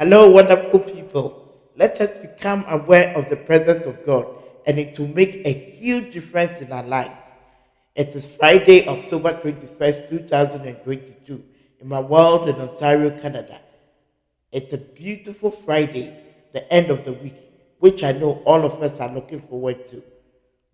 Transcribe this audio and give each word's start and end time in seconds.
Hello, 0.00 0.30
wonderful 0.30 0.80
people. 0.80 1.46
Let 1.76 2.00
us 2.00 2.08
become 2.22 2.64
aware 2.68 3.14
of 3.18 3.28
the 3.28 3.36
presence 3.36 3.84
of 3.84 4.06
God 4.06 4.24
and 4.64 4.78
it 4.78 4.98
will 4.98 5.08
make 5.08 5.42
a 5.44 5.52
huge 5.52 6.14
difference 6.14 6.62
in 6.62 6.72
our 6.72 6.82
lives. 6.82 7.34
It 7.94 8.08
is 8.16 8.24
Friday, 8.24 8.88
October 8.88 9.34
21st, 9.34 10.08
2022, 10.08 11.44
in 11.80 11.86
my 11.86 12.00
world 12.00 12.48
in 12.48 12.54
Ontario, 12.54 13.10
Canada. 13.20 13.60
It's 14.50 14.72
a 14.72 14.78
beautiful 14.78 15.50
Friday, 15.50 16.16
the 16.54 16.72
end 16.72 16.88
of 16.88 17.04
the 17.04 17.12
week, 17.12 17.36
which 17.78 18.02
I 18.02 18.12
know 18.12 18.42
all 18.46 18.64
of 18.64 18.82
us 18.82 19.00
are 19.00 19.12
looking 19.12 19.42
forward 19.42 19.86
to. 19.90 20.02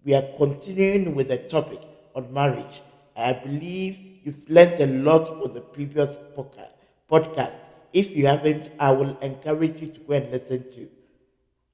We 0.05 0.15
are 0.15 0.23
continuing 0.37 1.17
with 1.17 1.31
the 1.31 1.39
topic 1.39 1.81
on 2.15 2.33
marriage. 2.33 2.81
I 3.17 3.33
believe 3.33 3.99
you've 4.23 4.49
learned 4.49 4.81
a 4.81 4.87
lot 4.87 5.43
from 5.43 5.53
the 5.53 5.63
previous 5.63 6.17
podcast. 6.39 7.66
If 7.97 8.15
you 8.15 8.27
haven't, 8.27 8.71
I 8.79 8.93
will 8.93 9.17
encourage 9.21 9.81
you 9.81 9.89
to 9.89 10.01
go 10.01 10.13
and 10.13 10.31
listen 10.31 10.71
to. 10.73 10.87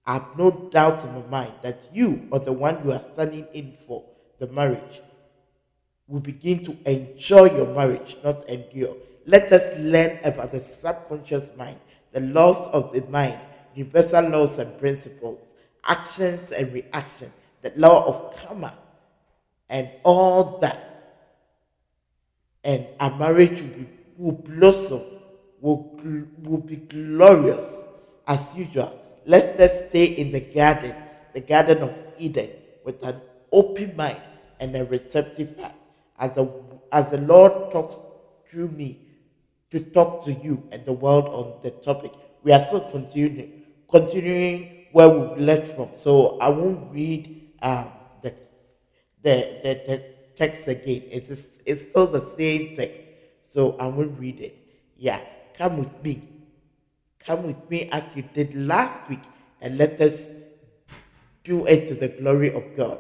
I 0.07 0.13
have 0.13 0.39
no 0.39 0.53
doubt 0.73 1.05
in 1.05 1.15
my 1.15 1.27
mind 1.27 1.53
that 1.63 1.89
you 1.93 2.29
or 2.31 2.39
the 2.39 2.53
one 2.53 2.79
you 2.85 2.93
are 2.93 3.03
standing 3.13 3.45
in 3.53 3.77
for 3.89 4.05
the 4.39 4.47
marriage 4.47 5.01
will 6.07 6.21
begin 6.21 6.65
to 6.65 6.77
enjoy 6.87 7.47
your 7.57 7.75
marriage, 7.75 8.17
not 8.23 8.49
endure. 8.49 8.95
Let 9.27 9.51
us 9.51 9.77
learn 9.81 10.21
about 10.23 10.53
the 10.53 10.61
subconscious 10.61 11.57
mind, 11.57 11.81
the 12.13 12.21
laws 12.21 12.69
of 12.69 12.93
the 12.93 13.03
mind, 13.11 13.41
universal 13.75 14.29
laws 14.29 14.61
and 14.61 14.79
principles, 14.79 15.41
actions 15.85 16.53
and 16.53 16.73
reactions, 16.73 17.33
the 17.63 17.73
law 17.75 18.07
of 18.07 18.37
karma, 18.37 18.75
and 19.69 19.91
all 20.05 20.61
that. 20.61 21.19
And 22.63 22.87
our 23.01 23.19
marriage 23.19 23.61
will, 23.61 23.69
be, 23.71 23.89
will 24.19 24.33
blossom, 24.33 25.03
will, 25.63 25.97
will 26.43 26.59
be 26.59 26.77
glorious 26.77 27.83
as 28.27 28.55
usual. 28.55 28.99
Let's 29.25 29.57
just 29.57 29.89
stay 29.89 30.05
in 30.05 30.33
the 30.33 30.41
garden, 30.41 30.95
the 31.33 31.41
Garden 31.41 31.79
of 31.85 31.95
Eden, 32.19 32.51
with 32.85 33.03
an 33.05 33.21
open 33.53 33.97
mind 33.97 34.21
and 34.61 34.75
a 34.77 34.85
receptive 34.85 35.57
heart. 35.59 35.73
As 36.19 36.35
the, 36.35 36.53
as 36.91 37.11
the 37.11 37.21
Lord 37.21 37.73
talks 37.73 37.97
through 38.51 38.69
me 38.69 38.99
to 39.71 39.81
talk 39.81 40.25
to 40.27 40.33
you 40.33 40.69
and 40.73 40.85
the 40.85 40.93
world 40.93 41.27
on 41.27 41.63
the 41.63 41.71
topic, 41.71 42.13
we 42.43 42.53
are 42.53 42.61
still 42.61 42.81
continuing, 42.81 43.63
continuing 43.89 44.87
where 44.91 45.09
we 45.09 45.43
left 45.43 45.77
from. 45.77 45.91
So 45.97 46.39
I 46.39 46.49
won't 46.49 46.93
read 46.93 47.51
um, 47.63 47.87
the, 48.21 48.35
the, 49.23 49.61
the, 49.63 49.83
the 49.87 50.05
text 50.37 50.67
again. 50.67 51.05
It's, 51.11 51.29
just, 51.29 51.63
it's 51.65 51.89
still 51.89 52.09
the 52.09 52.21
same 52.21 52.77
text. 52.77 53.01
So 53.49 53.77
I 53.79 53.87
won't 53.87 54.19
read 54.19 54.41
it. 54.41 54.59
Yeah, 54.99 55.21
come 55.63 55.79
with 55.79 56.03
me. 56.03 56.21
Come 57.21 57.45
with 57.45 57.71
me 57.71 57.89
as 57.93 58.17
you 58.17 58.25
did 58.35 58.53
last 58.57 59.09
week 59.09 59.23
and 59.61 59.79
let 59.79 60.01
us 60.01 60.29
do 61.45 61.67
it 61.67 61.87
to 61.87 61.95
the 61.95 62.09
glory 62.09 62.53
of 62.53 62.65
God. 62.77 62.99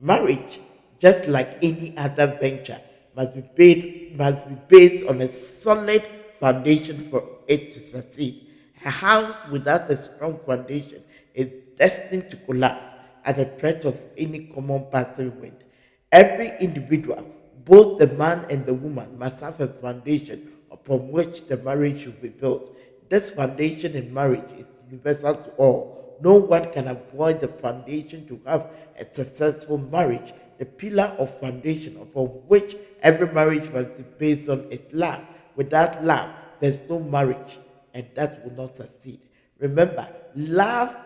Marriage, 0.00 0.60
just 0.98 1.28
like 1.28 1.58
any 1.60 1.94
other 1.98 2.26
venture, 2.40 2.80
must 3.14 3.34
be, 3.34 3.42
based, 3.54 4.16
must 4.16 4.48
be 4.48 4.56
based 4.68 5.06
on 5.08 5.20
a 5.20 5.28
solid 5.28 6.02
foundation 6.40 7.10
for 7.10 7.22
it 7.46 7.72
to 7.74 7.80
succeed. 7.80 8.46
A 8.82 8.88
house 8.88 9.36
without 9.50 9.90
a 9.90 9.96
strong 10.02 10.38
foundation 10.38 11.02
is 11.34 11.52
destined 11.76 12.30
to 12.30 12.36
collapse 12.38 12.94
at 13.26 13.36
the 13.36 13.44
threat 13.44 13.84
of 13.84 14.00
any 14.16 14.46
common 14.46 14.86
passing 14.90 15.38
wind. 15.38 15.64
Every 16.10 16.56
individual, 16.60 17.30
both 17.66 17.98
the 17.98 18.06
man 18.06 18.46
and 18.48 18.64
the 18.64 18.72
woman, 18.72 19.18
must 19.18 19.40
have 19.40 19.60
a 19.60 19.68
foundation 19.68 20.50
upon 20.90 21.12
which 21.12 21.46
the 21.46 21.56
marriage 21.58 22.02
should 22.02 22.20
be 22.20 22.28
built. 22.28 22.76
This 23.08 23.30
foundation 23.30 23.94
in 23.94 24.12
marriage 24.12 24.50
is 24.58 24.66
universal 24.90 25.36
to 25.36 25.50
all. 25.50 26.18
No 26.20 26.34
one 26.34 26.72
can 26.72 26.88
avoid 26.88 27.40
the 27.40 27.48
foundation 27.48 28.26
to 28.26 28.40
have 28.44 28.66
a 28.98 29.04
successful 29.04 29.78
marriage. 29.78 30.32
The 30.58 30.66
pillar 30.66 31.14
of 31.18 31.38
foundation 31.38 31.96
upon 31.96 32.26
which 32.48 32.76
every 33.02 33.32
marriage 33.32 33.70
must 33.72 33.98
be 33.98 34.04
based 34.18 34.48
on 34.48 34.66
is 34.70 34.82
love. 34.92 35.22
Without 35.54 36.04
love, 36.04 36.28
there's 36.58 36.80
no 36.88 36.98
marriage, 36.98 37.58
and 37.94 38.06
that 38.16 38.44
will 38.44 38.66
not 38.66 38.76
succeed. 38.76 39.20
Remember, 39.58 40.08
love 40.34 40.96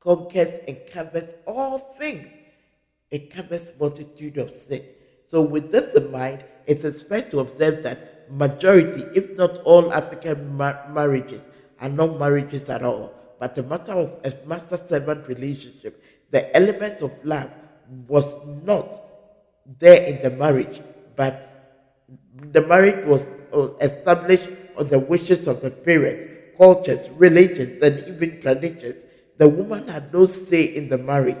conquers 0.00 0.60
and 0.68 0.78
covers 0.92 1.34
all 1.46 1.78
things. 1.98 2.30
It 3.10 3.34
covers 3.34 3.72
multitude 3.78 4.38
of 4.38 4.50
sin. 4.50 4.84
So 5.26 5.42
with 5.42 5.72
this 5.72 5.94
in 5.94 6.12
mind, 6.12 6.44
it 6.66 6.84
is 6.84 7.02
fair 7.02 7.22
to 7.22 7.40
observe 7.40 7.82
that 7.82 8.17
majority, 8.30 9.04
if 9.14 9.36
not 9.36 9.58
all 9.58 9.92
African 9.92 10.56
marriages 10.56 11.42
are 11.80 11.88
not 11.88 12.18
marriages 12.18 12.68
at 12.68 12.82
all, 12.82 13.12
but 13.38 13.56
a 13.58 13.62
matter 13.62 13.92
of 13.92 14.20
a 14.24 14.32
master-servant 14.46 15.28
relationship. 15.28 16.02
The 16.30 16.54
element 16.56 17.02
of 17.02 17.12
love 17.24 17.50
was 18.06 18.34
not 18.64 19.00
there 19.78 20.02
in 20.06 20.22
the 20.22 20.30
marriage, 20.30 20.80
but 21.16 21.46
the 22.52 22.62
marriage 22.62 23.04
was 23.06 23.26
established 23.80 24.48
on 24.76 24.88
the 24.88 24.98
wishes 24.98 25.46
of 25.46 25.60
the 25.60 25.70
parents, 25.70 26.26
cultures, 26.56 27.08
religions, 27.10 27.82
and 27.82 27.98
even 28.08 28.40
traditions 28.40 29.04
the 29.38 29.48
woman 29.48 29.86
had 29.86 30.12
no 30.12 30.26
say 30.26 30.64
in 30.64 30.88
the 30.88 30.98
marriage. 30.98 31.38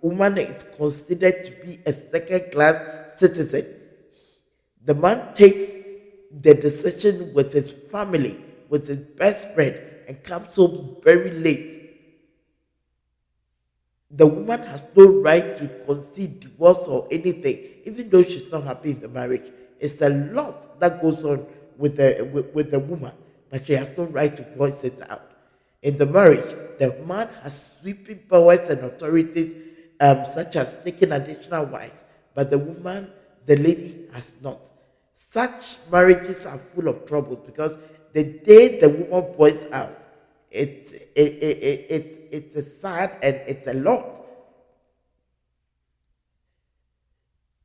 Woman 0.00 0.38
is 0.38 0.64
considered 0.76 1.44
to 1.44 1.66
be 1.66 1.80
a 1.84 1.92
second 1.92 2.52
class 2.52 2.78
citizen. 3.18 3.66
The 4.84 4.94
man 4.94 5.34
takes 5.34 5.64
the 6.30 6.54
decision 6.54 7.34
with 7.34 7.52
his 7.52 7.70
family, 7.70 8.38
with 8.68 8.86
his 8.86 8.98
best 8.98 9.52
friend, 9.54 9.76
and 10.06 10.22
comes 10.22 10.54
home 10.54 10.96
very 11.02 11.32
late. 11.32 11.76
The 14.10 14.26
woman 14.26 14.62
has 14.62 14.86
no 14.96 15.20
right 15.20 15.56
to 15.58 15.68
concede 15.86 16.40
divorce 16.40 16.88
or 16.88 17.06
anything, 17.10 17.58
even 17.84 18.10
though 18.10 18.22
she's 18.22 18.50
not 18.50 18.64
happy 18.64 18.90
in 18.90 19.00
the 19.00 19.08
marriage. 19.08 19.52
It's 19.78 20.00
a 20.02 20.08
lot 20.08 20.80
that 20.80 21.00
goes 21.00 21.24
on 21.24 21.46
with 21.76 21.96
the, 21.96 22.28
with, 22.32 22.52
with 22.54 22.70
the 22.70 22.80
woman, 22.80 23.12
but 23.50 23.66
she 23.66 23.74
has 23.74 23.96
no 23.96 24.04
right 24.04 24.36
to 24.36 24.42
voice 24.56 24.84
it 24.84 25.00
out. 25.08 25.30
In 25.82 25.96
the 25.96 26.06
marriage, 26.06 26.54
the 26.78 26.94
man 27.06 27.28
has 27.42 27.70
sweeping 27.80 28.18
powers 28.28 28.68
and 28.68 28.80
authorities, 28.84 29.54
um, 30.00 30.26
such 30.26 30.56
as 30.56 30.82
taking 30.84 31.12
additional 31.12 31.66
wives, 31.66 32.04
but 32.34 32.50
the 32.50 32.58
woman, 32.58 33.10
the 33.46 33.56
lady, 33.56 34.06
has 34.12 34.32
not. 34.42 34.58
Such 35.30 35.76
marriages 35.90 36.44
are 36.46 36.58
full 36.58 36.88
of 36.88 37.06
trouble 37.06 37.36
because 37.36 37.76
the 38.12 38.24
day 38.24 38.80
the 38.80 38.88
woman 38.88 39.32
voices 39.36 39.70
out, 39.72 39.92
it's, 40.50 40.92
it, 40.92 41.08
it, 41.14 41.56
it, 41.62 41.86
it, 41.90 42.28
it's 42.32 42.56
a 42.56 42.62
sad 42.62 43.16
and 43.22 43.36
it's 43.46 43.68
a 43.68 43.74
lot. 43.74 44.20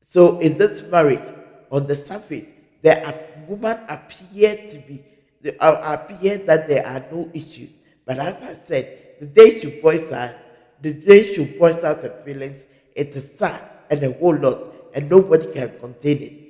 So 0.07 0.39
in 0.39 0.57
this 0.57 0.83
marriage, 0.89 1.21
on 1.71 1.87
the 1.87 1.95
surface, 1.95 2.45
the 2.83 3.15
woman 3.47 3.79
appear 3.89 4.55
to 4.69 4.77
be, 4.87 5.03
appear 5.59 6.37
that 6.45 6.67
there 6.67 6.85
are 6.85 7.03
no 7.11 7.29
issues. 7.33 7.71
But 8.05 8.19
as 8.19 8.35
I 8.35 8.53
said, 8.53 8.99
the 9.19 9.25
day 9.25 9.59
she 9.59 9.81
points 9.81 10.11
out, 10.11 10.35
the 10.81 10.93
day 10.93 11.33
she 11.33 11.45
points 11.57 11.83
out 11.83 12.03
her 12.03 12.21
feelings, 12.23 12.65
it's 12.95 13.15
a 13.17 13.21
sad 13.21 13.61
and 13.89 14.03
a 14.03 14.13
whole 14.13 14.35
lot, 14.35 14.59
and 14.93 15.09
nobody 15.09 15.51
can 15.51 15.79
contain 15.79 16.17
it. 16.21 16.44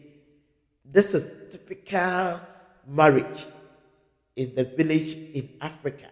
This 0.96 1.14
is 1.14 1.52
typical 1.52 2.40
marriage 2.88 3.46
in 4.38 4.56
the 4.56 4.64
village 4.64 5.12
in 5.34 5.50
Africa. 5.60 6.08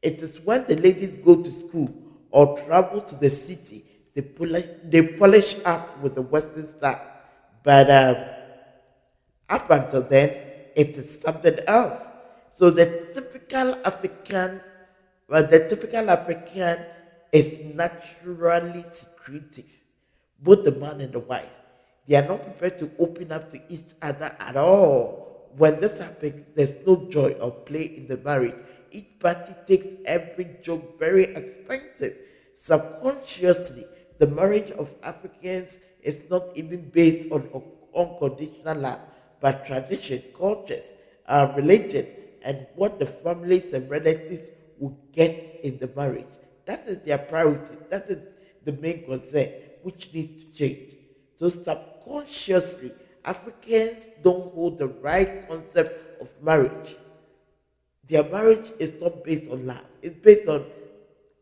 It 0.00 0.22
is 0.22 0.40
when 0.40 0.64
the 0.64 0.76
ladies 0.76 1.18
go 1.22 1.42
to 1.42 1.50
school 1.50 1.92
or 2.30 2.58
travel 2.60 3.02
to 3.02 3.14
the 3.14 3.28
city, 3.28 3.84
they 4.14 4.22
polish, 4.22 4.64
they 4.84 5.06
polish 5.06 5.56
up 5.66 6.00
with 6.00 6.14
the 6.14 6.22
Western 6.22 6.66
style. 6.66 7.06
But 7.62 7.90
um, 7.90 8.16
up 9.50 9.68
until 9.68 10.00
then, 10.00 10.30
it 10.74 10.96
is 10.96 11.20
something 11.20 11.58
else. 11.66 12.00
So 12.52 12.70
the 12.70 13.10
typical 13.12 13.76
African, 13.84 14.62
well, 15.28 15.46
the 15.46 15.68
typical 15.68 16.08
African 16.08 16.78
is 17.32 17.60
naturally 17.74 18.82
secretive. 18.94 19.68
Both 20.40 20.64
the 20.64 20.72
man 20.72 21.02
and 21.02 21.12
the 21.12 21.18
wife, 21.20 21.52
they 22.06 22.16
are 22.16 22.26
not 22.26 22.42
prepared 22.42 22.78
to 22.78 22.90
open 22.98 23.32
up 23.32 23.50
to 23.50 23.60
each 23.68 23.90
other 24.00 24.34
at 24.38 24.56
all. 24.56 25.50
When 25.56 25.80
this 25.80 25.98
happens, 25.98 26.44
there's 26.54 26.86
no 26.86 27.08
joy 27.10 27.32
or 27.40 27.50
play 27.50 27.84
in 27.96 28.06
the 28.06 28.18
marriage. 28.18 28.54
Each 28.90 29.18
party 29.18 29.54
takes 29.66 29.86
every 30.04 30.56
joke 30.62 30.98
very 30.98 31.24
expensive. 31.24 32.16
Subconsciously, 32.54 33.86
the 34.18 34.26
marriage 34.26 34.70
of 34.72 34.94
Africans 35.02 35.78
is 36.02 36.30
not 36.30 36.44
even 36.54 36.90
based 36.90 37.30
on 37.32 37.48
unconditional 37.94 38.78
love, 38.78 39.00
but 39.40 39.66
tradition, 39.66 40.22
cultures, 40.36 40.92
uh, 41.26 41.52
religion, 41.56 42.06
and 42.42 42.66
what 42.76 42.98
the 42.98 43.06
families 43.06 43.72
and 43.72 43.90
relatives 43.90 44.50
will 44.78 44.96
get 45.12 45.60
in 45.64 45.78
the 45.78 45.90
marriage. 45.96 46.26
That 46.66 46.86
is 46.86 47.00
their 47.00 47.18
priority. 47.18 47.76
That 47.90 48.08
is 48.08 48.18
the 48.64 48.72
main 48.72 49.04
concern, 49.04 49.48
which 49.82 50.12
needs 50.12 50.44
to 50.44 50.52
change. 50.52 50.94
So 51.36 51.48
subconsciously, 52.06 52.92
Africans 53.24 54.06
don't 54.22 54.52
hold 54.54 54.78
the 54.78 54.88
right 54.88 55.48
concept 55.48 56.20
of 56.20 56.28
marriage. 56.42 56.96
their 58.08 58.22
marriage 58.22 58.70
is 58.78 58.94
not 59.00 59.24
based 59.24 59.50
on 59.50 59.66
love. 59.66 59.84
It's 60.00 60.14
based 60.20 60.48
on 60.48 60.64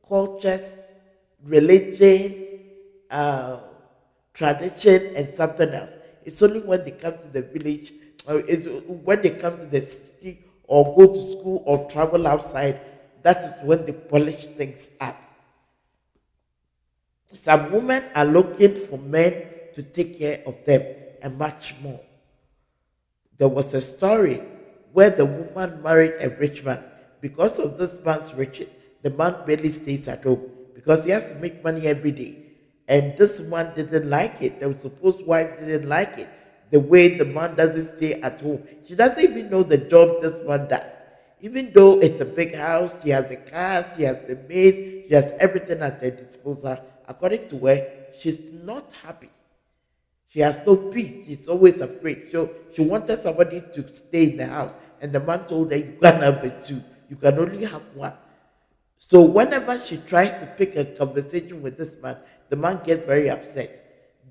cultures, 0.09 0.73
religion, 1.45 2.47
uh, 3.11 3.59
tradition, 4.33 5.15
and 5.15 5.35
something 5.35 5.69
else. 5.69 5.91
It's 6.25 6.43
only 6.43 6.61
when 6.61 6.83
they 6.83 6.93
come 6.93 7.19
to 7.19 7.29
the 7.29 7.43
village, 7.43 7.93
or 8.27 8.39
it's 8.49 8.65
when 8.89 9.21
they 9.21 9.29
come 9.29 9.59
to 9.59 9.67
the 9.67 9.83
city, 9.83 10.43
or 10.67 10.97
go 10.97 11.13
to 11.13 11.33
school, 11.33 11.63
or 11.67 11.87
travel 11.91 12.27
outside, 12.27 12.81
that 13.23 13.37
is 13.45 13.67
when 13.67 13.85
they 13.85 13.93
polish 13.93 14.47
things 14.47 14.91
up. 15.03 15.21
Some 17.35 17.73
women 17.73 18.05
are 18.15 18.25
looking 18.25 18.75
for 18.87 18.97
men 18.97 19.35
to 19.75 19.83
take 19.83 20.19
care 20.19 20.43
of 20.47 20.65
them 20.65 20.83
and 21.23 21.39
much 21.39 21.75
more. 21.81 22.01
There 23.39 23.49
was 23.49 23.75
a 23.75 23.81
story 23.81 24.41
where 24.93 25.11
the 25.11 25.27
woman 25.27 25.83
married 25.83 26.15
a 26.21 26.31
rich 26.31 26.63
man. 26.65 26.83
Because 27.21 27.59
of 27.59 27.79
this 27.79 27.99
man's 28.05 28.33
riches, 28.35 28.69
the 29.03 29.11
man 29.11 29.35
barely 29.47 29.71
stays 29.71 30.07
at 30.09 30.23
home 30.23 30.51
because 30.75 31.05
he 31.05 31.11
has 31.11 31.25
to 31.33 31.35
make 31.37 31.65
money 31.65 31.87
every 31.87 32.13
day. 32.13 32.37
And 32.87 33.17
this 33.17 33.41
one 33.41 33.73
didn't 33.75 34.09
like 34.09 34.41
it. 34.43 34.61
The 34.61 34.77
supposed 34.79 35.25
wife 35.27 35.59
didn't 35.59 35.89
like 35.89 36.19
it. 36.19 36.29
The 36.71 36.81
way 36.81 37.17
the 37.17 37.25
man 37.25 37.55
doesn't 37.55 37.97
stay 37.97 38.21
at 38.21 38.41
home. 38.41 38.63
She 38.87 38.95
doesn't 38.95 39.23
even 39.23 39.51
know 39.51 39.63
the 39.63 39.79
job 39.79 40.23
this 40.23 40.41
man 40.47 40.69
does. 40.69 40.93
Even 41.41 41.73
though 41.73 42.01
it's 42.01 42.21
a 42.21 42.25
big 42.25 42.55
house, 42.55 42.97
she 43.03 43.11
has 43.11 43.29
the 43.29 43.37
cars, 43.37 43.87
she 43.97 44.03
has 44.05 44.17
the 44.27 44.37
maids, 44.49 45.09
she 45.09 45.15
has 45.15 45.33
everything 45.41 45.81
at 45.83 46.01
her 46.01 46.11
disposal. 46.11 46.79
According 47.07 47.49
to 47.51 47.59
her, 47.67 47.87
she's 48.19 48.41
not 48.65 48.91
happy. 49.03 49.29
She 50.35 50.41
has 50.41 50.59
no 50.67 50.75
peace. 50.77 51.25
She's 51.29 51.47
always 51.47 51.81
afraid. 51.81 52.27
So 52.33 52.51
she 52.75 52.83
wanted 52.83 53.23
somebody 53.23 53.63
to 53.73 53.95
stay 53.95 54.31
in 54.33 54.37
the 54.39 54.47
house. 54.47 54.75
And 55.01 55.13
the 55.13 55.21
man 55.21 55.47
told 55.47 55.71
her, 55.71 55.79
You 55.79 55.97
can't 56.03 56.21
have 56.25 56.43
the 56.43 56.51
two. 56.67 56.83
You 57.09 57.15
can 57.15 57.39
only 57.39 57.65
have 57.65 57.83
one. 57.95 58.15
So 58.99 59.23
whenever 59.23 59.79
she 59.79 59.99
tries 59.99 60.33
to 60.41 60.47
pick 60.59 60.75
a 60.75 60.87
conversation 60.87 61.63
with 61.63 61.79
this 61.79 61.93
man, 62.03 62.17
the 62.49 62.57
man 62.57 62.81
gets 62.83 63.07
very 63.07 63.31
upset. 63.31 63.81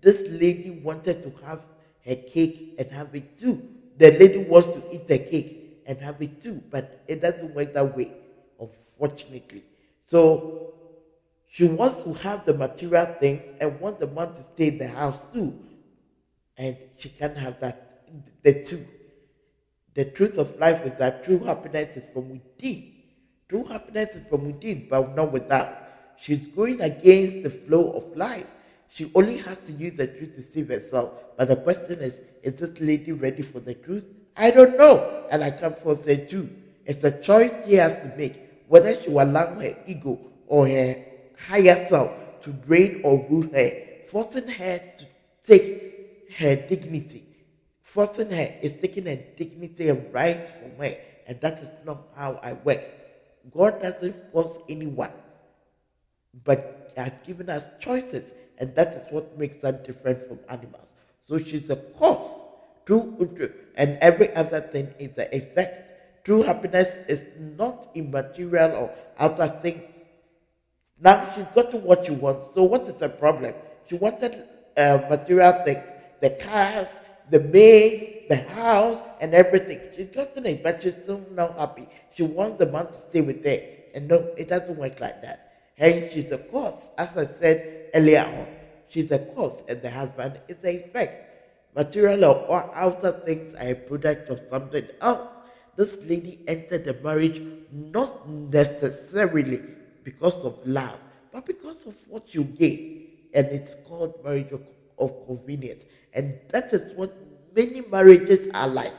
This 0.02 0.28
lady 0.30 0.72
wanted 0.84 1.24
to 1.24 1.46
have 1.46 1.62
her 2.06 2.16
cake 2.16 2.76
and 2.78 2.92
have 2.92 3.16
it 3.16 3.40
too. 3.40 3.66
The 3.98 4.12
lady 4.12 4.40
wants 4.40 4.68
to 4.70 4.84
eat 4.94 5.08
the 5.08 5.20
cake 5.20 5.84
and 5.86 5.98
have 6.00 6.22
it 6.22 6.44
too, 6.44 6.62
but 6.70 7.02
it 7.08 7.22
doesn't 7.22 7.56
work 7.56 7.74
that 7.76 7.96
way, 7.96 8.12
unfortunately. 8.60 9.64
So 10.06 10.74
she 11.50 11.66
wants 11.66 12.04
to 12.04 12.12
have 12.16 12.46
the 12.46 12.56
material 12.56 13.06
things 13.22 13.42
and 13.62 13.80
wants 13.80 14.02
the 14.02 14.08
man 14.08 14.34
to 14.34 14.44
stay 14.44 14.68
in 14.68 14.80
the 14.80 14.88
house 14.90 15.24
too 15.34 15.58
and 16.58 16.78
she 16.98 17.10
can't 17.10 17.38
have 17.38 17.60
that. 17.60 18.06
The 18.44 18.64
two. 18.64 18.86
The 19.96 20.06
truth 20.06 20.38
of 20.38 20.58
life 20.60 20.86
is 20.86 20.98
that 20.98 21.24
true 21.24 21.40
happiness 21.40 21.98
is 21.98 22.04
from 22.14 22.30
within. 22.30 22.92
True 23.48 23.66
happiness 23.66 24.16
is 24.16 24.28
from 24.28 24.46
within, 24.46 24.88
but 24.90 25.16
not 25.16 25.32
without. 25.32 25.70
She's 26.18 26.48
going 26.48 26.82
against 26.82 27.44
the 27.44 27.50
flow 27.50 27.92
of 27.92 28.18
life. 28.18 28.48
She 28.90 29.12
only 29.14 29.38
has 29.38 29.60
to 29.60 29.72
use 29.72 29.94
the 29.94 30.08
truth 30.08 30.36
to 30.36 30.42
save 30.42 30.70
herself. 30.70 31.12
But 31.38 31.48
the 31.48 31.56
question 31.58 32.00
is, 32.00 32.18
is 32.42 32.56
this 32.56 32.80
lady 32.80 33.12
ready 33.12 33.42
for 33.44 33.60
the 33.60 33.74
truth? 33.74 34.06
I 34.36 34.52
don't 34.52 34.78
know, 34.78 35.26
and 35.30 35.44
I 35.44 35.52
can't 35.52 35.78
force 35.78 36.06
her 36.06 36.16
to. 36.16 36.50
It's 36.86 37.04
a 37.04 37.22
choice 37.22 37.52
she 37.66 37.76
has 37.76 37.96
to 38.04 38.14
make, 38.18 38.36
whether 38.68 39.00
she 39.00 39.10
will 39.10 39.24
allow 39.24 39.54
her 39.56 39.76
ego 39.86 40.20
or 40.48 40.68
her 40.68 40.96
higher 41.48 41.86
self 41.88 42.42
to 42.42 42.56
reign 42.68 43.02
or 43.04 43.26
rule 43.30 43.50
her, 43.54 43.70
forcing 44.10 44.48
her 44.48 44.82
to 44.98 45.06
take 45.44 45.83
her 46.38 46.56
dignity. 46.56 47.24
Forcing 47.82 48.32
her 48.32 48.56
is 48.62 48.74
taking 48.80 49.06
her 49.06 49.20
dignity 49.38 49.90
and 49.90 50.14
rights 50.14 50.52
from 50.52 50.72
her, 50.84 50.96
and 51.28 51.40
that 51.42 51.60
is 51.60 51.70
not 51.86 52.02
how 52.16 52.40
I 52.42 52.54
work. 52.54 52.82
God 53.54 53.82
doesn't 53.82 54.32
force 54.32 54.58
anyone, 54.70 55.12
but 56.44 56.94
has 56.96 57.12
given 57.26 57.50
us 57.50 57.66
choices, 57.80 58.34
and 58.58 58.74
that 58.76 58.88
is 58.88 59.12
what 59.12 59.38
makes 59.38 59.64
us 59.64 59.86
different 59.86 60.28
from 60.28 60.40
animals. 60.50 60.88
So 61.26 61.38
she's 61.38 61.70
a 61.70 61.76
cause, 61.76 62.42
true, 62.86 63.50
and 63.76 63.98
every 64.02 64.34
other 64.34 64.62
thing 64.62 64.94
is 65.00 65.18
an 65.18 65.28
effect. 65.32 66.26
True 66.26 66.42
happiness 66.42 66.96
is 67.08 67.24
not 67.58 67.90
immaterial 67.96 68.72
or 68.76 68.96
outer 69.20 69.48
things. 69.48 69.92
Now 71.00 71.30
she's 71.36 71.46
gotten 71.54 71.84
what 71.84 72.06
she 72.06 72.12
wants. 72.12 72.54
So 72.54 72.64
what 72.64 72.84
is 72.84 72.96
the 72.96 73.10
problem? 73.10 73.54
She 73.90 73.96
wanted 73.96 74.42
uh, 74.78 75.00
material 75.10 75.52
things 75.66 75.93
the 76.24 76.30
cars, 76.30 76.88
the 77.30 77.42
maids, 77.42 78.30
the 78.30 78.38
house, 78.38 79.02
and 79.20 79.34
everything. 79.34 79.80
She's 79.94 80.08
gotten 80.08 80.46
it, 80.46 80.64
but 80.64 80.82
she's 80.82 80.94
still 80.94 81.22
not 81.32 81.58
happy. 81.58 81.86
She 82.16 82.24
wants 82.24 82.60
the 82.60 82.66
man 82.66 82.88
to 82.88 82.94
stay 82.94 83.20
with 83.20 83.44
her. 83.44 83.60
And 83.94 84.08
no, 84.08 84.32
it 84.38 84.48
doesn't 84.48 84.78
work 84.78 85.02
like 85.02 85.22
that. 85.22 85.52
And 85.78 86.10
she's 86.12 86.32
a 86.32 86.38
cause, 86.38 86.90
as 86.98 87.18
I 87.18 87.26
said 87.26 87.90
earlier 87.94 88.22
on. 88.26 88.48
She's 88.88 89.12
a 89.12 89.20
cause, 89.20 89.66
and 89.68 89.82
the 89.82 89.92
husband 89.92 90.40
is 90.48 90.58
the 90.58 90.86
effect. 90.86 91.14
Material 91.76 92.24
or 92.48 92.72
outer 92.74 93.12
things 93.12 93.54
are 93.56 93.72
a 93.72 93.76
product 93.76 94.30
of 94.30 94.40
something 94.50 94.88
else. 95.02 95.28
This 95.76 95.98
lady 96.06 96.40
entered 96.48 96.86
the 96.86 96.94
marriage 97.04 97.42
not 97.70 98.30
necessarily 98.30 99.62
because 100.06 100.46
of 100.46 100.58
love, 100.66 101.00
but 101.34 101.46
because 101.46 101.86
of 101.86 101.96
what 102.08 102.34
you 102.34 102.46
gain. 102.46 103.10
And 103.34 103.48
it's 103.48 103.76
called 103.86 104.24
marriage 104.24 104.52
of, 104.52 104.62
of 104.98 105.26
convenience. 105.26 105.86
And 106.14 106.40
that 106.50 106.72
is 106.74 106.94
what 106.96 107.14
many 107.56 107.82
marriages 107.82 108.50
are 108.54 108.68
like. 108.68 108.94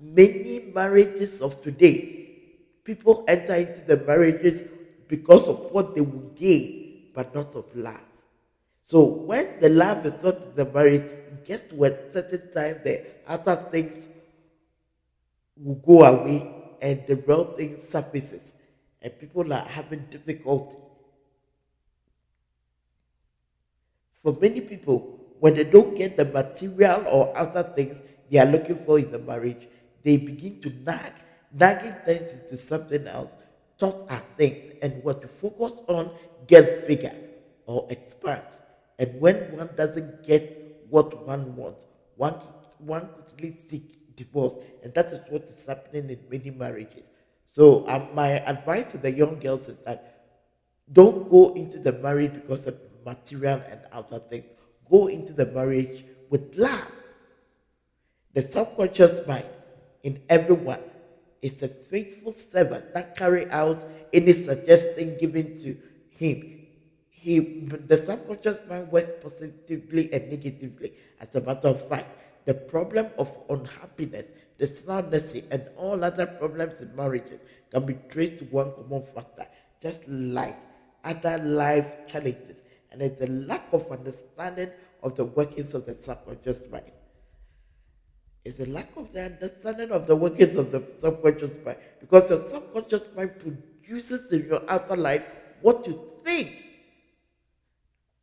Many 0.00 0.70
marriages 0.74 1.40
of 1.40 1.62
today, 1.62 2.38
people 2.84 3.24
enter 3.28 3.54
into 3.54 3.80
the 3.80 3.98
marriages 4.06 4.64
because 5.08 5.48
of 5.48 5.72
what 5.72 5.94
they 5.94 6.00
will 6.00 6.30
gain, 6.36 7.10
but 7.14 7.34
not 7.34 7.54
of 7.54 7.64
love. 7.74 8.00
So 8.84 9.04
when 9.04 9.60
the 9.60 9.68
love 9.68 10.06
is 10.06 10.22
not 10.22 10.36
in 10.36 10.54
the 10.54 10.64
marriage, 10.64 11.02
guess 11.46 11.70
what? 11.72 12.12
Certain 12.12 12.50
time 12.52 12.80
the 12.84 13.06
other 13.26 13.56
things 13.56 14.08
will 15.56 15.76
go 15.76 16.04
away 16.04 16.54
and 16.80 17.06
the 17.06 17.16
real 17.16 17.44
thing 17.44 17.78
surfaces, 17.78 18.54
and 19.02 19.18
people 19.20 19.52
are 19.52 19.64
having 19.64 20.00
difficulty. 20.10 20.76
For 24.22 24.36
many 24.40 24.62
people, 24.62 25.19
when 25.40 25.54
they 25.54 25.64
don't 25.64 25.96
get 25.96 26.16
the 26.16 26.24
material 26.26 27.04
or 27.08 27.36
other 27.36 27.62
things 27.62 28.00
they 28.30 28.38
are 28.38 28.46
looking 28.46 28.76
for 28.84 28.98
in 28.98 29.10
the 29.10 29.18
marriage, 29.18 29.66
they 30.04 30.16
begin 30.16 30.60
to 30.60 30.70
nag. 30.84 31.12
Nagging 31.52 31.96
turns 32.06 32.32
into 32.32 32.56
something 32.56 33.06
else. 33.08 33.32
Thought 33.78 34.06
are 34.10 34.22
things, 34.36 34.70
and 34.82 35.02
what 35.02 35.22
you 35.22 35.28
focus 35.28 35.80
on 35.88 36.10
gets 36.46 36.86
bigger 36.86 37.14
or 37.66 37.86
expands. 37.90 38.60
And 38.98 39.18
when 39.20 39.56
one 39.56 39.70
doesn't 39.74 40.24
get 40.26 40.84
what 40.90 41.26
one 41.26 41.56
wants, 41.56 41.86
one 42.16 42.34
one 42.78 43.08
quickly 43.08 43.56
seek 43.68 44.14
divorce, 44.16 44.54
and 44.84 44.92
that 44.94 45.06
is 45.06 45.20
what 45.30 45.44
is 45.44 45.64
happening 45.66 46.10
in 46.10 46.20
many 46.30 46.50
marriages. 46.50 47.06
So, 47.46 47.88
um, 47.88 48.08
my 48.14 48.28
advice 48.28 48.92
to 48.92 48.98
the 48.98 49.10
young 49.10 49.40
girls 49.40 49.66
is 49.66 49.78
that 49.86 50.26
don't 50.92 51.30
go 51.30 51.54
into 51.54 51.78
the 51.78 51.92
marriage 51.92 52.34
because 52.34 52.66
of 52.66 52.76
material 53.04 53.62
and 53.70 53.80
other 53.92 54.18
things 54.18 54.44
go 54.90 55.06
into 55.06 55.32
the 55.32 55.46
marriage 55.46 56.04
with 56.28 56.56
love. 56.56 56.90
The 58.34 58.42
subconscious 58.42 59.26
mind 59.26 59.46
in 60.02 60.22
everyone 60.28 60.80
is 61.42 61.62
a 61.62 61.68
faithful 61.68 62.34
servant 62.34 62.92
that 62.94 63.16
carry 63.16 63.50
out 63.50 63.82
any 64.12 64.32
suggestion 64.32 65.16
given 65.18 65.60
to 65.62 65.76
him. 66.10 66.66
He, 67.10 67.38
the 67.38 67.96
subconscious 67.96 68.58
mind 68.68 68.90
works 68.90 69.10
positively 69.22 70.12
and 70.12 70.30
negatively. 70.30 70.92
As 71.20 71.34
a 71.34 71.40
matter 71.40 71.68
of 71.68 71.88
fact, 71.88 72.16
the 72.46 72.54
problem 72.54 73.08
of 73.18 73.28
unhappiness, 73.50 74.26
dishonesty, 74.58 75.44
and 75.50 75.66
all 75.76 76.02
other 76.02 76.26
problems 76.26 76.80
in 76.80 76.94
marriages 76.96 77.40
can 77.70 77.84
be 77.84 77.94
traced 78.08 78.38
to 78.38 78.44
one 78.46 78.72
common 78.72 79.02
factor, 79.14 79.46
just 79.82 80.08
like 80.08 80.56
other 81.04 81.38
life 81.38 82.06
challenges 82.08 82.62
and 82.90 83.02
it's 83.02 83.18
the 83.18 83.26
lack 83.26 83.72
of 83.72 83.90
understanding 83.90 84.70
of 85.02 85.16
the 85.16 85.24
workings 85.24 85.74
of 85.74 85.86
the 85.86 85.94
subconscious 85.94 86.62
mind. 86.70 86.92
It's 88.44 88.58
a 88.60 88.66
lack 88.66 88.88
of 88.96 89.12
the 89.12 89.22
understanding 89.22 89.90
of 89.90 90.06
the 90.06 90.16
workings 90.16 90.56
of 90.56 90.72
the 90.72 90.82
subconscious 91.00 91.56
mind 91.64 91.78
because 92.00 92.28
the 92.28 92.48
subconscious 92.48 93.06
mind 93.14 93.32
produces 93.38 94.32
in 94.32 94.48
your 94.48 94.62
outer 94.68 94.96
life 94.96 95.22
what 95.60 95.86
you 95.86 96.00
think. 96.24 96.64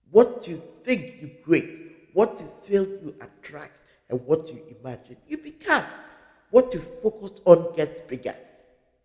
What 0.09 0.47
you 0.47 0.61
think 0.83 1.21
you 1.21 1.31
create, 1.43 2.09
what 2.13 2.39
you 2.39 2.49
feel 2.65 2.85
you 2.85 3.15
attract, 3.19 3.81
and 4.09 4.25
what 4.25 4.47
you 4.47 4.61
imagine 4.79 5.17
you 5.27 5.37
become. 5.37 5.83
What 6.49 6.73
you 6.73 6.79
focus 7.03 7.41
on 7.45 7.75
gets 7.75 8.01
bigger 8.07 8.35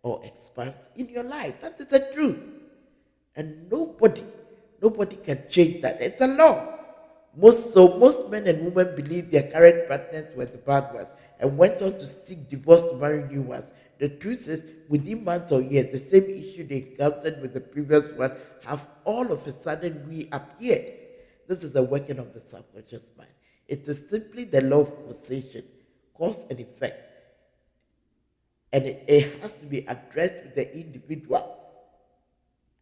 or 0.01 0.23
expands 0.23 0.87
in 0.95 1.09
your 1.09 1.23
life. 1.23 1.59
That 1.61 1.79
is 1.79 1.87
the 1.87 2.09
truth. 2.13 2.39
And 3.35 3.69
nobody 3.69 4.23
Nobody 4.83 5.15
can 5.15 5.43
change 5.49 5.81
that. 5.81 6.01
It's 6.01 6.19
a 6.19 6.27
law. 6.27 6.77
Most 7.35 7.73
so 7.73 7.97
most 7.97 8.29
men 8.29 8.45
and 8.47 8.65
women 8.65 8.95
believe 8.95 9.31
their 9.31 9.49
current 9.49 9.87
partners 9.87 10.27
were 10.35 10.45
the 10.45 10.57
bad 10.57 10.93
ones 10.93 11.07
and 11.39 11.57
went 11.57 11.81
on 11.81 11.93
to 11.93 12.05
seek 12.05 12.49
divorce 12.49 12.81
to 12.81 12.97
marry 12.97 13.23
new 13.23 13.41
ones. 13.41 13.71
The 13.97 14.09
truth 14.09 14.47
is, 14.49 14.63
within 14.89 15.23
months 15.23 15.51
or 15.53 15.61
years, 15.61 15.91
the 15.91 15.99
same 15.99 16.25
issue 16.25 16.67
they 16.67 16.77
encountered 16.89 17.41
with 17.41 17.53
the 17.53 17.61
previous 17.61 18.11
one 18.11 18.33
have 18.65 18.85
all 19.05 19.31
of 19.31 19.47
a 19.47 19.53
sudden 19.53 20.05
reappeared. 20.09 20.85
This 21.47 21.63
is 21.63 21.71
the 21.71 21.83
working 21.83 22.19
of 22.19 22.33
the 22.33 22.41
subconscious 22.41 23.07
mind. 23.17 23.29
It 23.67 23.87
is 23.87 24.09
simply 24.09 24.43
the 24.43 24.61
law 24.61 24.81
of 24.81 24.91
causation, 25.07 25.63
cause 26.13 26.37
and 26.49 26.59
effect. 26.59 27.01
And 28.73 28.85
it, 28.85 29.05
it 29.07 29.41
has 29.41 29.53
to 29.53 29.65
be 29.65 29.79
addressed 29.87 30.43
with 30.43 30.55
the 30.55 30.75
individual. 30.77 31.62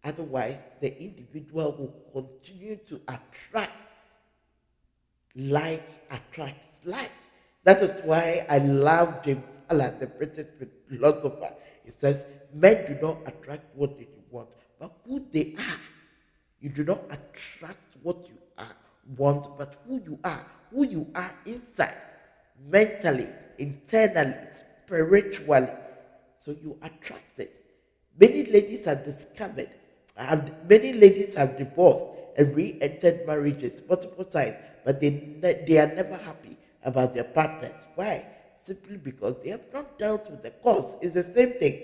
Otherwise, 0.03 0.57
the 0.79 0.99
individual 1.01 1.75
will 1.77 2.23
continue 2.23 2.75
to 2.87 2.99
attract 3.07 3.91
like 5.35 5.83
attracts 6.09 6.67
like. 6.85 7.11
That 7.63 7.81
is 7.83 7.91
why 8.03 8.45
I 8.49 8.57
love 8.57 9.23
James 9.23 9.43
Allen, 9.69 9.99
the 9.99 10.07
British 10.07 10.47
philosopher. 10.89 11.53
He 11.85 11.91
says, 11.91 12.25
Men 12.53 12.85
do 12.87 13.07
not 13.07 13.17
attract 13.25 13.75
what 13.75 13.97
they 13.97 14.07
want, 14.29 14.49
but 14.79 14.91
who 15.05 15.25
they 15.31 15.55
are. 15.57 15.79
You 16.59 16.69
do 16.69 16.83
not 16.83 17.03
attract 17.05 17.97
what 18.03 18.27
you 18.27 18.37
are, 18.57 18.75
want, 19.15 19.57
but 19.57 19.81
who 19.87 20.01
you 20.03 20.19
are. 20.23 20.45
Who 20.71 20.85
you 20.85 21.07
are 21.15 21.33
inside, 21.45 21.95
mentally, 22.67 23.27
internally, 23.57 24.35
spiritually. 24.85 25.69
So 26.39 26.55
you 26.61 26.77
attract 26.81 27.39
it. 27.39 27.63
Many 28.19 28.45
ladies 28.45 28.85
have 28.85 29.03
discovered, 29.03 29.69
have, 30.23 30.69
many 30.69 30.93
ladies 30.93 31.35
have 31.35 31.57
divorced 31.57 32.05
and 32.37 32.55
re-entered 32.55 33.25
marriages 33.27 33.81
multiple 33.87 34.25
times, 34.25 34.55
but 34.85 34.99
they, 35.01 35.09
they 35.67 35.77
are 35.77 35.93
never 35.93 36.17
happy 36.17 36.57
about 36.83 37.13
their 37.13 37.25
partners. 37.25 37.85
Why? 37.95 38.25
Simply 38.63 38.97
because 38.97 39.35
they 39.43 39.49
have 39.49 39.65
not 39.73 39.97
dealt 39.97 40.29
with 40.29 40.43
the 40.43 40.51
cause. 40.51 40.95
It's 41.01 41.13
the 41.13 41.23
same 41.23 41.53
thing, 41.53 41.81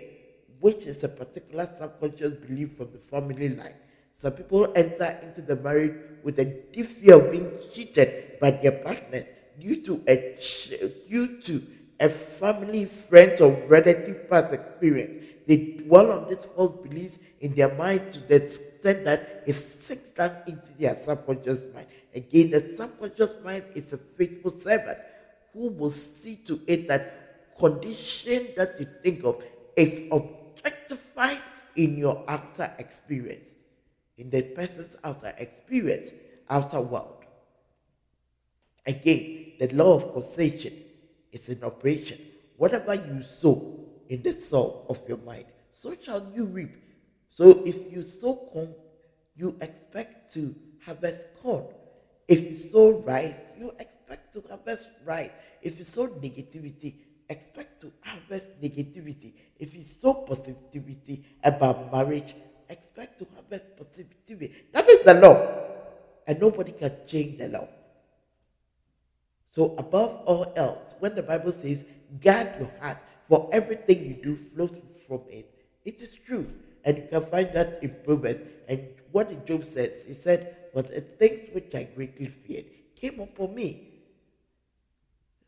which 0.60 0.86
is 0.86 1.04
a 1.04 1.10
particular 1.10 1.70
subconscious 1.78 2.32
belief 2.32 2.78
from 2.78 2.92
the 2.92 3.00
family 3.00 3.50
line. 3.50 3.76
Some 4.18 4.34
people 4.34 4.72
enter 4.76 5.18
into 5.22 5.42
the 5.42 5.56
marriage 5.56 5.96
with 6.24 6.40
a 6.40 6.46
deep 6.46 6.88
fear 6.88 7.16
of 7.16 7.32
being 7.32 7.52
cheated 7.72 8.40
by 8.40 8.52
their 8.52 8.72
partners 8.72 9.26
due 9.60 9.84
to 9.84 10.04
a 10.08 10.38
due 11.08 11.42
to 11.42 11.62
a 12.00 12.10
family, 12.10 12.86
friend, 12.86 13.40
or 13.42 13.52
relative 13.68 14.30
past 14.30 14.54
experience. 14.54 15.27
They 15.48 15.80
dwell 15.80 16.12
on 16.12 16.30
these 16.30 16.46
false 16.56 16.76
beliefs 16.82 17.20
in 17.40 17.56
their 17.56 17.74
minds 17.74 18.18
to 18.18 18.28
the 18.28 18.36
extent 18.44 19.06
that 19.06 19.44
it 19.48 19.54
sinks 19.54 20.10
down 20.10 20.36
into 20.46 20.72
their 20.78 20.94
subconscious 20.94 21.64
mind. 21.74 21.88
Again, 22.14 22.52
the 22.52 22.62
subconscious 22.76 23.36
mind 23.44 23.64
is 23.74 23.94
a 23.94 23.98
faithful 23.98 24.52
servant 24.52 24.98
who 25.54 25.70
will 25.70 25.92
see 25.92 26.36
to 26.48 26.60
it 26.68 26.90
that 26.90 27.56
condition 27.58 28.50
that 28.58 28.78
you 28.78 28.88
think 29.02 29.24
of 29.24 29.42
is 29.76 30.04
objectified 30.12 31.40
in 31.78 31.98
your 31.98 32.26
outer 32.28 32.72
experience, 32.78 33.50
in 34.18 34.30
the 34.30 34.42
person's 34.42 34.98
outer 35.04 35.34
experience, 35.38 36.12
outer 36.50 36.82
world. 36.82 37.24
Again, 38.86 39.54
the 39.60 39.70
law 39.74 39.96
of 39.98 40.14
causation 40.14 40.74
is 41.32 41.48
in 41.48 41.64
operation. 41.64 42.20
Whatever 42.58 42.96
you 42.96 43.24
sow 43.24 43.87
in 44.10 44.24
the 44.24 44.34
soul 44.34 44.86
of 44.90 45.02
your 45.08 45.18
mind, 45.18 45.46
so 45.72 45.96
shall 46.02 46.26
you 46.34 46.46
reap. 46.46 46.76
So 47.30 47.64
if 47.66 47.92
you 47.92 48.04
sow 48.04 48.36
corn, 48.52 48.74
you 49.36 49.56
expect 49.62 50.34
to 50.34 50.56
harvest 50.84 51.22
corn. 51.42 51.66
If 52.28 52.42
you 52.44 52.56
sow 52.56 53.00
rice, 53.00 53.40
you 53.58 53.72
expect 53.80 54.34
to 54.34 54.44
harvest 54.50 54.88
rice. 55.06 55.32
If 55.62 55.80
you 55.80 55.86
sow 55.86 56.08
negativity, 56.08 56.96
expect 57.30 57.82
to 57.82 57.92
harvest 58.02 58.48
negativity. 58.62 59.34
If 59.60 59.74
you 59.74 59.84
sow 59.84 60.14
positivity 60.14 61.24
about 61.44 61.92
marriage, 61.92 62.36
expect 62.70 63.20
to 63.20 63.28
harvest 63.36 63.78
positivity. 63.78 64.54
That 64.74 64.90
is 64.90 65.04
the 65.04 65.14
law. 65.14 65.64
And 66.26 66.40
nobody 66.42 66.74
can 66.74 66.92
change 67.08 67.38
the 67.38 67.48
law. 67.48 67.68
So, 69.52 69.76
above 69.78 70.22
all 70.26 70.54
else, 70.56 70.94
when 71.00 71.16
the 71.16 71.24
Bible 71.24 71.52
says, 71.52 71.86
guard 72.22 72.50
your 72.60 72.72
heart, 72.80 72.98
for 73.28 73.50
everything 73.52 74.06
you 74.06 74.14
do 74.24 74.36
flows 74.36 74.78
from 75.08 75.22
it, 75.30 75.50
it 75.86 76.02
is 76.02 76.16
true. 76.16 76.48
And 76.84 76.98
you 76.98 77.08
can 77.10 77.26
find 77.26 77.52
that 77.54 77.80
in 77.84 77.96
Proverbs. 78.06 78.40
And 78.68 78.88
what 79.12 79.30
did 79.30 79.46
Job 79.46 79.66
says? 79.66 80.06
He 80.08 80.14
said, 80.14 80.56
But 80.74 80.94
the 80.94 81.02
things 81.02 81.50
which 81.54 81.74
I 81.76 81.84
greatly 81.84 82.28
feared 82.28 82.66
came 82.96 83.20
upon 83.20 83.56
me. 83.56 83.88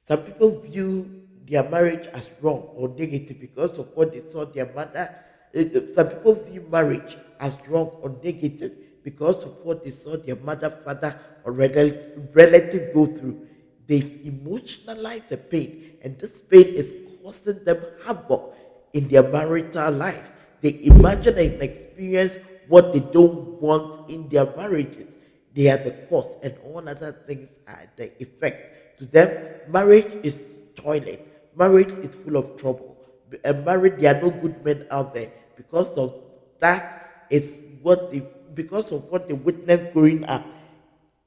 Some 0.05 0.23
people 0.23 0.59
view 0.59 1.27
their 1.47 1.63
marriage 1.69 2.07
as 2.13 2.29
wrong 2.41 2.69
or 2.75 2.89
negative 2.89 3.39
because 3.39 3.77
of 3.79 3.87
what 3.95 4.11
they 4.11 4.23
saw 4.29 4.45
their 4.45 4.71
mother. 4.73 5.13
Eh, 5.53 5.65
eh, 5.73 5.79
some 5.93 6.09
people 6.09 6.35
view 6.35 6.67
marriage 6.69 7.17
as 7.39 7.57
wrong 7.67 7.87
or 8.01 8.15
negative 8.23 8.71
because 9.03 9.45
of 9.45 9.51
what 9.63 9.83
they 9.83 9.91
saw 9.91 10.17
their 10.17 10.35
mother, 10.35 10.69
father, 10.69 11.15
or 11.43 11.51
relative 11.53 12.93
go 12.93 13.05
through. 13.05 13.47
They've 13.87 14.21
emotionalized 14.25 15.29
the 15.29 15.37
pain, 15.37 15.97
and 16.03 16.19
this 16.19 16.41
pain 16.41 16.67
is 16.67 16.93
causing 17.29 17.63
them 17.63 17.77
havoc 18.03 18.55
in 18.93 19.07
their 19.07 19.23
marital 19.23 19.91
life. 19.91 20.31
They 20.61 20.79
imagine 20.83 21.37
and 21.37 21.61
experience 21.61 22.37
what 22.67 22.93
they 22.93 22.99
don't 22.99 23.61
want 23.61 24.09
in 24.09 24.27
their 24.29 24.45
marriages. 24.57 25.13
They 25.53 25.69
are 25.69 25.77
the 25.77 25.91
cause, 26.09 26.35
and 26.43 26.55
all 26.65 26.87
other 26.87 27.11
things 27.27 27.49
are 27.67 27.85
the 27.95 28.11
effect. 28.21 28.97
To 28.99 29.05
them, 29.05 29.29
marriage 29.69 30.09
is 30.23 30.43
toilet. 30.75 31.25
Marriage 31.55 31.89
is 32.05 32.15
full 32.15 32.37
of 32.37 32.57
trouble. 32.57 32.97
And 33.43 33.63
married, 33.65 33.99
there 33.99 34.15
are 34.15 34.21
no 34.21 34.31
good 34.31 34.63
men 34.65 34.87
out 34.89 35.13
there. 35.13 35.31
Because 35.55 35.89
of 35.97 36.13
that 36.59 37.27
is 37.29 37.57
what 37.81 38.11
they 38.11 38.23
because 38.53 38.91
of 38.91 39.05
what 39.05 39.27
they 39.27 39.33
witnessed 39.33 39.93
growing 39.93 40.25
up. 40.25 40.43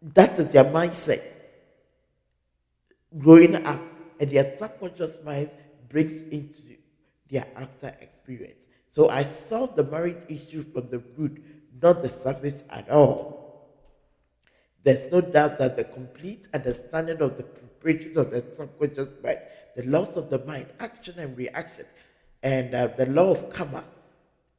That 0.03 0.39
is 0.39 0.51
their 0.53 0.65
mindset. 0.65 1.23
Growing 3.17 3.55
up, 3.67 3.81
and 4.21 4.31
their 4.31 4.57
subconscious 4.57 5.19
mind 5.25 5.51
brings 5.93 6.23
into 6.23 6.63
their 7.31 7.47
after 7.57 7.95
experience. 8.01 8.67
So 8.91 9.09
I 9.09 9.23
solved 9.23 9.77
the 9.77 9.85
marriage 9.85 10.23
issue 10.29 10.65
from 10.73 10.89
the 10.91 11.03
root, 11.17 11.43
not 11.81 12.03
the 12.03 12.09
surface 12.09 12.65
at 12.71 12.91
all. 12.91 13.43
There's 14.83 15.13
no 15.13 15.21
doubt 15.21 15.59
that 15.59 15.77
the 15.77 15.85
complete 15.85 16.49
understanding 16.53 17.21
of 17.21 17.37
the 17.37 17.45
preparations 17.45 18.17
of 18.17 18.31
the 18.31 18.43
subconscious 18.55 19.09
mind, 19.23 19.39
the 19.77 19.85
laws 19.85 20.17
of 20.17 20.29
the 20.29 20.41
mind, 20.45 20.67
action 20.81 21.19
and 21.19 21.37
reaction, 21.37 21.87
and 22.43 22.75
uh, 22.75 22.89
the 22.89 23.07
law 23.07 23.31
of 23.31 23.51
karma 23.51 23.85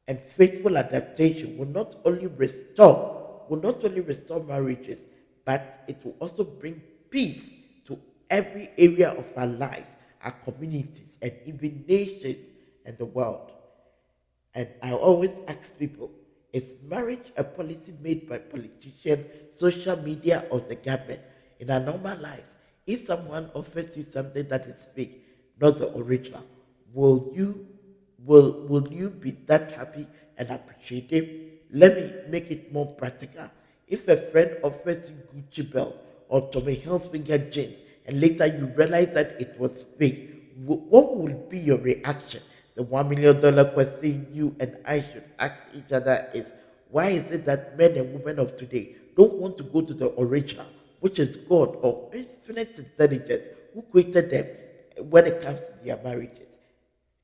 and 0.08 0.18
faithful 0.20 0.76
adaptation 0.76 1.58
will 1.58 1.66
not 1.66 1.96
only 2.04 2.26
restore, 2.26 3.44
will 3.48 3.60
not 3.60 3.84
only 3.84 4.00
restore 4.00 4.42
marriages, 4.42 5.00
but 5.44 5.84
it 5.88 5.98
will 6.04 6.16
also 6.20 6.44
bring 6.44 6.80
peace 7.10 7.50
to 7.86 7.98
every 8.30 8.70
area 8.78 9.10
of 9.10 9.26
our 9.36 9.46
lives, 9.46 9.96
our 10.22 10.32
communities, 10.32 11.13
and 11.24 11.32
even 11.46 11.84
nations 11.88 12.50
and 12.84 12.98
the 12.98 13.06
world. 13.06 13.50
And 14.54 14.68
I 14.82 14.92
always 14.92 15.32
ask 15.48 15.76
people 15.78 16.10
is 16.52 16.76
marriage 16.88 17.32
a 17.36 17.42
policy 17.42 17.92
made 18.00 18.28
by 18.28 18.38
politicians, 18.38 19.26
social 19.56 19.96
media, 19.96 20.44
or 20.50 20.60
the 20.60 20.76
government? 20.76 21.20
In 21.58 21.70
our 21.70 21.80
normal 21.80 22.16
lives, 22.18 22.56
if 22.86 23.06
someone 23.06 23.50
offers 23.54 23.96
you 23.96 24.04
something 24.04 24.46
that 24.48 24.66
is 24.66 24.86
fake, 24.94 25.26
not 25.60 25.78
the 25.78 25.90
original, 25.96 26.44
will 26.92 27.32
you 27.34 27.66
will 28.24 28.52
will 28.68 28.86
you 28.92 29.10
be 29.10 29.32
that 29.46 29.72
happy 29.72 30.06
and 30.38 30.50
appreciative? 30.50 31.28
Let 31.72 31.96
me 31.96 32.12
make 32.28 32.50
it 32.52 32.72
more 32.72 32.86
practical. 32.86 33.50
If 33.88 34.06
a 34.06 34.16
friend 34.16 34.58
offers 34.62 35.10
you 35.10 35.16
Gucci 35.32 35.72
belt 35.72 35.96
or 36.28 36.48
Tommy 36.52 36.76
Hilfiger 36.76 37.50
jeans, 37.50 37.78
and 38.06 38.20
later 38.20 38.46
you 38.46 38.66
realize 38.76 39.12
that 39.14 39.40
it 39.40 39.58
was 39.58 39.84
fake, 39.98 40.33
what 40.56 41.16
would 41.16 41.48
be 41.48 41.58
your 41.58 41.78
reaction? 41.78 42.42
The 42.74 42.82
one 42.82 43.08
million 43.08 43.40
dollar 43.40 43.64
question 43.66 44.26
you 44.32 44.56
and 44.58 44.76
I 44.86 45.00
should 45.00 45.24
ask 45.38 45.54
each 45.74 45.92
other 45.92 46.28
is 46.34 46.52
why 46.90 47.10
is 47.10 47.30
it 47.30 47.44
that 47.46 47.78
men 47.78 47.96
and 47.96 48.14
women 48.14 48.38
of 48.38 48.56
today 48.56 48.96
don't 49.16 49.34
want 49.34 49.58
to 49.58 49.64
go 49.64 49.80
to 49.80 49.94
the 49.94 50.12
original, 50.20 50.66
which 51.00 51.18
is 51.18 51.36
God 51.36 51.76
or 51.82 52.10
infinite 52.12 52.78
intelligence 52.78 53.44
who 53.72 53.82
created 53.82 54.30
them 54.30 54.46
when 55.10 55.26
it 55.26 55.42
comes 55.42 55.60
to 55.60 55.84
their 55.84 55.98
marriages? 56.02 56.58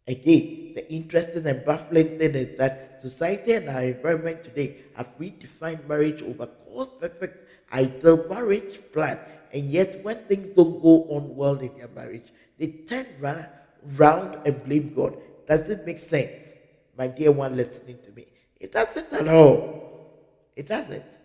Again, 0.06 0.74
the 0.74 0.92
interesting 0.92 1.46
and 1.46 1.64
baffling 1.64 2.18
thing 2.18 2.34
is 2.34 2.58
that 2.58 3.00
society 3.00 3.52
and 3.52 3.68
our 3.68 3.82
environment 3.82 4.42
today 4.42 4.76
have 4.94 5.06
redefined 5.18 5.86
marriage 5.86 6.22
over 6.22 6.46
cause 6.46 6.88
perfect 7.00 7.48
ideal 7.72 8.26
marriage 8.28 8.80
plan. 8.92 9.18
And 9.52 9.70
yet, 9.70 10.04
when 10.04 10.16
things 10.24 10.54
don't 10.54 10.80
go 10.82 11.06
on 11.10 11.34
well 11.36 11.58
in 11.58 11.76
their 11.76 11.88
marriage, 11.88 12.32
they 12.60 12.68
turn 12.88 13.06
round 13.96 14.38
and 14.46 14.64
blame 14.64 14.94
God 14.94 15.16
does 15.50 15.68
it 15.68 15.84
make 15.84 15.98
sense, 15.98 16.54
my 16.96 17.08
dear 17.08 17.32
one 17.32 17.56
listening 17.56 17.98
to 18.04 18.12
me? 18.12 18.24
It 18.60 18.70
doesn't 18.70 19.12
at 19.12 19.26
all. 19.26 20.22
It 20.54 20.68
doesn't. 20.68 21.18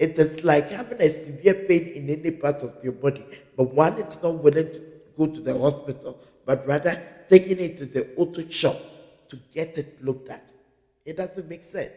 It 0.00 0.18
is 0.18 0.42
like 0.42 0.68
having 0.70 1.00
a 1.00 1.08
severe 1.08 1.54
pain 1.54 1.86
in 1.94 2.10
any 2.10 2.32
part 2.32 2.56
of 2.64 2.74
your 2.82 2.94
body, 2.94 3.24
but 3.56 3.72
one 3.72 3.92
is 4.00 4.20
not 4.20 4.42
willing 4.42 4.72
to 4.72 4.82
go 5.16 5.28
to 5.28 5.40
the 5.40 5.56
hospital, 5.56 6.18
but 6.44 6.66
rather 6.66 7.00
taking 7.28 7.60
it 7.60 7.76
to 7.76 7.86
the 7.86 8.16
auto 8.16 8.48
shop 8.48 8.78
to 9.28 9.36
get 9.54 9.78
it 9.78 10.04
looked 10.04 10.28
at. 10.28 10.44
It 11.04 11.16
doesn't 11.16 11.48
make 11.48 11.62
sense. 11.62 11.92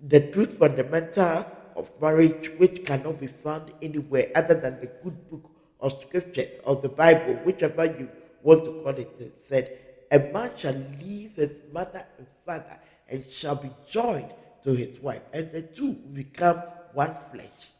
The 0.00 0.32
truth 0.32 0.56
fundamental 0.56 1.44
of 1.76 1.90
marriage, 2.00 2.50
which 2.56 2.86
cannot 2.86 3.20
be 3.20 3.26
found 3.26 3.72
anywhere 3.82 4.30
other 4.34 4.54
than 4.54 4.80
the 4.80 4.86
good 4.86 5.28
book 5.28 5.50
of 5.80 6.00
scriptures 6.00 6.58
or 6.64 6.76
the 6.76 6.88
Bible, 6.88 7.34
whichever 7.44 7.84
you 7.84 8.08
want 8.42 8.64
to 8.64 8.72
call 8.82 8.94
it, 8.94 9.14
it 9.18 9.38
said, 9.38 9.78
A 10.10 10.18
man 10.18 10.50
shall 10.56 10.76
leave 11.02 11.36
his 11.36 11.60
mother 11.72 12.04
and 12.18 12.26
father 12.44 12.78
and 13.08 13.28
shall 13.28 13.56
be 13.56 13.70
joined 13.88 14.32
to 14.64 14.72
his 14.74 15.00
wife, 15.00 15.22
and 15.32 15.52
the 15.52 15.62
two 15.62 15.92
become 15.92 16.56
one 16.92 17.14
flesh. 17.30 17.70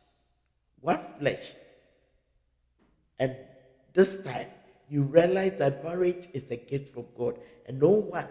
One 0.81 1.00
flesh. 1.19 1.53
And 3.19 3.35
this 3.93 4.23
time, 4.23 4.47
you 4.88 5.03
realize 5.03 5.59
that 5.59 5.83
marriage 5.83 6.29
is 6.33 6.50
a 6.50 6.57
gift 6.57 6.95
from 6.95 7.07
God, 7.19 7.38
and 7.67 7.81
no 7.81 7.91
one, 7.91 8.29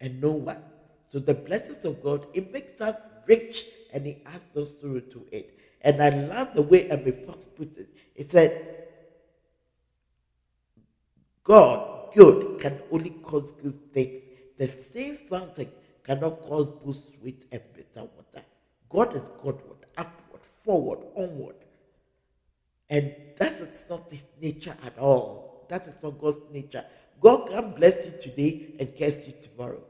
and 0.00 0.20
no 0.20 0.30
one. 0.30 0.62
So 1.08 1.18
the 1.18 1.34
blessings 1.34 1.84
of 1.84 2.02
God, 2.02 2.26
it 2.32 2.52
makes 2.52 2.80
us 2.80 2.96
rich, 3.26 3.66
and 3.92 4.06
He 4.06 4.22
adds 4.24 4.44
no 4.54 4.64
through 4.64 5.02
to 5.12 5.26
it. 5.32 5.58
And 5.82 6.02
I 6.02 6.10
love 6.10 6.54
the 6.54 6.62
way 6.62 6.88
Emmet 6.88 7.26
Fox 7.26 7.44
puts 7.56 7.78
it. 7.78 7.88
He 8.20 8.26
said, 8.26 8.52
God, 11.42 12.12
good, 12.14 12.60
can 12.60 12.78
only 12.92 13.08
cause 13.08 13.50
good 13.52 13.94
things. 13.94 14.20
The 14.58 14.68
same 14.68 15.16
fountain 15.16 15.70
cannot 16.04 16.42
cause 16.42 16.70
both 16.84 16.98
sweet 17.18 17.46
and 17.50 17.62
bitter 17.74 18.02
water. 18.02 18.44
God 18.90 19.16
is 19.16 19.26
Godward, 19.42 19.86
upward, 19.96 20.42
forward, 20.62 20.98
onward. 21.16 21.54
And 22.90 23.14
that 23.38 23.52
is 23.52 23.86
not 23.88 24.10
his 24.10 24.24
nature 24.38 24.76
at 24.84 24.98
all. 24.98 25.64
That 25.70 25.86
is 25.86 25.94
not 26.02 26.20
God's 26.20 26.42
nature. 26.52 26.84
God 27.22 27.48
can 27.48 27.70
bless 27.70 28.04
you 28.04 28.12
today 28.22 28.74
and 28.78 28.94
curse 28.98 29.26
you 29.26 29.32
tomorrow. 29.40 29.80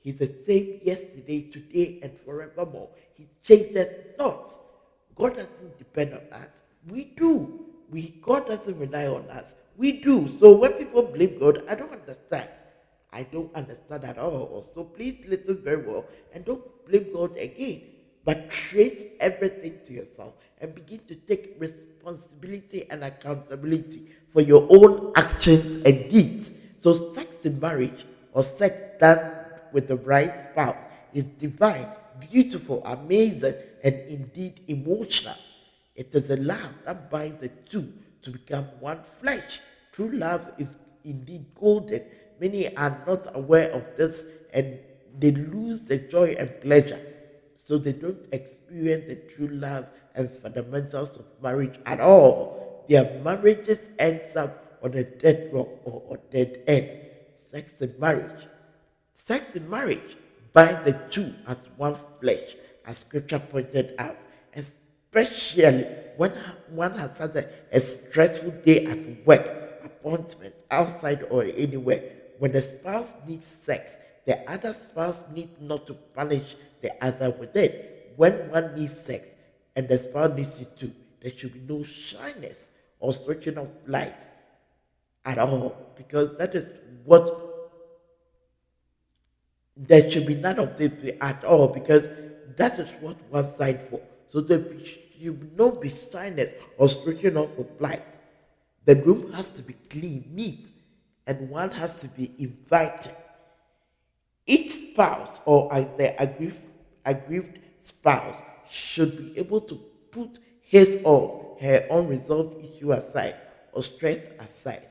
He's 0.00 0.18
the 0.18 0.26
same 0.26 0.80
yesterday, 0.82 1.42
today, 1.42 2.00
and 2.02 2.18
forevermore. 2.18 2.88
He 3.14 3.28
changes 3.44 3.86
not. 4.18 4.50
God 5.14 5.36
doesn't 5.36 5.78
depend 5.78 6.14
on 6.14 6.22
us. 6.32 6.48
We 6.88 7.04
do. 7.16 7.66
We 7.90 8.14
God 8.20 8.46
doesn't 8.46 8.78
rely 8.78 9.06
on 9.06 9.28
us. 9.30 9.54
We 9.76 9.92
do. 10.00 10.28
So 10.28 10.52
when 10.56 10.72
people 10.72 11.02
blame 11.02 11.38
God, 11.38 11.62
I 11.68 11.74
don't 11.74 11.92
understand. 11.92 12.48
I 13.12 13.22
don't 13.22 13.54
understand 13.54 14.04
at 14.04 14.18
all. 14.18 14.62
So 14.62 14.84
please 14.84 15.24
listen 15.26 15.62
very 15.62 15.86
well 15.86 16.04
and 16.34 16.44
don't 16.44 16.62
blame 16.86 17.12
God 17.12 17.36
again. 17.38 17.82
But 18.24 18.50
trace 18.50 19.04
everything 19.20 19.78
to 19.86 19.92
yourself 19.94 20.34
and 20.60 20.74
begin 20.74 21.00
to 21.08 21.14
take 21.14 21.56
responsibility 21.58 22.86
and 22.90 23.02
accountability 23.04 24.06
for 24.28 24.42
your 24.42 24.66
own 24.68 25.12
actions 25.16 25.82
and 25.86 26.10
deeds. 26.10 26.52
So 26.80 27.12
sex 27.14 27.46
in 27.46 27.58
marriage 27.58 28.04
or 28.32 28.42
sex 28.42 28.76
done 29.00 29.32
with 29.72 29.88
the 29.88 29.96
right 29.96 30.34
spouse 30.50 30.76
is 31.14 31.24
divine, 31.24 31.86
beautiful, 32.30 32.82
amazing, 32.84 33.54
and 33.82 33.94
indeed 34.08 34.60
emotional. 34.68 35.36
It 35.98 36.14
is 36.14 36.30
a 36.30 36.36
love 36.36 36.74
that 36.84 37.10
binds 37.10 37.40
the 37.40 37.48
two 37.48 37.92
to 38.22 38.30
become 38.30 38.66
one 38.78 39.00
flesh. 39.20 39.58
True 39.90 40.12
love 40.12 40.52
is 40.56 40.68
indeed 41.02 41.46
golden. 41.56 42.02
Many 42.40 42.76
are 42.76 43.02
not 43.04 43.34
aware 43.34 43.72
of 43.72 43.82
this 43.96 44.22
and 44.54 44.78
they 45.18 45.32
lose 45.32 45.80
the 45.80 45.98
joy 45.98 46.36
and 46.38 46.60
pleasure. 46.60 47.00
So 47.66 47.78
they 47.78 47.94
don't 47.94 48.24
experience 48.30 49.06
the 49.08 49.16
true 49.34 49.48
love 49.48 49.86
and 50.14 50.30
fundamentals 50.30 51.18
of 51.18 51.24
marriage 51.42 51.80
at 51.84 52.00
all. 52.00 52.84
Their 52.88 53.20
marriages 53.24 53.80
ends 53.98 54.36
up 54.36 54.78
on 54.80 54.94
a 54.94 55.02
dead 55.02 55.50
rock 55.52 55.66
or 55.82 56.16
a 56.16 56.32
dead 56.32 56.62
end. 56.68 56.90
Sex 57.38 57.72
in 57.80 57.92
marriage. 57.98 58.46
Sex 59.14 59.56
in 59.56 59.68
marriage 59.68 60.16
binds 60.52 60.84
the 60.84 60.92
two 61.10 61.34
as 61.48 61.56
one 61.76 61.96
flesh, 62.20 62.54
as 62.86 62.98
scripture 62.98 63.40
pointed 63.40 63.96
out, 63.98 64.16
especially 65.12 65.84
when 66.16 66.32
one 66.70 66.98
has 66.98 67.16
had 67.18 67.36
a, 67.36 67.48
a 67.72 67.80
stressful 67.80 68.50
day 68.64 68.86
at 68.86 69.26
work, 69.26 69.46
appointment, 69.84 70.54
outside 70.70 71.24
or 71.30 71.44
anywhere. 71.44 72.02
When 72.38 72.52
the 72.52 72.62
spouse 72.62 73.12
needs 73.26 73.46
sex, 73.46 73.96
the 74.26 74.38
other 74.50 74.74
spouse 74.74 75.20
needs 75.32 75.60
not 75.60 75.86
to 75.86 75.94
punish 75.94 76.56
the 76.80 76.92
other 77.04 77.30
with 77.30 77.56
it. 77.56 78.12
When 78.16 78.50
one 78.50 78.74
needs 78.74 79.00
sex 79.00 79.28
and 79.74 79.88
the 79.88 79.98
spouse 79.98 80.36
needs 80.36 80.60
it 80.60 80.78
too, 80.78 80.92
there 81.20 81.32
should 81.36 81.54
be 81.54 81.74
no 81.74 81.82
shyness 81.84 82.66
or 83.00 83.12
switching 83.12 83.58
of 83.58 83.68
light 83.86 84.20
at 85.24 85.38
all, 85.38 85.92
because 85.96 86.36
that 86.36 86.54
is 86.54 86.66
what 87.04 87.44
there 89.76 90.10
should 90.10 90.26
be 90.26 90.34
none 90.34 90.58
of 90.58 90.76
this 90.76 90.92
at 91.20 91.44
all, 91.44 91.68
because 91.68 92.08
that 92.56 92.78
is 92.78 92.90
what 93.00 93.16
one 93.30 93.48
signed 93.56 93.80
for. 93.88 94.00
So 94.30 94.40
there 94.40 94.64
should 94.84 95.56
not 95.56 95.80
be 95.80 95.88
shyness 95.88 96.52
or 96.76 96.88
switching 96.88 97.36
off 97.36 97.56
of 97.58 97.80
light. 97.80 98.04
The 98.84 98.96
room 98.96 99.32
has 99.32 99.50
to 99.50 99.62
be 99.62 99.74
clean, 99.90 100.30
neat, 100.32 100.70
and 101.26 101.50
one 101.50 101.70
has 101.72 102.00
to 102.00 102.08
be 102.08 102.32
invited. 102.38 103.14
Each 104.46 104.92
spouse 104.92 105.40
or 105.44 105.68
the 105.98 106.14
aggrieved, 106.20 106.60
aggrieved 107.04 107.58
spouse 107.80 108.40
should 108.70 109.16
be 109.16 109.38
able 109.38 109.60
to 109.62 109.74
put 110.10 110.38
his 110.62 111.00
or 111.04 111.56
her 111.60 111.86
unresolved 111.90 112.64
issue 112.64 112.92
aside 112.92 113.34
or 113.72 113.82
stress 113.82 114.28
aside 114.38 114.86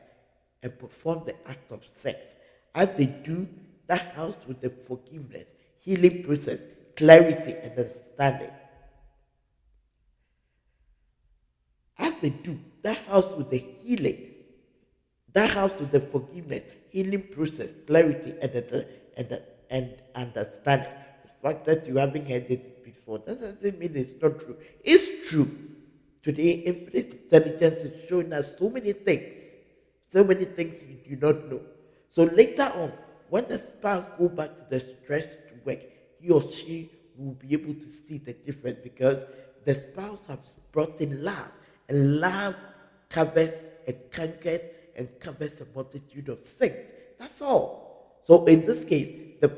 and 0.62 0.78
perform 0.78 1.24
the 1.26 1.36
act 1.48 1.72
of 1.72 1.84
sex. 1.92 2.36
As 2.76 2.94
they 2.96 3.06
do, 3.06 3.48
that 3.88 4.02
helps 4.14 4.46
with 4.48 4.62
the 4.62 4.70
forgiveness, 4.70 5.48
healing 5.80 6.24
process, 6.24 6.60
clarity, 6.96 7.54
and 7.54 7.72
understanding. 7.72 8.52
As 11.98 12.07
they 12.22 12.30
do, 12.30 12.60
that 12.84 12.98
house 13.06 13.32
with 13.36 13.50
the 13.50 13.58
healing, 13.58 14.32
that 15.34 15.52
house 15.52 15.72
with 15.80 15.92
the 15.92 16.00
forgiveness, 16.00 16.64
healing 16.90 17.24
process, 17.32 17.72
clarity, 17.86 18.34
and, 18.42 18.86
and, 19.18 19.42
and 19.70 19.96
understanding. 20.16 20.88
The 21.24 21.30
fact 21.42 21.66
that 21.66 21.88
you 21.88 21.98
haven't 21.98 22.28
heard 22.28 22.46
it 22.50 22.84
before, 22.84 23.20
that 23.20 23.40
doesn't 23.40 23.80
mean 23.80 23.92
it's 23.96 24.22
not 24.22 24.40
true. 24.40 24.58
It's 24.84 25.30
true. 25.30 25.50
Today, 26.24 26.52
infinite 26.66 27.14
intelligence 27.14 27.82
is 27.84 28.10
showing 28.10 28.34
us 28.34 28.58
so 28.58 28.70
many 28.70 28.94
things, 28.94 29.36
so 30.10 30.24
many 30.24 30.46
things 30.46 30.84
we 30.88 31.16
do 31.16 31.26
not 31.26 31.50
know. 31.50 31.62
So 32.12 32.24
later 32.24 32.72
on, 32.76 32.92
when 33.30 33.48
the 33.48 33.58
spouse 33.58 34.10
go 34.18 34.30
back 34.30 34.50
to 34.58 34.66
the 34.70 34.80
stressed 34.80 35.38
work, 35.66 35.80
he 36.20 36.30
or 36.30 36.50
she 36.52 36.90
will 37.16 37.34
be 37.34 37.54
able 37.54 37.74
to 37.74 37.90
see 37.90 38.18
the 38.18 38.34
difference 38.34 38.80
because 38.84 39.26
the 39.66 39.76
spouse 39.76 40.26
has 40.28 40.40
brought 40.72 41.00
in 41.02 41.24
love, 41.24 41.52
and 41.90 42.20
love 42.20 42.56
covers 43.10 43.66
and 43.88 43.96
conquers 44.12 44.62
and 44.96 45.08
covers 45.20 45.62
a 45.62 45.66
multitude 45.76 46.30
of 46.30 46.46
sins. 46.46 46.92
That's 47.20 47.42
all. 47.42 48.22
So 48.24 48.46
in 48.46 48.66
this 48.66 48.84
case, 48.86 49.40
the 49.40 49.50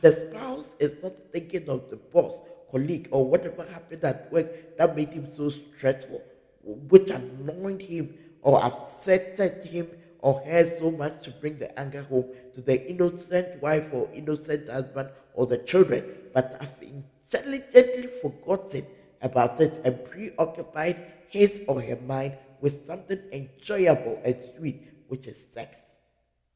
the 0.00 0.12
spouse 0.12 0.74
is 0.78 0.94
not 1.02 1.12
thinking 1.32 1.68
of 1.68 1.90
the 1.90 1.96
boss, 1.96 2.40
colleague, 2.70 3.08
or 3.10 3.26
whatever 3.26 3.64
happened 3.64 4.04
at 4.04 4.32
work 4.32 4.76
that 4.78 4.96
made 4.96 5.10
him 5.10 5.26
so 5.26 5.48
stressful, 5.48 6.22
which 6.62 7.10
annoyed 7.10 7.82
him 7.82 8.14
or 8.42 8.64
upset 8.64 9.38
him 9.66 9.88
or 10.20 10.40
her 10.40 10.64
so 10.78 10.90
much 10.90 11.24
to 11.24 11.30
bring 11.30 11.58
the 11.58 11.78
anger 11.78 12.02
home 12.02 12.26
to 12.54 12.60
the 12.60 12.88
innocent 12.88 13.60
wife 13.60 13.88
or 13.92 14.08
innocent 14.14 14.68
husband 14.68 15.08
or 15.34 15.46
the 15.46 15.58
children, 15.58 16.04
but 16.32 16.56
have 16.60 16.74
intelligently 16.80 18.08
forgotten 18.22 18.86
about 19.22 19.60
it 19.60 19.80
and 19.84 20.04
preoccupied 20.04 21.12
his 21.28 21.62
or 21.68 21.80
her 21.80 21.96
mind 22.06 22.36
with 22.60 22.86
something 22.86 23.20
enjoyable 23.32 24.20
and 24.24 24.36
sweet, 24.56 24.82
which 25.08 25.26
is 25.26 25.46
sex. 25.52 25.80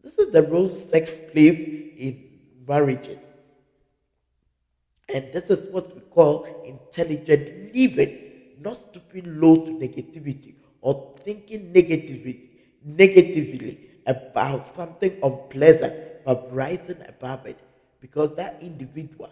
This 0.03 0.19
is 0.19 0.33
the 0.33 0.43
role 0.43 0.71
sex 0.71 1.15
plays 1.31 1.59
in 1.99 2.31
marriages. 2.67 3.19
And 5.09 5.33
this 5.33 5.51
is 5.51 5.73
what 5.73 5.95
we 5.95 6.01
call 6.03 6.63
intelligent 6.65 7.75
living, 7.75 8.57
not 8.61 8.79
stooping 8.91 9.41
low 9.41 9.57
to 9.67 9.73
negativity 9.73 10.55
or 10.81 11.17
thinking 11.25 11.73
negatively 11.73 12.51
negatively 12.85 13.91
about 14.07 14.67
something 14.67 15.19
unpleasant, 15.23 16.25
but 16.25 16.53
rising 16.55 16.97
above 17.09 17.47
it. 17.47 17.59
Because 18.01 18.35
that 18.37 18.59
individual, 18.63 19.31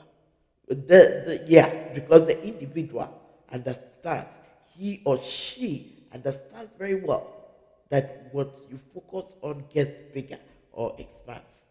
the, 0.68 0.74
the 0.76 1.44
yeah, 1.46 1.92
because 1.94 2.26
the 2.26 2.42
individual 2.46 3.08
understands, 3.50 4.34
he 4.78 5.02
or 5.04 5.20
she 5.20 6.06
understands 6.14 6.70
very 6.78 6.94
well 6.94 7.34
that 7.90 8.28
what 8.32 8.56
you 8.70 8.78
focus 8.94 9.34
on 9.42 9.64
gets 9.72 9.90
bigger 10.14 10.38
or 10.72 10.94
expands, 10.98 11.62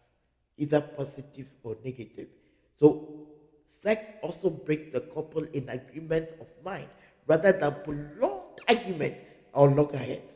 either 0.58 0.80
positive 0.80 1.46
or 1.62 1.76
negative. 1.82 2.28
So, 2.76 3.26
sex 3.66 4.06
also 4.22 4.50
brings 4.50 4.92
the 4.92 5.00
couple 5.00 5.44
in 5.54 5.68
agreement 5.70 6.32
of 6.40 6.48
mind 6.62 6.88
rather 7.26 7.52
than 7.52 7.76
prolonged 7.82 8.60
arguments 8.68 9.22
or 9.54 9.70
loggerheads. 9.70 10.34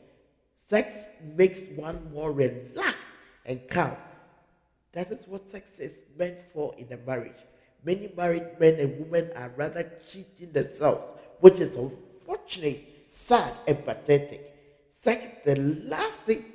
Sex 0.67 0.95
makes 1.35 1.61
one 1.75 2.11
more 2.11 2.31
relaxed 2.31 2.97
and 3.45 3.67
calm. 3.67 3.95
That 4.93 5.11
is 5.11 5.27
what 5.27 5.49
sex 5.49 5.79
is 5.79 5.93
meant 6.17 6.39
for 6.53 6.73
in 6.77 6.91
a 6.91 6.97
marriage. 7.05 7.41
Many 7.85 8.11
married 8.15 8.59
men 8.59 8.75
and 8.79 8.99
women 8.99 9.31
are 9.35 9.51
rather 9.57 9.91
cheating 10.09 10.53
themselves, 10.53 11.13
which 11.39 11.59
is 11.59 11.75
unfortunate, 12.43 13.07
sad, 13.09 13.53
and 13.67 13.85
pathetic. 13.85 14.49
Sex 14.89 15.23
is 15.23 15.55
the 15.55 15.55
last 15.87 16.17
thing 16.19 16.45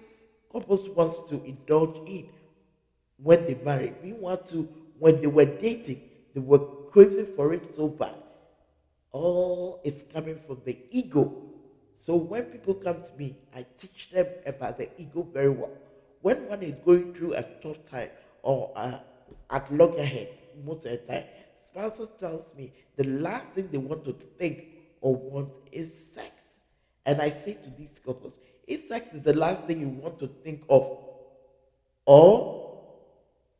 couples 0.52 0.88
wants 0.90 1.28
to 1.28 1.42
indulge 1.44 1.96
in 2.08 2.28
when 3.18 3.44
they 3.46 3.58
marry. 3.64 3.92
Meanwhile, 4.02 4.38
to 4.48 4.68
when 4.98 5.20
they 5.20 5.26
were 5.26 5.44
dating, 5.44 6.00
they 6.34 6.40
were 6.40 6.58
craving 6.90 7.26
for 7.36 7.52
it 7.52 7.76
so 7.76 7.88
bad. 7.88 8.14
All 9.12 9.80
is 9.84 10.04
coming 10.12 10.38
from 10.46 10.60
the 10.64 10.78
ego. 10.90 11.44
So 12.00 12.16
when 12.16 12.44
people 12.44 12.74
come 12.74 13.02
to 13.02 13.12
me, 13.18 13.36
I 13.54 13.66
teach 13.78 14.10
them 14.10 14.26
about 14.46 14.78
the 14.78 14.88
ego 15.00 15.26
very 15.32 15.50
well. 15.50 15.72
When 16.22 16.48
one 16.48 16.62
is 16.62 16.74
going 16.84 17.14
through 17.14 17.34
a 17.34 17.42
tough 17.62 17.78
time 17.90 18.10
or 18.42 18.72
uh, 18.74 18.98
at 19.50 19.72
loggerheads, 19.72 20.40
most 20.64 20.86
of 20.86 20.92
the 20.92 20.98
time, 20.98 21.24
spouses 21.64 22.08
tells 22.18 22.54
me 22.56 22.72
the 22.96 23.04
last 23.04 23.52
thing 23.52 23.68
they 23.70 23.78
want 23.78 24.04
to 24.04 24.16
think 24.38 24.77
or 25.00 25.14
want 25.14 25.52
is 25.72 26.12
sex. 26.12 26.30
And 27.06 27.20
I 27.20 27.30
say 27.30 27.54
to 27.54 27.70
these 27.76 28.00
couples, 28.04 28.38
if 28.66 28.86
sex 28.86 29.14
is 29.14 29.22
the 29.22 29.34
last 29.34 29.64
thing 29.64 29.80
you 29.80 29.88
want 29.88 30.18
to 30.18 30.26
think 30.26 30.62
of, 30.68 30.98
or 32.04 32.82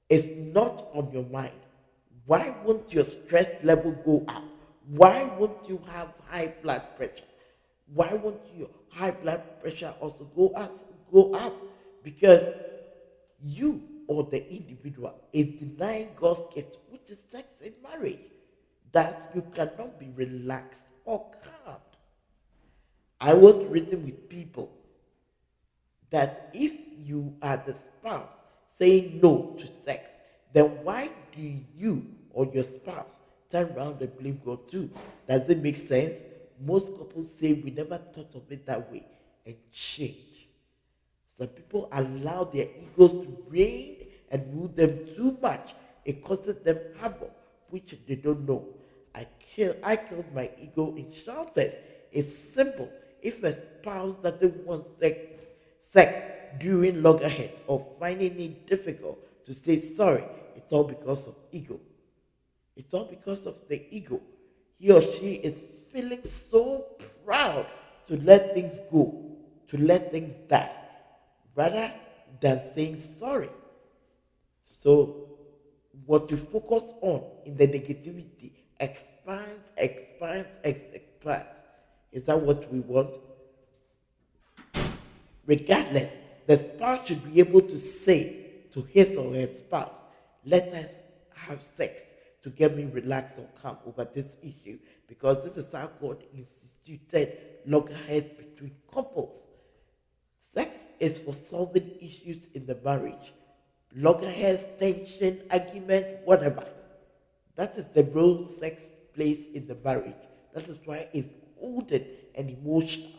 it's 0.08 0.26
not 0.54 0.88
on 0.92 1.10
your 1.12 1.24
mind, 1.24 1.52
why 2.26 2.54
won't 2.64 2.92
your 2.92 3.04
stress 3.04 3.48
level 3.62 3.92
go 4.04 4.24
up? 4.28 4.44
Why 4.86 5.24
won't 5.38 5.68
you 5.68 5.80
have 5.90 6.08
high 6.28 6.52
blood 6.62 6.82
pressure? 6.96 7.24
Why 7.92 8.12
won't 8.14 8.40
your 8.56 8.68
high 8.90 9.12
blood 9.12 9.42
pressure 9.60 9.94
also 10.00 10.24
go 10.36 10.48
up? 10.50 10.72
Go 11.10 11.32
up 11.34 11.54
because 12.02 12.54
you 13.42 13.82
or 14.08 14.24
the 14.24 14.46
individual 14.50 15.14
is 15.32 15.46
denying 15.58 16.08
God's 16.18 16.40
gift, 16.54 16.76
which 16.90 17.08
is 17.08 17.18
sex 17.30 17.46
in 17.62 17.72
marriage. 17.82 18.18
That 18.92 19.30
you 19.34 19.42
cannot 19.54 19.98
be 19.98 20.08
relaxed 20.16 20.82
Oh, 21.08 21.12
or 21.12 21.30
calm. 21.42 21.80
I 23.20 23.32
was 23.32 23.56
reading 23.66 24.04
with 24.04 24.28
people 24.28 24.70
that 26.10 26.50
if 26.52 26.72
you 27.02 27.34
are 27.40 27.56
the 27.56 27.74
spouse 27.74 28.28
saying 28.74 29.18
no 29.22 29.56
to 29.58 29.66
sex, 29.84 30.10
then 30.52 30.66
why 30.84 31.10
do 31.34 31.42
you 31.76 32.06
or 32.30 32.46
your 32.52 32.64
spouse 32.64 33.20
turn 33.50 33.72
around 33.74 34.02
and 34.02 34.16
blame 34.18 34.40
God 34.44 34.68
too? 34.68 34.90
Does 35.26 35.48
it 35.48 35.62
make 35.62 35.76
sense? 35.76 36.20
Most 36.60 36.96
couples 36.96 37.34
say 37.34 37.54
we 37.54 37.70
never 37.70 37.96
thought 37.96 38.34
of 38.34 38.50
it 38.50 38.66
that 38.66 38.92
way 38.92 39.04
and 39.46 39.56
change. 39.72 40.48
Some 41.38 41.48
people 41.48 41.88
allow 41.90 42.44
their 42.44 42.66
egos 42.82 43.12
to 43.12 43.44
reign 43.48 43.96
and 44.30 44.52
rule 44.52 44.68
them 44.68 45.06
too 45.16 45.38
much. 45.40 45.74
It 46.04 46.22
causes 46.22 46.56
them 46.56 46.78
havoc, 47.00 47.32
which 47.70 47.96
they 48.06 48.16
don't 48.16 48.46
know. 48.46 48.77
I 49.18 49.26
kill 49.40 49.74
I 49.82 49.96
killed 49.96 50.32
my 50.32 50.48
ego 50.60 50.94
in 50.94 51.12
shelters. 51.12 51.74
It's 52.12 52.32
simple. 52.54 52.88
If 53.20 53.42
a 53.42 53.50
spouse 53.52 54.14
doesn't 54.22 54.64
want 54.64 54.86
sex, 55.00 55.18
sex 55.80 56.22
during 56.60 57.02
loggerheads 57.02 57.60
or 57.66 57.84
finding 57.98 58.38
it 58.38 58.68
difficult 58.68 59.18
to 59.46 59.52
say 59.52 59.80
sorry, 59.80 60.24
it's 60.54 60.72
all 60.72 60.84
because 60.84 61.26
of 61.26 61.34
ego. 61.50 61.80
It's 62.76 62.94
all 62.94 63.06
because 63.06 63.44
of 63.46 63.56
the 63.68 63.84
ego. 63.90 64.20
He 64.78 64.92
or 64.92 65.02
she 65.02 65.32
is 65.48 65.58
feeling 65.92 66.24
so 66.24 66.86
proud 67.24 67.66
to 68.06 68.16
let 68.22 68.54
things 68.54 68.78
go, 68.92 69.36
to 69.66 69.78
let 69.78 70.12
things 70.12 70.32
die, 70.48 70.70
rather 71.56 71.90
than 72.40 72.62
saying 72.72 72.96
sorry. 72.96 73.50
So, 74.70 75.26
what 76.06 76.30
you 76.30 76.36
focus 76.36 76.84
on 77.02 77.24
in 77.44 77.56
the 77.56 77.66
negativity 77.66 78.52
expands, 78.80 79.70
expands, 79.76 80.58
expands. 80.64 81.56
Is 82.12 82.24
that 82.24 82.40
what 82.40 82.72
we 82.72 82.80
want? 82.80 83.14
Regardless, 85.46 86.14
the 86.46 86.56
spouse 86.56 87.06
should 87.08 87.32
be 87.32 87.40
able 87.40 87.60
to 87.62 87.78
say 87.78 88.46
to 88.72 88.82
his 88.82 89.16
or 89.16 89.34
her 89.34 89.46
spouse, 89.46 89.94
let 90.44 90.72
us 90.72 90.90
have 91.34 91.62
sex 91.62 92.02
to 92.42 92.50
get 92.50 92.76
me 92.76 92.84
relaxed 92.84 93.38
or 93.38 93.48
calm 93.60 93.76
over 93.86 94.04
this 94.04 94.36
issue 94.42 94.78
because 95.08 95.42
this 95.42 95.56
is 95.56 95.72
how 95.72 95.90
God 96.00 96.22
instituted 96.34 97.36
loggerheads 97.66 98.28
between 98.36 98.74
couples. 98.92 99.36
Sex 100.52 100.78
is 101.00 101.18
for 101.18 101.34
solving 101.34 101.90
issues 102.00 102.48
in 102.54 102.66
the 102.66 102.78
marriage. 102.84 103.32
Loggerheads, 103.94 104.64
tension, 104.78 105.42
argument, 105.50 106.18
whatever. 106.24 106.66
That 107.58 107.76
is 107.76 107.86
the 107.92 108.04
role 108.04 108.46
sex 108.46 108.84
plays 109.14 109.48
in 109.52 109.66
the 109.66 109.76
marriage. 109.84 110.14
That 110.54 110.68
is 110.68 110.78
why 110.84 111.08
it's 111.12 111.26
golden 111.60 112.04
and 112.36 112.48
emotional. 112.48 113.10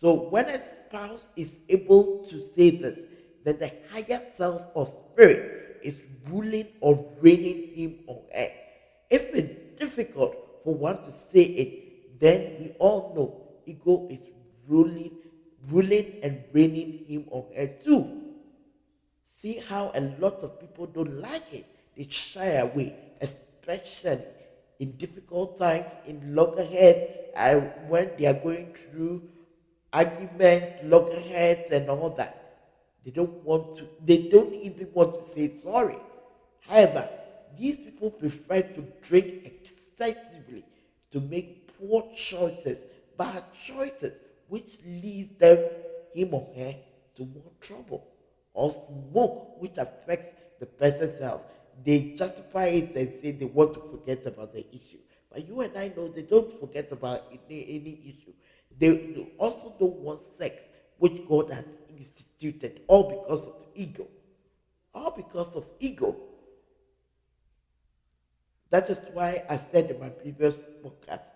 So 0.00 0.28
when 0.28 0.46
a 0.46 0.60
spouse 0.72 1.28
is 1.36 1.54
able 1.68 2.26
to 2.30 2.40
say 2.40 2.70
this, 2.70 2.98
then 3.44 3.60
the 3.60 3.70
higher 3.92 4.20
self 4.36 4.60
or 4.74 4.86
spirit 4.86 5.78
is 5.84 5.96
ruling 6.28 6.66
or 6.80 7.12
reigning 7.20 7.74
him 7.76 7.98
or 8.08 8.22
her. 8.34 8.50
If 9.08 9.32
it's 9.32 9.78
difficult 9.78 10.34
for 10.64 10.74
one 10.74 11.04
to 11.04 11.12
say 11.12 11.44
it, 11.44 12.18
then 12.18 12.56
we 12.58 12.70
all 12.80 13.12
know 13.14 13.60
ego 13.66 14.08
is 14.10 14.18
ruling, 14.66 15.12
ruling 15.68 16.18
and 16.24 16.42
reigning 16.52 17.04
him 17.06 17.26
or 17.28 17.46
her 17.56 17.68
too. 17.68 18.32
See 19.40 19.60
how 19.60 19.92
a 19.94 20.00
lot 20.18 20.42
of 20.42 20.58
people 20.58 20.86
don't 20.86 21.20
like 21.20 21.52
it. 21.52 21.66
They 21.96 22.08
shy 22.08 22.46
away, 22.46 22.96
especially 23.66 24.24
in 24.78 24.92
difficult 24.92 25.58
times, 25.58 25.90
in 26.06 26.34
loggerheads, 26.34 27.30
and 27.36 27.72
when 27.88 28.10
they 28.18 28.26
are 28.26 28.34
going 28.34 28.74
through 28.74 29.22
arguments, 29.92 30.78
loggerheads, 30.84 31.70
and 31.70 31.88
all 31.88 32.10
that. 32.10 32.40
They 33.04 33.10
don't 33.10 33.44
want 33.44 33.76
to, 33.76 33.88
they 34.04 34.28
don't 34.28 34.54
even 34.54 34.88
want 34.92 35.22
to 35.22 35.28
say 35.30 35.56
sorry. 35.56 35.98
However, 36.60 37.08
these 37.58 37.76
people 37.76 38.10
prefer 38.10 38.62
to 38.62 38.86
drink 39.02 39.44
excessively 39.44 40.64
to 41.12 41.20
make 41.20 41.78
poor 41.78 42.08
choices, 42.16 42.78
bad 43.16 43.44
choices, 43.66 44.12
which 44.48 44.78
leads 44.84 45.36
them, 45.38 45.58
him 46.14 46.34
or 46.34 46.48
her, 46.56 46.74
to 47.16 47.22
more 47.24 47.52
trouble. 47.60 48.06
Or 48.52 48.72
smoke, 48.72 49.60
which 49.60 49.76
affects 49.78 50.34
the 50.60 50.66
person's 50.66 51.18
health. 51.18 51.42
They 51.82 52.14
justify 52.16 52.66
it 52.66 52.94
and 52.94 53.20
say 53.20 53.32
they 53.32 53.46
want 53.46 53.74
to 53.74 53.80
forget 53.80 54.26
about 54.26 54.52
the 54.52 54.66
issue. 54.70 54.98
But 55.30 55.48
you 55.48 55.60
and 55.62 55.76
I 55.76 55.92
know 55.96 56.08
they 56.08 56.22
don't 56.22 56.60
forget 56.60 56.92
about 56.92 57.24
any, 57.30 57.62
any 57.62 58.00
issue. 58.04 58.32
They, 58.78 58.90
they 58.90 59.28
also 59.38 59.74
don't 59.78 59.96
want 59.96 60.20
sex, 60.36 60.62
which 60.98 61.26
God 61.28 61.50
has 61.50 61.64
instituted, 61.96 62.82
all 62.86 63.08
because 63.08 63.46
of 63.46 63.54
ego. 63.74 64.06
All 64.94 65.10
because 65.10 65.54
of 65.56 65.64
ego. 65.80 66.16
That 68.70 68.88
is 68.90 69.00
why 69.12 69.44
I 69.48 69.56
said 69.56 69.90
in 69.90 70.00
my 70.00 70.08
previous 70.08 70.56
podcast, 70.84 71.30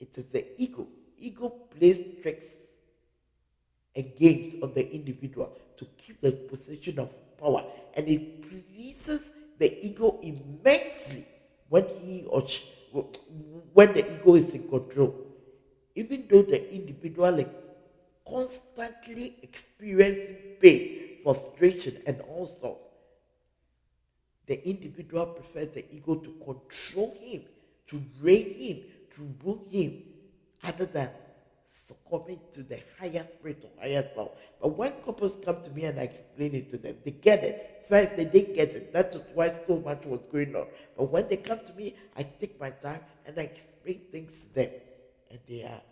it 0.00 0.16
is 0.16 0.24
the 0.26 0.46
ego. 0.60 0.86
Ego 1.18 1.48
plays 1.48 2.00
tricks 2.22 2.46
and 3.94 4.16
games 4.16 4.54
on 4.62 4.72
the 4.74 4.94
individual 4.94 5.58
to 5.76 5.84
keep 5.96 6.20
the 6.20 6.32
position 6.32 6.98
of 6.98 7.12
power. 7.38 7.64
And 7.94 8.06
it 8.08 8.48
pleases 8.48 9.32
the 9.58 9.86
ego 9.86 10.18
immensely 10.22 11.26
when 11.68 11.84
he 12.00 12.24
or 12.28 12.48
she, 12.48 12.64
when 13.72 13.92
the 13.92 14.14
ego 14.14 14.34
is 14.36 14.54
in 14.54 14.68
control. 14.68 15.14
Even 15.94 16.26
though 16.30 16.42
the 16.42 16.74
individual 16.74 17.38
is 17.38 17.46
constantly 18.26 19.36
experiencing 19.42 20.36
pain, 20.60 21.18
frustration, 21.22 22.00
and 22.06 22.20
all 22.22 22.46
sorts, 22.46 22.84
the 24.46 24.66
individual 24.68 25.26
prefers 25.26 25.68
the 25.74 25.84
ego 25.94 26.14
to 26.14 26.30
control 26.44 27.16
him, 27.20 27.42
to 27.86 28.02
reign 28.20 28.54
him, 28.54 28.82
to 29.14 29.34
rule 29.44 29.66
him, 29.70 30.02
other 30.62 30.86
than 30.86 31.10
succumbing 31.68 32.40
to 32.52 32.62
the 32.62 32.80
higher 32.98 33.26
spirit 33.38 33.62
or 33.62 33.82
higher 33.82 34.08
self. 34.14 34.30
But 34.60 34.76
when 34.76 34.92
couples 35.04 35.36
come 35.44 35.62
to 35.62 35.70
me 35.70 35.84
and 35.84 36.00
I 36.00 36.04
explain 36.04 36.54
it 36.54 36.70
to 36.70 36.78
them, 36.78 36.96
they 37.04 37.12
get 37.12 37.44
it. 37.44 37.84
First, 37.88 38.16
they 38.16 38.24
didn't 38.24 38.54
get 38.54 38.70
it. 38.70 38.92
That 38.92 39.12
was 39.12 39.22
why 39.34 39.52
so 39.66 39.78
much 39.78 40.04
was 40.04 40.20
going 40.32 40.56
on. 40.56 40.66
But 40.96 41.10
when 41.10 41.28
they 41.28 41.36
come 41.36 41.60
to 41.66 41.72
me, 41.74 41.94
I 42.16 42.22
take 42.22 42.58
my 42.60 42.70
time 42.70 43.00
and 43.26 43.38
I 43.38 43.42
explain 43.42 44.00
things 44.10 44.40
to 44.40 44.54
them 44.54 44.70
and 45.30 45.38
they 45.46 45.62
are 45.62 45.82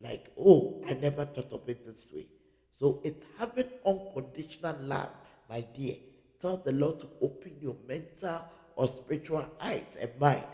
like, 0.00 0.32
oh, 0.38 0.82
I 0.88 0.94
never 0.94 1.24
thought 1.24 1.52
of 1.52 1.68
it 1.68 1.84
this 1.84 2.06
way. 2.12 2.26
So 2.74 3.00
it's 3.04 3.24
having 3.38 3.68
unconditional 3.86 4.76
love, 4.80 5.10
my 5.48 5.60
dear. 5.76 5.96
Tell 6.40 6.56
the 6.56 6.72
Lord 6.72 7.00
to 7.00 7.08
open 7.20 7.56
your 7.60 7.76
mental 7.86 8.42
or 8.76 8.88
spiritual 8.88 9.46
eyes 9.60 9.96
and 10.00 10.10
mind 10.18 10.44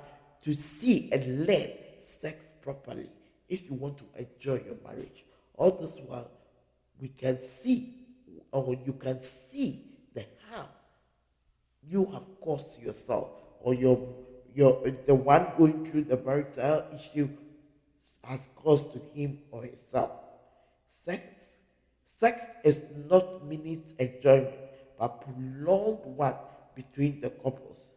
to 0.42 0.55
see 0.55 1.11
and 1.12 1.46
learn 1.46 1.68
sex 2.02 2.37
properly 2.61 3.09
if 3.48 3.68
you 3.68 3.74
want 3.74 3.98
to 3.98 4.04
enjoy 4.16 4.62
your 4.64 4.76
marriage. 4.85 5.24
All 5.54 5.70
this 5.70 5.94
while, 6.06 6.30
we 7.00 7.09
can 7.09 7.38
see 7.62 7.94
or 8.52 8.76
you 8.85 8.92
can 8.94 9.20
see 9.22 9.82
the 10.14 10.24
harm 10.48 10.66
you 11.88 12.04
have 12.06 12.24
caused 12.40 12.80
yourself 12.80 13.30
or 13.61 13.74
your 13.74 14.14
your 14.54 14.82
the 15.06 15.14
one 15.14 15.46
going 15.59 15.90
through 15.90 16.04
the 16.04 16.16
marital 16.16 16.85
issue 16.94 17.28
has 18.24 18.40
caused 18.56 18.92
to 18.92 19.00
him 19.14 19.38
or 19.50 19.62
herself. 19.62 20.11
Sex 20.88 21.22
sex 22.18 22.44
is 22.64 22.80
not 23.09 23.46
minutes 23.46 23.92
enjoyment, 23.98 24.54
but 24.98 25.20
prolonged 25.20 26.04
one 26.04 26.35
between 26.74 27.20
the 27.20 27.30
couples. 27.30 27.92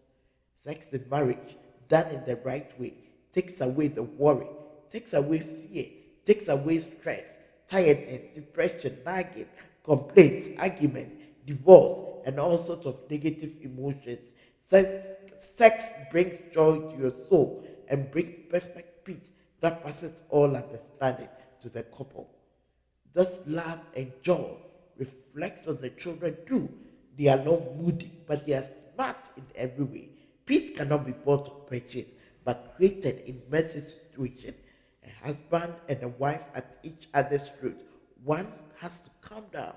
Sex 0.55 0.88
in 0.91 1.05
marriage, 1.09 1.55
done 1.88 2.07
in 2.12 2.23
the 2.25 2.35
right 2.38 2.77
way, 2.79 2.93
takes 3.33 3.62
away 3.62 3.88
the 3.88 4.03
worry, 4.03 4.47
takes 4.91 5.13
away 5.13 5.39
fear, 5.39 5.86
takes 6.25 6.47
away 6.47 6.80
stress, 6.80 7.38
tiredness, 7.67 8.34
depression, 8.34 8.97
nagging, 9.06 9.47
complaints, 9.84 10.49
argument, 10.60 11.12
divorce, 11.45 12.23
and 12.25 12.39
all 12.39 12.58
sorts 12.58 12.86
of 12.86 12.97
negative 13.10 13.54
emotions. 13.62 14.25
Sex, 14.67 14.89
sex 15.39 15.86
brings 16.12 16.38
joy 16.54 16.89
to 16.91 16.97
your 16.97 17.13
soul 17.30 17.65
and 17.88 18.12
brings 18.12 18.36
perfect 18.49 19.06
peace 19.06 19.30
that 19.62 19.84
passes 19.84 20.21
all 20.30 20.56
understanding 20.56 21.30
to 21.62 21.69
the 21.69 21.84
couple. 21.84 22.30
This 23.13 23.39
love 23.47 23.80
and 23.95 24.12
joy 24.21 24.56
reflects 24.97 25.67
on 25.67 25.82
the 25.82 25.89
children 25.89 26.38
too. 26.47 26.69
They 27.17 27.28
are 27.28 27.43
not 27.43 27.75
moody, 27.75 28.12
but 28.28 28.45
they 28.45 28.54
are 28.54 28.67
smart 28.93 29.17
in 29.36 29.43
every 29.56 29.84
way. 29.84 30.10
Peace 30.45 30.75
cannot 30.75 31.06
be 31.06 31.12
bought 31.12 31.49
or 31.49 31.60
purchased, 31.67 32.12
but 32.45 32.73
created 32.78 33.23
in 33.25 33.41
messy 33.49 33.82
situation. 33.82 34.54
Husband 35.23 35.73
and 35.88 36.03
a 36.03 36.08
wife 36.08 36.43
at 36.55 36.77
each 36.84 37.10
other's 37.13 37.49
throat. 37.49 37.77
One 38.23 38.47
has 38.79 38.99
to 38.99 39.10
calm 39.21 39.45
down. 39.51 39.73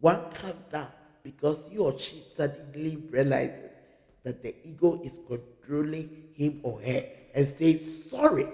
One 0.00 0.30
calms 0.34 0.70
down 0.70 0.88
because 1.22 1.62
he 1.70 1.78
or 1.78 1.98
she 1.98 2.22
suddenly 2.36 2.96
realizes 3.10 3.70
that 4.24 4.42
the 4.42 4.54
ego 4.64 5.00
is 5.02 5.12
controlling 5.26 6.28
him 6.34 6.60
or 6.62 6.80
her 6.80 7.04
and 7.34 7.46
says 7.46 8.04
sorry. 8.10 8.46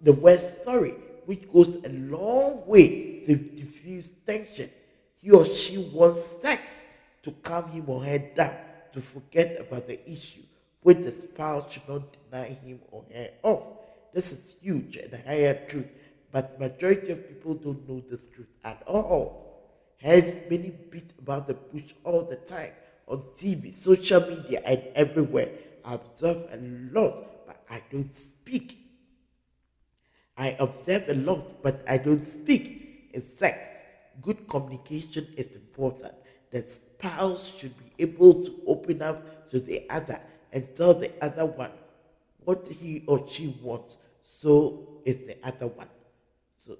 The 0.00 0.12
word 0.12 0.40
sorry, 0.40 0.94
which 1.26 1.50
goes 1.52 1.68
a 1.84 1.88
long 1.88 2.66
way 2.66 3.24
to 3.26 3.36
diffuse 3.36 4.08
tension. 4.26 4.70
He 5.20 5.30
or 5.30 5.44
she 5.46 5.78
wants 5.78 6.24
sex 6.40 6.84
to 7.22 7.32
calm 7.42 7.70
him 7.70 7.84
or 7.88 8.02
her 8.04 8.18
down, 8.18 8.54
to 8.92 9.00
forget 9.00 9.60
about 9.60 9.86
the 9.86 10.08
issue, 10.10 10.42
which 10.82 10.98
the 10.98 11.10
spouse 11.10 11.72
should 11.72 11.88
not 11.88 12.02
deny 12.30 12.48
him 12.48 12.80
or 12.90 13.04
her 13.12 13.30
of. 13.44 13.78
This 14.12 14.32
is 14.32 14.56
huge 14.60 14.96
and 14.96 15.12
higher 15.24 15.66
truth, 15.68 15.88
but 16.32 16.58
majority 16.58 17.12
of 17.12 17.28
people 17.28 17.54
don't 17.54 17.88
know 17.88 18.02
this 18.10 18.22
truth 18.34 18.48
at 18.64 18.82
all. 18.86 19.46
Has 20.00 20.38
many 20.48 20.70
beat 20.70 21.12
about 21.18 21.48
the 21.48 21.54
bush 21.54 21.92
all 22.04 22.22
the 22.22 22.36
time 22.36 22.72
on 23.06 23.18
TV, 23.36 23.72
social 23.72 24.20
media, 24.20 24.60
and 24.64 24.82
everywhere. 24.94 25.48
I 25.84 25.94
observe 25.94 26.48
a 26.52 26.58
lot, 26.92 27.46
but 27.46 27.64
I 27.68 27.82
don't 27.90 28.14
speak. 28.14 28.78
I 30.36 30.56
observe 30.60 31.08
a 31.08 31.14
lot, 31.14 31.62
but 31.62 31.82
I 31.88 31.98
don't 31.98 32.24
speak. 32.26 33.10
In 33.12 33.22
sex, 33.22 33.58
good 34.22 34.46
communication 34.48 35.26
is 35.36 35.56
important. 35.56 36.14
The 36.50 36.60
spouse 36.62 37.52
should 37.58 37.74
be 37.76 37.92
able 37.98 38.44
to 38.44 38.54
open 38.66 39.02
up 39.02 39.50
to 39.50 39.58
the 39.58 39.88
other 39.90 40.20
and 40.52 40.68
tell 40.74 40.94
the 40.94 41.10
other 41.22 41.46
one 41.46 41.72
what 42.44 42.66
he 42.68 43.04
or 43.06 43.28
she 43.28 43.54
wants. 43.62 43.98
So 44.22 45.00
is 45.04 45.26
the 45.26 45.36
other 45.42 45.66
one. 45.66 45.88
So 46.58 46.78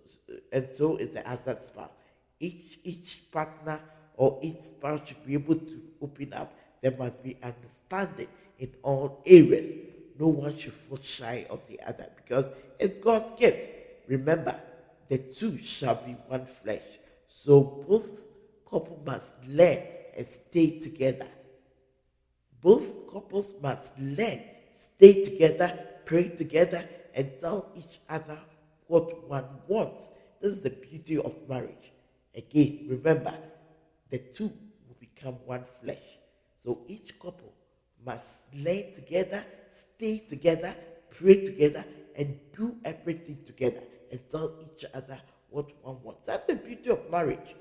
and 0.53 0.69
so 0.75 0.97
is 0.97 1.09
the 1.11 1.29
other 1.29 1.59
spouse. 1.61 1.91
Each 2.41 2.79
each 2.85 3.23
partner 3.33 3.81
or 4.17 4.39
each 4.43 4.61
spouse 4.61 5.09
should 5.09 5.25
be 5.27 5.35
able 5.35 5.57
to 5.57 5.83
open 6.03 6.33
up. 6.33 6.53
There 6.81 6.95
must 6.97 7.23
be 7.23 7.37
understanding 7.43 8.29
in 8.59 8.73
all 8.83 9.23
areas. 9.27 9.73
No 10.19 10.29
one 10.29 10.57
should 10.57 10.73
fall 10.73 10.99
shy 11.03 11.47
of 11.49 11.61
the 11.69 11.81
other 11.83 12.09
because 12.17 12.47
it's 12.79 12.97
God's 12.97 13.39
gift. 13.39 13.69
Remember, 14.09 14.59
the 15.09 15.19
two 15.19 15.59
shall 15.59 15.95
be 15.97 16.17
one 16.27 16.47
flesh. 16.63 16.83
So 17.29 17.61
both 17.61 18.09
couples 18.69 19.05
must 19.07 19.35
learn 19.47 19.79
and 20.17 20.27
stay 20.27 20.81
together. 20.81 21.27
Both 22.61 23.11
couples 23.11 23.55
must 23.63 23.99
learn, 23.99 24.41
stay 24.99 25.25
together, 25.25 25.79
pray 26.05 26.29
together, 26.29 26.85
and 27.15 27.31
tell 27.39 27.71
each 27.77 28.01
other 28.09 28.39
what 28.89 29.29
one 29.29 29.45
wants. 29.69 30.11
This 30.41 30.57
is 30.57 30.63
the 30.63 30.71
beauty 30.71 31.19
of 31.19 31.35
marriage. 31.49 31.93
Again, 32.35 32.87
remember, 32.91 33.35
the 34.11 34.19
two 34.19 34.53
will 34.87 34.97
become 34.99 35.35
one 35.47 35.65
flesh. 35.81 36.19
So 36.65 36.81
each 36.89 37.19
couple 37.21 37.53
must 38.05 38.53
learn 38.55 38.93
together, 38.93 39.45
stay 39.73 40.19
together, 40.19 40.75
pray 41.11 41.45
together, 41.45 41.85
and 42.17 42.39
do 42.57 42.77
everything 42.85 43.39
together 43.47 43.83
and 44.11 44.21
tell 44.31 44.53
each 44.61 44.85
other 44.95 45.21
what 45.51 45.71
one 45.83 46.03
wants. 46.03 46.27
That's 46.27 46.47
the 46.47 46.57
beauty 46.57 46.91
of 46.91 47.09
marriage. 47.09 47.55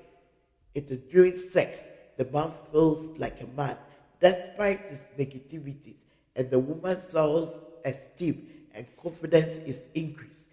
It 0.74 0.90
is 0.90 0.98
during 0.98 1.36
sex 1.36 1.84
the 2.16 2.24
man 2.26 2.50
feels 2.72 3.16
like 3.16 3.40
a 3.40 3.46
man, 3.56 3.76
despite 4.20 4.80
his 4.88 5.00
negativities, 5.16 6.04
and 6.38 6.48
the 6.50 6.58
woman's 6.58 7.02
self 7.02 7.58
esteem 7.84 8.46
and 8.72 8.86
confidence 9.02 9.58
is 9.58 9.88
increased. 9.94 10.46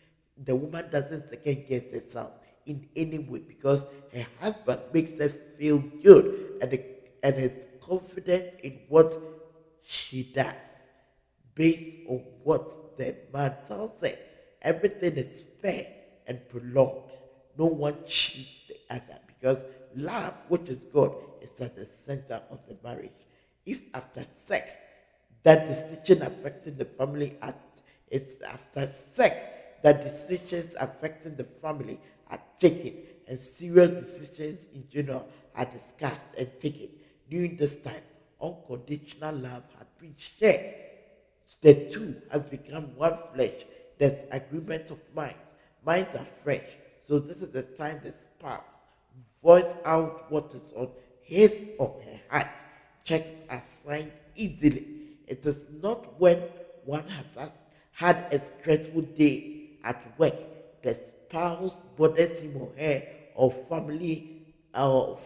The 0.43 0.55
woman 0.55 0.89
doesn't 0.91 1.29
second 1.29 1.65
guess 1.69 1.91
herself 1.91 2.31
in 2.65 2.89
any 2.95 3.19
way 3.19 3.39
because 3.39 3.85
her 4.11 4.25
husband 4.41 4.81
makes 4.91 5.17
her 5.19 5.29
feel 5.29 5.77
good 6.03 6.57
and, 6.61 6.79
and 7.23 7.35
is 7.35 7.67
confident 7.79 8.45
in 8.63 8.79
what 8.89 9.13
she 9.83 10.23
does 10.23 10.67
based 11.53 11.99
on 12.09 12.17
what 12.43 12.97
the 12.97 13.15
man 13.31 13.53
tells 13.67 14.01
her. 14.01 14.17
Everything 14.63 15.13
is 15.13 15.43
fair 15.61 15.85
and 16.25 16.39
prolonged. 16.49 17.11
No 17.57 17.65
one 17.65 17.95
cheats 18.07 18.67
the 18.67 18.95
other 18.95 19.19
because 19.27 19.63
love, 19.95 20.33
which 20.47 20.67
is 20.67 20.83
God, 20.85 21.13
is 21.41 21.61
at 21.61 21.75
the 21.75 21.85
center 21.85 22.41
of 22.49 22.59
the 22.67 22.75
marriage. 22.83 23.11
If 23.65 23.81
after 23.93 24.25
sex, 24.33 24.75
that 25.45 25.69
decision 25.69 26.21
affecting 26.23 26.75
the 26.75 26.85
family 26.85 27.37
at 27.41 27.57
it's 28.09 28.41
after 28.43 28.85
sex 28.87 29.43
that 29.83 30.03
decisions 30.03 30.75
affecting 30.79 31.35
the 31.35 31.43
family 31.43 31.99
are 32.29 32.39
taken 32.59 32.93
and 33.27 33.39
serious 33.39 33.91
decisions 33.91 34.67
in 34.73 34.83
general 34.89 35.27
are 35.55 35.65
discussed 35.65 36.25
and 36.37 36.49
taken. 36.59 36.89
During 37.29 37.55
this 37.57 37.77
time, 37.77 38.01
unconditional 38.41 39.35
love 39.35 39.63
had 39.77 39.87
been 39.99 40.15
shared. 40.17 40.75
The 41.61 41.89
two 41.91 42.21
has 42.31 42.43
become 42.43 42.95
one 42.95 43.17
flesh. 43.33 43.63
There's 43.97 44.25
agreement 44.31 44.91
of 44.91 44.99
minds. 45.15 45.53
Minds 45.85 46.15
are 46.15 46.27
fresh. 46.43 46.67
So 47.01 47.19
this 47.19 47.41
is 47.41 47.49
the 47.49 47.63
time 47.63 48.01
the 48.03 48.11
spouse 48.11 48.63
voice 49.43 49.75
out 49.85 50.31
what 50.31 50.51
is 50.55 50.73
on 50.75 50.89
his 51.21 51.63
or 51.77 52.01
her 52.03 52.19
heart. 52.29 52.47
Checks 53.03 53.31
are 53.49 53.61
signed 53.83 54.11
easily. 54.35 54.94
It 55.27 55.45
is 55.45 55.65
not 55.81 56.19
when 56.19 56.39
one 56.85 57.07
has 57.07 57.49
had 57.91 58.27
a 58.31 58.39
stressful 58.39 59.01
day 59.01 59.77
at 59.83 60.19
work, 60.19 60.35
the 60.81 60.93
spouse 60.93 61.75
bothers 61.97 62.41
him 62.41 62.57
or 62.57 62.71
her, 62.77 63.03
or 63.35 63.51
family, 63.51 64.53
or 64.73 65.17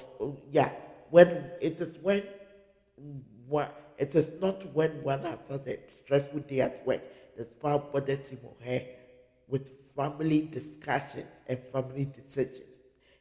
yeah, 0.51 0.71
when 1.09 1.51
it 1.61 1.79
is 1.79 1.95
when 2.01 2.23
what 3.47 3.93
it 3.97 4.13
is 4.15 4.39
not 4.41 4.73
when 4.73 5.03
one 5.03 5.21
has 5.21 5.39
had 5.49 5.67
a 5.67 5.79
stressful 6.03 6.41
day 6.41 6.61
at 6.61 6.85
work, 6.85 7.01
the 7.35 7.43
spouse 7.43 7.83
bothers 7.91 8.29
him 8.29 8.39
or 8.43 8.55
her 8.65 8.81
with 9.47 9.69
family 9.95 10.41
discussions 10.51 11.27
and 11.47 11.59
family 11.73 12.05
decisions. 12.05 12.63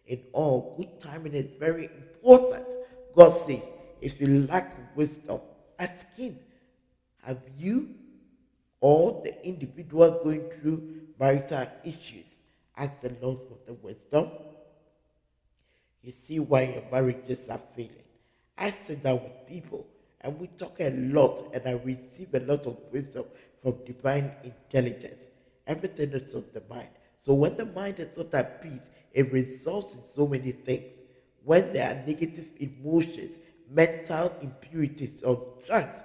In 0.06 0.22
all, 0.32 0.74
good 0.76 1.00
timing 1.00 1.34
is 1.34 1.46
very 1.58 1.86
important. 1.86 2.66
God 3.14 3.30
says, 3.30 3.66
if 4.00 4.20
you 4.20 4.46
lack 4.48 4.96
wisdom, 4.96 5.40
ask 5.78 6.06
Him. 6.16 6.38
Have 7.28 7.42
you 7.58 7.90
or 8.80 9.20
the 9.22 9.46
individual 9.46 10.22
going 10.24 10.48
through 10.48 10.82
marital 11.20 11.66
issues 11.84 12.24
ask 12.74 13.02
the 13.02 13.14
Lord 13.20 13.40
for 13.46 13.58
the 13.66 13.74
wisdom? 13.74 14.30
You 16.02 16.10
see 16.10 16.38
why 16.38 16.62
your 16.62 16.84
marriages 16.90 17.50
are 17.50 17.60
failing. 17.76 18.08
I 18.56 18.70
sit 18.70 19.02
down 19.02 19.22
with 19.22 19.46
people 19.46 19.86
and 20.22 20.40
we 20.40 20.46
talk 20.46 20.80
a 20.80 20.88
lot, 20.88 21.50
and 21.52 21.68
I 21.68 21.72
receive 21.72 22.32
a 22.32 22.40
lot 22.40 22.64
of 22.64 22.78
wisdom 22.90 23.26
from 23.62 23.74
divine 23.84 24.32
intelligence. 24.42 25.26
Everything 25.66 26.12
is 26.12 26.34
of 26.34 26.50
the 26.54 26.62
mind. 26.70 26.88
So 27.20 27.34
when 27.34 27.58
the 27.58 27.66
mind 27.66 27.98
is 27.98 28.16
not 28.16 28.32
at 28.32 28.62
peace, 28.62 28.88
it 29.12 29.30
results 29.30 29.94
in 29.94 30.00
so 30.16 30.26
many 30.26 30.52
things. 30.52 30.94
When 31.44 31.74
there 31.74 31.90
are 31.90 32.06
negative 32.06 32.48
emotions, 32.58 33.38
mental 33.70 34.34
impurities, 34.40 35.22
or 35.22 35.46
drugs 35.66 36.02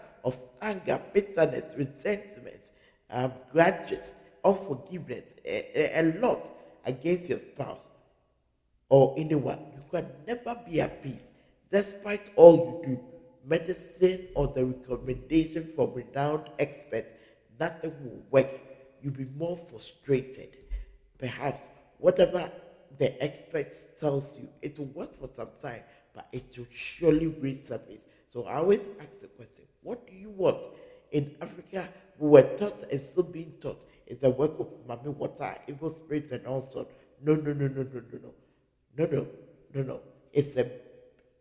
anger, 0.63 0.99
bitterness, 1.13 1.73
resentment, 1.78 2.71
um, 3.12 3.32
grudges, 3.52 4.13
unforgiveness, 4.43 5.26
a, 5.45 5.97
a, 5.97 6.02
a 6.02 6.19
lot 6.19 6.49
against 6.86 7.30
your 7.30 7.38
spouse 7.38 7.86
or 8.89 9.13
anyone. 9.17 9.60
You 9.76 9.84
can 9.91 10.08
never 10.28 10.60
be 10.67 10.82
at 10.82 11.04
peace 11.04 11.26
despite 11.69 12.30
all 12.36 12.82
you 12.86 12.95
do. 12.95 13.04
Medicine 13.45 14.30
or 14.36 14.47
the 14.47 14.65
recommendation 14.65 15.67
from 15.76 15.93
renowned 15.93 16.49
experts, 16.58 17.10
nothing 17.60 17.93
will 18.04 18.23
work. 18.32 18.49
You'll 19.02 19.13
be 19.13 19.28
more 19.36 19.58
frustrated. 19.58 20.56
Perhaps 21.17 21.67
whatever 21.97 22.49
the 22.97 23.21
experts 23.21 23.86
tells 23.99 24.38
you, 24.39 24.47
it 24.62 24.78
will 24.80 24.86
work 24.86 25.19
for 25.19 25.28
some 25.34 25.49
time, 25.62 25.82
but 26.13 26.28
it 26.32 26.58
will 26.58 26.67
surely 26.71 27.28
resurface. 27.28 28.06
So 28.30 28.45
I 28.45 28.56
always 28.56 28.89
ask 29.02 29.19
the 29.19 29.28
question, 29.28 29.62
what 29.84 30.08
do 30.08 30.13
you 30.13 30.30
want? 30.30 30.65
In 31.12 31.36
Africa, 31.41 31.88
we 32.17 32.30
were 32.30 32.58
taught 32.58 32.84
and 32.91 33.02
still 33.02 33.24
being 33.24 33.54
taught 33.62 33.84
is 34.08 34.19
the 34.19 34.30
work 34.30 34.60
of 34.60 34.67
mommy 34.88 35.10
water, 35.10 35.56
evil 35.67 35.89
spirits 35.89 36.32
and 36.32 36.46
all 36.46 36.62
sorts. 36.62 36.93
No, 37.22 37.36
no, 37.36 37.54
no, 37.54 37.67
no, 37.67 37.84
no, 37.84 38.02
no, 38.12 38.19
no. 38.22 38.34
No, 38.98 39.06
no, 39.06 39.28
no, 39.74 39.84
no. 39.84 40.02
It's 40.32 40.56
a 40.58 40.69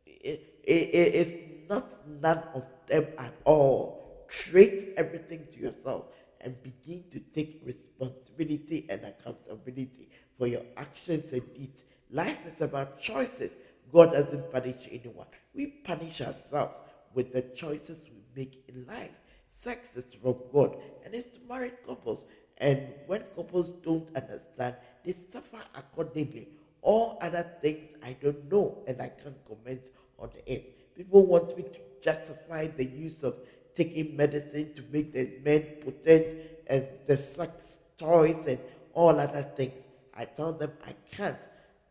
it, 0.06 0.60
it, 0.64 0.70
it's 1.14 1.68
not 1.68 1.90
none 2.06 2.42
of 2.54 2.64
them 2.86 3.06
at 3.18 3.34
all. 3.44 4.26
Trace 4.28 4.86
everything 4.96 5.46
to 5.52 5.58
yourself 5.58 6.06
and 6.40 6.60
begin 6.62 7.04
to 7.10 7.20
take 7.34 7.62
responsibility 7.64 8.86
and 8.88 9.04
accountability 9.04 10.08
for 10.38 10.46
your 10.46 10.62
actions 10.76 11.32
and 11.32 11.42
deeds. 11.54 11.84
Life 12.10 12.46
is 12.46 12.60
about 12.60 13.00
choices. 13.00 13.50
God 13.92 14.12
doesn't 14.12 14.50
punish 14.50 14.88
anyone. 14.90 15.26
We 15.54 15.66
punish 15.66 16.20
ourselves 16.20 16.78
with 17.14 17.32
the 17.32 17.42
choices 17.42 18.00
make 18.36 18.62
in 18.68 18.86
life. 18.86 19.10
Sex 19.58 19.96
is 19.96 20.06
from 20.20 20.36
God 20.52 20.76
and 21.04 21.14
it's 21.14 21.28
to 21.28 21.38
married 21.48 21.74
couples. 21.86 22.24
And 22.58 22.88
when 23.06 23.22
couples 23.36 23.70
don't 23.84 24.08
understand, 24.16 24.76
they 25.04 25.12
suffer 25.12 25.62
accordingly. 25.74 26.48
All 26.80 27.18
other 27.20 27.48
things 27.60 27.92
I 28.02 28.16
don't 28.20 28.50
know 28.50 28.78
and 28.86 29.00
I 29.00 29.08
can't 29.08 29.36
comment 29.46 29.82
on 30.18 30.30
it. 30.46 30.94
People 30.96 31.26
want 31.26 31.56
me 31.56 31.62
to 31.62 31.78
justify 32.02 32.66
the 32.66 32.84
use 32.84 33.22
of 33.22 33.36
taking 33.74 34.16
medicine 34.16 34.74
to 34.74 34.82
make 34.90 35.12
the 35.12 35.30
men 35.44 35.62
potent 35.80 36.38
and 36.66 36.86
the 37.06 37.16
sex 37.16 37.78
toys 37.96 38.46
and 38.46 38.58
all 38.92 39.18
other 39.18 39.42
things. 39.42 39.82
I 40.14 40.24
tell 40.24 40.52
them 40.52 40.72
I 40.86 40.94
can't. 41.10 41.38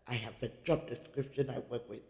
I 0.07 0.13
have 0.13 0.35
a 0.43 0.49
job 0.63 0.87
description 0.87 1.49
I 1.49 1.59
work 1.71 1.89
with. 1.89 2.01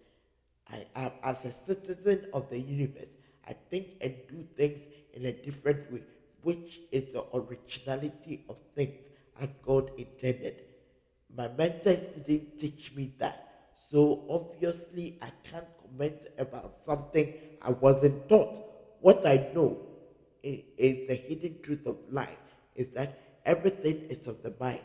I 0.69 0.85
am 0.95 1.11
as 1.23 1.45
a 1.45 1.51
citizen 1.51 2.27
of 2.33 2.49
the 2.49 2.59
universe. 2.59 3.13
I 3.47 3.53
think 3.69 3.87
and 4.01 4.15
do 4.29 4.47
things 4.55 4.81
in 5.13 5.25
a 5.25 5.31
different 5.31 5.91
way, 5.91 6.03
which 6.43 6.79
is 6.91 7.13
the 7.13 7.23
originality 7.33 8.45
of 8.49 8.57
things 8.75 9.09
as 9.39 9.49
God 9.65 9.91
intended. 9.97 10.63
My 11.35 11.47
mentors 11.47 12.03
didn't 12.27 12.59
teach 12.59 12.93
me 12.95 13.13
that. 13.19 13.47
So 13.89 14.23
obviously 14.29 15.17
I 15.21 15.31
can't 15.49 15.67
comment 15.81 16.27
about 16.37 16.77
something 16.77 17.33
I 17.61 17.71
wasn't 17.71 18.29
taught. 18.29 18.59
What 19.01 19.25
I 19.25 19.49
know 19.53 19.77
is, 20.43 21.07
the 21.07 21.15
hidden 21.15 21.57
truth 21.61 21.85
of 21.85 21.97
life 22.09 22.37
is 22.75 22.87
that 22.89 23.19
everything 23.45 24.07
is 24.09 24.27
of 24.27 24.43
the 24.43 24.53
mind. 24.59 24.81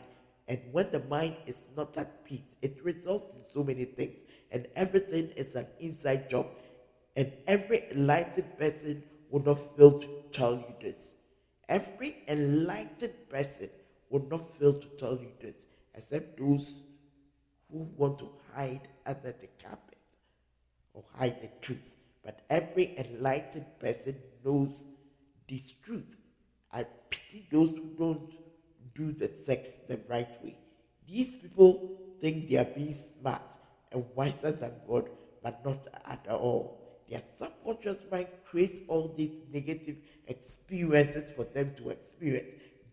And 0.47 0.59
when 0.71 0.89
the 0.91 1.01
mind 1.01 1.35
is 1.45 1.59
not 1.75 1.95
at 1.97 2.23
peace, 2.25 2.55
it 2.61 2.79
results 2.83 3.33
in 3.35 3.43
so 3.45 3.63
many 3.63 3.85
things. 3.85 4.15
And 4.51 4.67
everything 4.75 5.29
is 5.35 5.55
an 5.55 5.67
inside 5.79 6.29
job. 6.29 6.47
And 7.17 7.33
every 7.47 7.89
enlightened 7.89 8.59
person 8.59 9.01
will 9.31 9.43
not 9.43 9.75
fail 9.75 9.99
to 9.99 10.07
tell 10.31 10.53
you 10.53 10.75
this. 10.79 11.13
Every 11.67 12.15
enlightened 12.27 13.27
person 13.27 13.69
will 14.11 14.27
not 14.29 14.55
fail 14.59 14.73
to 14.73 14.87
tell 14.99 15.13
you 15.13 15.31
this, 15.41 15.65
except 15.95 16.37
those 16.39 16.75
who 17.71 17.89
want 17.97 18.19
to 18.19 18.29
hide 18.53 18.87
under 19.07 19.33
the 19.33 19.49
carpet 19.61 19.97
or 20.93 21.03
hide 21.17 21.41
the 21.41 21.49
truth. 21.59 21.91
But 22.23 22.45
every 22.51 22.95
enlightened 22.99 23.65
person 23.79 24.17
knows 24.45 24.83
this 25.49 25.71
truth. 25.83 26.15
I 26.71 26.85
pity 27.09 27.47
those 27.51 27.71
who 27.71 27.95
don't 27.97 28.31
do 28.93 29.11
the 29.11 29.29
sex 29.43 29.71
the 29.87 29.99
right 30.07 30.29
way. 30.43 30.55
These 31.07 31.37
people 31.37 31.97
think 32.21 32.47
they 32.47 32.57
are 32.57 32.65
being 32.65 32.93
smart 32.93 33.57
and 33.91 34.05
wiser 34.13 34.51
than 34.51 34.73
God, 34.87 35.09
but 35.41 35.65
not 35.65 35.87
at 36.05 36.27
all. 36.29 36.76
Their 37.09 37.21
subconscious 37.37 37.97
mind 38.11 38.27
creates 38.45 38.81
all 38.87 39.13
these 39.15 39.43
negative 39.51 39.97
experiences 40.27 41.31
for 41.35 41.45
them 41.45 41.73
to 41.77 41.89
experience 41.89 42.47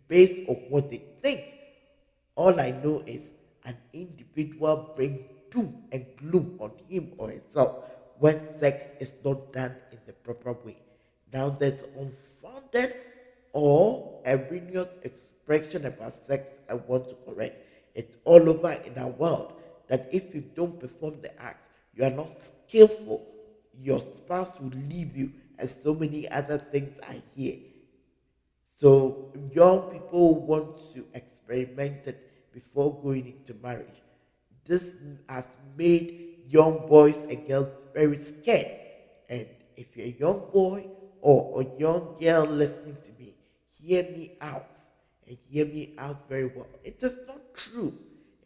based 0.08 0.48
on 0.48 0.56
what 0.68 0.90
they 0.90 1.02
think. 1.22 1.40
All 2.36 2.60
I 2.60 2.70
know 2.70 3.02
is 3.06 3.30
an 3.64 3.76
individual 3.92 4.92
brings 4.96 5.22
doom 5.50 5.84
and 5.92 6.04
gloom 6.16 6.56
on 6.60 6.72
him 6.88 7.12
or 7.18 7.30
herself 7.30 7.84
when 8.18 8.56
sex 8.58 8.84
is 9.00 9.12
not 9.24 9.52
done 9.52 9.74
in 9.92 9.98
the 10.06 10.12
proper 10.12 10.52
way. 10.64 10.76
Now, 11.32 11.50
that's 11.50 11.84
unfounded 11.98 12.94
or 13.52 14.20
erroneous 14.26 14.88
expression 15.02 15.86
about 15.86 16.14
sex 16.26 16.48
I 16.68 16.74
want 16.74 17.08
to 17.08 17.16
correct. 17.26 17.56
It's 17.94 18.16
all 18.24 18.48
over 18.48 18.72
in 18.72 18.98
our 18.98 19.08
world 19.08 19.54
that 19.88 20.08
if 20.12 20.34
you 20.34 20.44
don't 20.54 20.78
perform 20.78 21.20
the 21.22 21.40
act, 21.40 21.68
you 21.94 22.04
are 22.04 22.10
not 22.10 22.42
skillful, 22.42 23.26
your 23.80 24.00
spouse 24.00 24.52
will 24.60 24.72
leave 24.88 25.16
you, 25.16 25.32
and 25.58 25.68
so 25.68 25.94
many 25.94 26.28
other 26.28 26.58
things 26.58 26.98
I 27.08 27.22
hear. 27.36 27.56
So, 28.76 29.32
young 29.52 29.90
people 29.92 30.34
want 30.44 30.78
to 30.94 31.06
experiment 31.14 32.06
it 32.06 32.52
before 32.52 33.00
going 33.00 33.26
into 33.26 33.54
marriage. 33.62 34.02
This 34.64 34.94
has 35.28 35.46
made 35.76 36.40
young 36.48 36.86
boys 36.88 37.18
and 37.24 37.46
girls 37.46 37.68
very 37.92 38.18
scared. 38.18 38.66
And 39.28 39.46
if 39.76 39.96
you're 39.96 40.06
a 40.06 40.10
young 40.10 40.50
boy 40.52 40.86
or 41.20 41.62
a 41.62 41.78
young 41.78 42.16
girl 42.20 42.44
listening 42.46 42.96
to 43.04 43.10
me, 43.18 43.34
hear 43.80 44.02
me 44.02 44.32
out 44.40 44.76
and 45.26 45.38
hear 45.48 45.66
me 45.66 45.94
out 45.98 46.28
very 46.28 46.46
well. 46.46 46.68
It 46.82 47.02
is 47.02 47.16
not 47.26 47.54
true. 47.54 47.94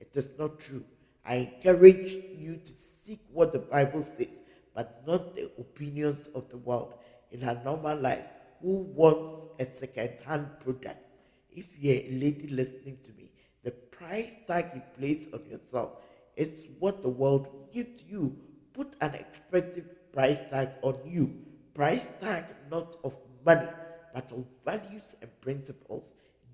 It 0.00 0.10
is 0.14 0.28
not 0.38 0.60
true. 0.60 0.84
I 1.24 1.34
encourage 1.36 2.12
you 2.36 2.56
to 2.56 2.72
seek 3.04 3.20
what 3.32 3.52
the 3.52 3.58
Bible 3.58 4.02
says, 4.02 4.27
but 4.78 5.02
not 5.04 5.34
the 5.34 5.50
opinions 5.58 6.28
of 6.36 6.48
the 6.50 6.56
world 6.58 6.94
in 7.32 7.42
our 7.42 7.58
normal 7.64 7.98
lives. 7.98 8.28
Who 8.62 8.82
wants 8.94 9.46
a 9.58 9.66
second-hand 9.66 10.60
product? 10.60 11.04
If 11.50 11.66
you're 11.80 11.96
a 11.96 12.12
lady 12.12 12.46
listening 12.46 12.98
to 13.02 13.12
me, 13.14 13.32
the 13.64 13.72
price 13.72 14.36
tag 14.46 14.66
you 14.76 14.82
place 14.96 15.26
on 15.32 15.44
yourself 15.50 15.94
is 16.36 16.66
what 16.78 17.02
the 17.02 17.08
world 17.08 17.48
will 17.52 17.68
give 17.74 17.96
to 17.96 18.04
you. 18.04 18.36
Put 18.72 18.94
an 19.00 19.14
expensive 19.14 20.12
price 20.12 20.38
tag 20.48 20.68
on 20.82 20.94
you. 21.04 21.34
Price 21.74 22.06
tag 22.20 22.44
not 22.70 22.98
of 23.02 23.18
money, 23.44 23.66
but 24.14 24.30
of 24.30 24.44
values 24.64 25.16
and 25.20 25.40
principles. 25.40 26.04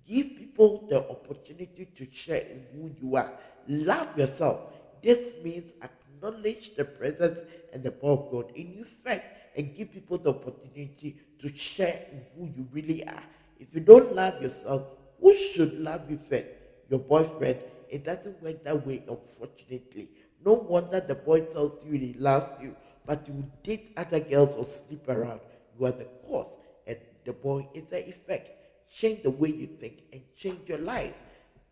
Give 0.06 0.34
people 0.34 0.86
the 0.88 1.06
opportunity 1.10 1.90
to 1.94 2.08
share 2.10 2.40
in 2.40 2.64
who 2.72 2.90
you 3.02 3.16
are. 3.16 3.34
Love 3.68 4.16
yourself. 4.16 4.72
This 5.02 5.34
means 5.44 5.74
acknowledge 5.82 6.74
the 6.76 6.86
presence 6.86 7.40
and 7.74 7.82
the 7.82 7.90
power 7.90 8.12
of 8.12 8.30
God 8.30 8.52
in 8.54 8.72
you 8.72 8.86
first 9.04 9.24
and 9.56 9.76
give 9.76 9.92
people 9.92 10.16
the 10.16 10.30
opportunity 10.30 11.16
to 11.40 11.54
share 11.54 12.06
who 12.36 12.46
you 12.46 12.66
really 12.72 13.06
are. 13.06 13.22
If 13.60 13.68
you 13.74 13.80
don't 13.80 14.14
love 14.14 14.40
yourself, 14.40 14.84
who 15.20 15.36
should 15.36 15.78
love 15.80 16.10
you 16.10 16.18
first? 16.30 16.48
Your 16.88 17.00
boyfriend. 17.00 17.58
It 17.90 18.04
doesn't 18.04 18.42
work 18.42 18.64
that 18.64 18.86
way, 18.86 19.04
unfortunately. 19.08 20.08
No 20.44 20.54
wonder 20.54 21.00
the 21.00 21.14
boy 21.14 21.40
tells 21.42 21.84
you 21.84 21.92
he 21.92 22.14
loves 22.14 22.50
you, 22.62 22.74
but 23.04 23.28
you 23.28 23.44
date 23.62 23.92
other 23.96 24.20
girls 24.20 24.56
or 24.56 24.64
sleep 24.64 25.08
around. 25.08 25.40
You 25.78 25.86
are 25.86 25.92
the 25.92 26.08
cause, 26.26 26.56
and 26.86 26.98
the 27.24 27.32
boy 27.32 27.68
is 27.74 27.84
the 27.84 28.08
effect 28.08 28.50
change 28.94 29.22
the 29.22 29.30
way 29.30 29.48
you 29.50 29.66
think, 29.66 30.02
and 30.12 30.22
change 30.36 30.68
your 30.68 30.78
life. 30.78 31.14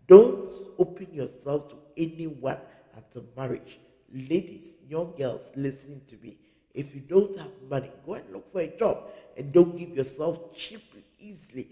Don't 0.06 0.50
open 0.78 1.08
yourself 1.12 1.68
to 1.68 1.76
anyone 1.96 2.58
until 2.96 3.24
marriage. 3.36 3.78
Ladies, 4.12 4.74
young 4.88 5.14
girls, 5.16 5.50
listening 5.56 6.02
to 6.08 6.16
me. 6.22 6.36
If 6.74 6.94
you 6.94 7.00
don't 7.00 7.36
have 7.38 7.50
money, 7.68 7.90
go 8.06 8.14
and 8.14 8.24
look 8.32 8.50
for 8.52 8.60
a 8.60 8.66
job 8.76 9.04
and 9.36 9.52
don't 9.52 9.76
give 9.76 9.90
yourself 9.90 10.54
cheaply, 10.54 11.04
easily, 11.18 11.68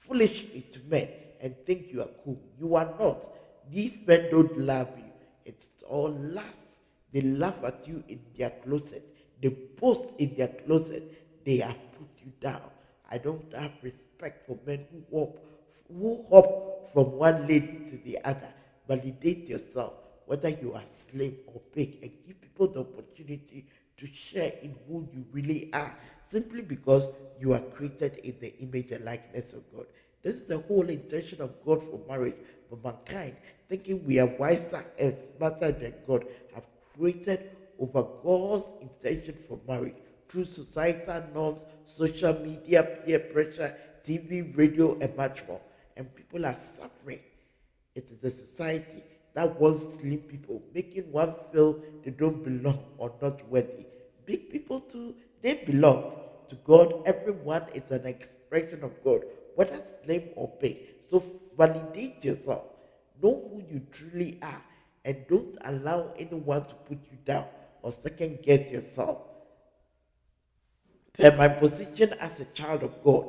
foolishly 0.00 0.66
to 0.72 0.80
men 0.88 1.08
and 1.40 1.54
think 1.66 1.92
you 1.92 2.02
are 2.02 2.10
cool. 2.24 2.40
You 2.58 2.74
are 2.74 2.94
not. 2.98 3.28
These 3.70 4.06
men 4.06 4.30
don't 4.30 4.58
love 4.58 4.90
you. 4.96 5.04
It's 5.44 5.68
all 5.88 6.10
lust. 6.10 6.78
They 7.12 7.22
laugh 7.22 7.62
at 7.64 7.86
you 7.86 8.02
in 8.08 8.20
their 8.36 8.50
closet. 8.50 9.04
They 9.40 9.48
boast 9.48 10.08
in 10.18 10.34
their 10.36 10.48
closet. 10.48 11.44
They 11.44 11.58
have 11.58 11.78
put 11.92 12.08
you 12.24 12.32
down. 12.40 12.62
I 13.10 13.18
don't 13.18 13.52
have 13.52 13.72
respect 13.82 14.46
for 14.46 14.58
men 14.66 14.86
who 14.90 15.18
hop, 15.18 15.38
who 15.88 16.24
hop 16.30 16.92
from 16.92 17.12
one 17.12 17.46
lady 17.46 17.80
to 17.90 17.98
the 17.98 18.18
other. 18.24 18.52
Validate 18.88 19.48
yourself, 19.48 19.94
whether 20.26 20.48
you 20.48 20.74
are 20.74 20.84
slave 20.84 21.38
or 21.46 21.60
big, 21.74 21.98
and 22.02 22.12
give 22.26 22.40
people 22.40 22.68
the 22.68 22.80
opportunity 22.80 23.66
to 23.96 24.06
share 24.06 24.52
in 24.62 24.74
who 24.88 25.08
you 25.12 25.24
really 25.32 25.70
are, 25.72 25.96
simply 26.28 26.62
because 26.62 27.08
you 27.38 27.52
are 27.52 27.60
created 27.60 28.18
in 28.24 28.36
the 28.40 28.56
image 28.58 28.90
and 28.90 29.04
likeness 29.04 29.52
of 29.52 29.62
God. 29.74 29.86
This 30.22 30.36
is 30.36 30.44
the 30.44 30.58
whole 30.58 30.88
intention 30.88 31.42
of 31.42 31.52
God 31.64 31.82
for 31.82 32.00
marriage, 32.08 32.36
for 32.68 32.78
mankind, 32.82 33.36
thinking 33.68 34.04
we 34.06 34.18
are 34.18 34.26
wiser 34.26 34.84
and 34.98 35.16
smarter 35.36 35.70
than 35.72 35.94
God, 36.06 36.24
have 36.54 36.66
created 36.96 37.50
over 37.78 38.06
God's 38.22 38.66
intention 38.80 39.36
for 39.46 39.60
marriage 39.68 39.96
through 40.28 40.46
societal 40.46 41.22
norms, 41.34 41.62
social 41.84 42.32
media, 42.40 42.82
peer 43.04 43.18
pressure, 43.18 43.76
TV, 44.04 44.56
radio, 44.56 44.98
and 44.98 45.16
much 45.16 45.46
more. 45.46 45.60
And 45.96 46.12
people 46.14 46.44
are 46.44 46.54
suffering. 46.54 47.20
It 47.94 48.10
is 48.10 48.24
a 48.24 48.30
society 48.30 49.02
that 49.34 49.60
wants 49.60 49.96
slim 49.96 50.18
people, 50.18 50.62
making 50.74 51.10
one 51.10 51.34
feel 51.52 51.80
they 52.04 52.10
don't 52.10 52.42
belong 52.44 52.84
or 52.98 53.12
not 53.20 53.46
worthy. 53.48 53.86
Big 54.24 54.50
people 54.50 54.80
too, 54.80 55.14
they 55.42 55.54
belong 55.54 56.16
to 56.48 56.56
God. 56.64 57.02
Everyone 57.04 57.64
is 57.74 57.90
an 57.90 58.06
expression 58.06 58.84
of 58.84 58.92
God, 59.04 59.22
whether 59.56 59.80
slim 60.04 60.22
or 60.36 60.52
big. 60.60 60.78
So 61.08 61.22
validate 61.56 62.24
yourself. 62.24 62.64
Know 63.22 63.48
who 63.50 63.64
you 63.70 63.82
truly 63.92 64.38
are 64.42 64.62
and 65.04 65.24
don't 65.28 65.58
allow 65.64 66.12
anyone 66.16 66.64
to 66.64 66.74
put 66.74 66.98
you 67.10 67.18
down 67.24 67.46
or 67.82 67.92
second 67.92 68.38
guess 68.42 68.70
yourself. 68.70 69.18
Per 71.12 71.36
my 71.36 71.48
position 71.48 72.14
as 72.14 72.40
a 72.40 72.44
child 72.46 72.82
of 72.82 73.04
God, 73.04 73.26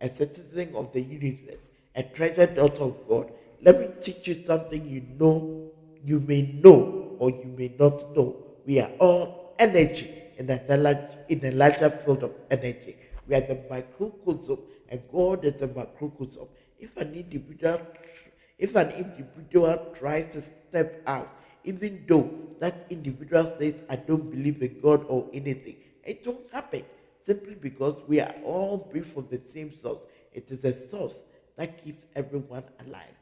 a 0.00 0.08
citizen 0.08 0.74
of 0.74 0.92
the 0.92 1.00
universe, 1.00 1.70
a 1.94 2.02
treasured 2.02 2.54
daughter 2.54 2.84
of 2.84 3.08
God, 3.08 3.32
let 3.62 3.78
me 3.78 3.88
teach 4.00 4.26
you 4.28 4.34
something 4.44 4.88
you 4.88 5.02
know, 5.18 5.70
you 6.04 6.20
may 6.20 6.42
know, 6.62 7.16
or 7.18 7.30
you 7.30 7.54
may 7.56 7.74
not 7.78 8.16
know. 8.16 8.36
We 8.64 8.80
are 8.80 8.90
all 8.98 9.54
energy 9.58 10.10
in 10.38 10.50
a, 10.50 11.24
in 11.28 11.44
a 11.44 11.50
larger 11.50 11.90
field 11.90 12.22
of 12.22 12.32
energy. 12.50 12.96
We 13.26 13.34
are 13.34 13.42
the 13.42 13.60
microcosm, 13.68 14.58
and 14.88 15.02
God 15.12 15.44
is 15.44 15.54
the 15.54 15.68
macrocosm. 15.68 16.48
If 16.78 16.96
an 16.96 17.14
individual, 17.14 17.80
if 18.58 18.74
an 18.74 18.90
individual 18.90 19.94
tries 19.98 20.32
to 20.32 20.40
step 20.40 21.02
out, 21.06 21.28
even 21.64 22.04
though 22.08 22.30
that 22.58 22.86
individual 22.88 23.44
says, 23.58 23.84
"I 23.88 23.96
don't 23.96 24.30
believe 24.30 24.62
in 24.62 24.80
God 24.80 25.04
or 25.08 25.28
anything," 25.34 25.76
it 26.02 26.26
won't 26.26 26.50
happen 26.50 26.82
simply 27.22 27.54
because 27.54 27.96
we 28.08 28.20
are 28.20 28.34
all 28.42 28.78
breathed 28.78 29.12
from 29.12 29.28
the 29.30 29.38
same 29.38 29.72
source. 29.74 30.06
It 30.32 30.50
is 30.50 30.64
a 30.64 30.72
source 30.88 31.22
that 31.56 31.84
keeps 31.84 32.06
everyone 32.16 32.64
alive. 32.86 33.19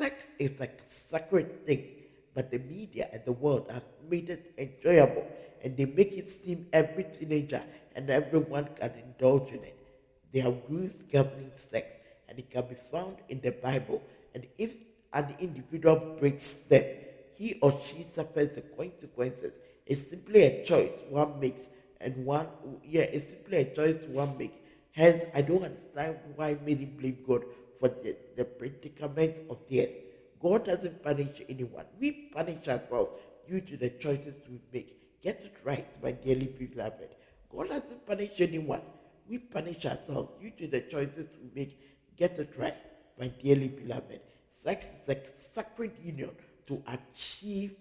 Sex 0.00 0.28
is 0.38 0.58
a 0.62 0.68
sacred 0.86 1.66
thing, 1.66 1.84
but 2.32 2.50
the 2.50 2.58
media 2.58 3.10
and 3.12 3.22
the 3.26 3.32
world 3.32 3.70
have 3.70 3.84
made 4.08 4.30
it 4.30 4.54
enjoyable 4.56 5.26
and 5.62 5.76
they 5.76 5.84
make 5.84 6.16
it 6.16 6.26
seem 6.26 6.66
every 6.72 7.04
teenager 7.04 7.62
and 7.94 8.08
everyone 8.08 8.66
can 8.80 8.92
indulge 9.04 9.50
in 9.50 9.62
it. 9.62 9.76
There 10.32 10.46
are 10.46 10.54
rules 10.70 11.02
governing 11.02 11.50
sex 11.54 11.96
and 12.30 12.38
it 12.38 12.50
can 12.50 12.64
be 12.66 12.76
found 12.90 13.16
in 13.28 13.42
the 13.42 13.52
Bible. 13.52 14.02
And 14.34 14.46
if 14.56 14.74
an 15.12 15.34
individual 15.38 16.16
breaks 16.18 16.54
them, 16.70 16.84
he 17.36 17.58
or 17.60 17.78
she 17.86 18.02
suffers 18.02 18.54
the 18.54 18.62
consequences. 18.62 19.58
It's 19.84 20.08
simply 20.08 20.44
a 20.44 20.64
choice 20.64 20.92
one 21.10 21.38
makes 21.38 21.68
and 22.00 22.24
one 22.24 22.46
yeah, 22.82 23.02
it's 23.02 23.32
simply 23.32 23.58
a 23.58 23.74
choice 23.74 24.02
one 24.08 24.38
makes. 24.38 24.56
Hence, 24.92 25.24
I 25.34 25.42
don't 25.42 25.62
understand 25.62 26.16
why 26.36 26.56
many 26.64 26.86
blame 26.86 27.18
God 27.26 27.44
for 27.80 27.88
the, 27.88 28.16
the 28.36 28.44
predicament 28.44 29.42
of 29.50 29.58
theirs. 29.68 29.92
God 30.40 30.66
doesn't 30.66 31.02
punish 31.02 31.42
anyone. 31.48 31.86
We 31.98 32.12
punish 32.12 32.68
ourselves 32.68 33.12
due 33.48 33.60
to 33.62 33.76
the 33.76 33.90
choices 33.90 34.36
we 34.48 34.60
make. 34.72 35.20
Get 35.22 35.40
it 35.42 35.56
right, 35.64 35.86
my 36.02 36.12
dearly 36.12 36.46
beloved. 36.46 37.16
God 37.50 37.68
doesn't 37.68 38.06
punish 38.06 38.40
anyone. 38.40 38.82
We 39.28 39.38
punish 39.38 39.84
ourselves 39.86 40.30
due 40.40 40.50
to 40.50 40.66
the 40.66 40.80
choices 40.82 41.26
we 41.42 41.50
make. 41.54 41.80
Get 42.16 42.38
it 42.38 42.54
right, 42.56 42.76
my 43.18 43.28
dearly 43.28 43.68
beloved. 43.68 44.20
Sex 44.50 44.92
is 45.06 45.16
a 45.16 45.18
sacred 45.54 45.92
union 46.02 46.30
to 46.66 46.82
achieve 46.86 47.74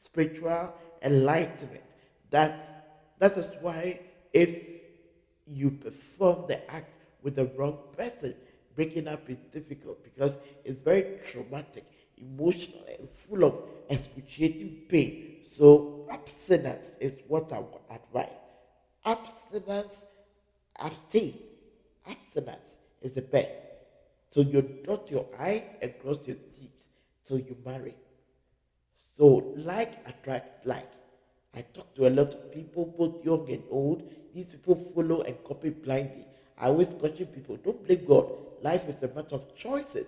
spiritual 0.00 0.74
enlightenment. 1.02 1.84
That's, 2.30 2.70
that 3.18 3.36
is 3.36 3.48
why 3.60 4.00
if 4.32 4.56
you 5.46 5.70
perform 5.70 6.46
the 6.48 6.70
act 6.70 6.94
with 7.22 7.36
the 7.36 7.46
wrong 7.56 7.78
person, 7.96 8.34
breaking 8.74 9.08
up 9.08 9.28
is 9.28 9.38
difficult 9.52 10.02
because 10.02 10.38
it's 10.64 10.80
very 10.80 11.18
traumatic, 11.30 11.84
emotional, 12.16 12.84
and 12.98 13.08
full 13.10 13.44
of 13.44 13.60
excruciating 13.88 14.82
pain. 14.88 15.36
So 15.50 16.06
abstinence 16.10 16.90
is 17.00 17.16
what 17.28 17.52
I 17.52 17.60
would 17.60 17.80
advise. 17.90 18.34
Abstinence, 19.04 20.04
abstain. 20.78 21.34
Abstinence 22.06 22.76
is 23.00 23.12
the 23.12 23.22
best. 23.22 23.54
So 24.30 24.40
you 24.40 24.62
dot 24.84 25.10
your 25.10 25.26
eyes 25.38 25.62
and 25.80 25.96
cross 26.00 26.18
your 26.26 26.36
teeth 26.36 26.88
till 27.24 27.38
you 27.38 27.56
marry. 27.64 27.94
So 29.16 29.52
like 29.56 30.06
attracts 30.06 30.66
like. 30.66 30.90
I 31.56 31.62
talk 31.72 31.94
to 31.94 32.08
a 32.08 32.10
lot 32.10 32.34
of 32.34 32.52
people, 32.52 32.86
both 32.98 33.24
young 33.24 33.48
and 33.48 33.62
old. 33.70 34.02
These 34.34 34.46
people 34.46 34.74
follow 34.92 35.22
and 35.22 35.36
copy 35.44 35.70
blindly. 35.70 36.26
I 36.58 36.66
always 36.66 36.88
caution 36.88 37.26
people, 37.26 37.56
don't 37.56 37.86
blame 37.86 38.04
God. 38.06 38.26
Life 38.64 38.88
is 38.88 39.02
a 39.02 39.08
matter 39.08 39.34
of 39.34 39.54
choices. 39.54 40.06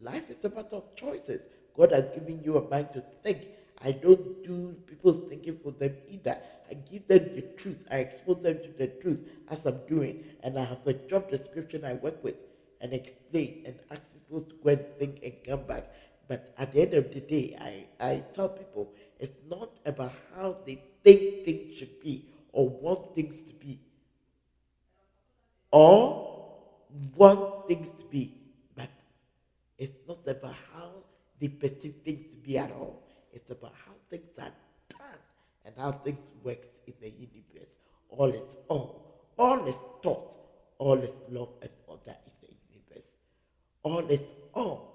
Life 0.00 0.30
is 0.30 0.42
a 0.42 0.48
matter 0.48 0.76
of 0.76 0.96
choices. 0.96 1.42
God 1.76 1.92
has 1.92 2.04
given 2.14 2.40
you 2.42 2.56
a 2.56 2.66
mind 2.66 2.88
to 2.94 3.02
think. 3.22 3.46
I 3.84 3.92
don't 3.92 4.42
do 4.42 4.74
people's 4.86 5.28
thinking 5.28 5.58
for 5.62 5.72
them 5.72 5.94
either. 6.08 6.38
I 6.70 6.74
give 6.74 7.06
them 7.06 7.24
the 7.34 7.42
truth. 7.58 7.84
I 7.90 7.98
expose 7.98 8.42
them 8.42 8.58
to 8.62 8.70
the 8.78 8.86
truth 8.86 9.20
as 9.50 9.66
I'm 9.66 9.80
doing. 9.86 10.24
And 10.42 10.58
I 10.58 10.64
have 10.64 10.86
a 10.86 10.94
job 10.94 11.30
description 11.30 11.84
I 11.84 11.92
work 11.92 12.24
with 12.24 12.36
and 12.80 12.94
explain 12.94 13.64
and 13.66 13.74
ask 13.90 14.00
people 14.14 14.40
to 14.48 14.54
go 14.64 14.70
and 14.70 14.84
think 14.98 15.20
and 15.22 15.34
come 15.44 15.66
back. 15.66 15.92
But 16.26 16.54
at 16.56 16.72
the 16.72 16.80
end 16.80 16.94
of 16.94 17.12
the 17.12 17.20
day, 17.20 17.54
I, 17.60 17.84
I 18.02 18.24
tell 18.32 18.48
people 18.48 18.94
it's 19.20 19.36
not 19.50 19.72
about 19.84 20.14
how 20.34 20.56
they 20.64 20.82
think 21.04 21.44
things 21.44 21.76
should 21.76 22.00
be 22.00 22.30
or 22.50 22.66
want 22.66 23.14
things 23.14 23.42
to 23.42 23.52
be 23.52 23.78
or 25.70 26.37
want 27.16 27.68
things 27.68 27.90
to 27.90 28.04
be, 28.04 28.34
but 28.74 28.88
it's 29.78 29.96
not 30.06 30.26
about 30.26 30.54
how 30.74 30.90
they 31.40 31.48
perceive 31.48 31.96
things 32.04 32.30
to 32.30 32.36
be 32.36 32.58
at 32.58 32.70
all. 32.72 33.02
It's 33.32 33.50
about 33.50 33.74
how 33.86 33.92
things 34.10 34.38
are 34.38 34.52
done 34.90 35.18
and 35.64 35.74
how 35.76 35.92
things 35.92 36.30
works 36.42 36.68
in 36.86 36.94
the 37.00 37.10
universe. 37.10 37.74
All 38.08 38.30
is 38.30 38.56
all. 38.68 39.30
All 39.38 39.66
is 39.66 39.76
thought. 40.02 40.36
All 40.78 40.98
is 40.98 41.12
love 41.28 41.50
and 41.60 41.70
order 41.86 42.16
in 42.26 42.32
the 42.40 42.54
universe. 42.72 43.08
All 43.82 44.08
is 44.08 44.22
all. 44.54 44.94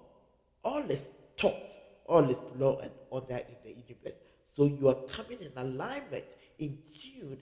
All 0.63 0.83
is 0.89 1.07
thought. 1.37 1.75
All 2.05 2.29
is 2.29 2.37
law 2.57 2.79
and 2.79 2.91
order 3.09 3.37
in 3.37 3.55
the 3.63 3.69
universe. 3.69 4.19
So 4.53 4.65
you 4.65 4.89
are 4.89 4.95
coming 5.09 5.39
in 5.41 5.51
alignment, 5.55 6.25
in 6.59 6.77
tune, 6.99 7.39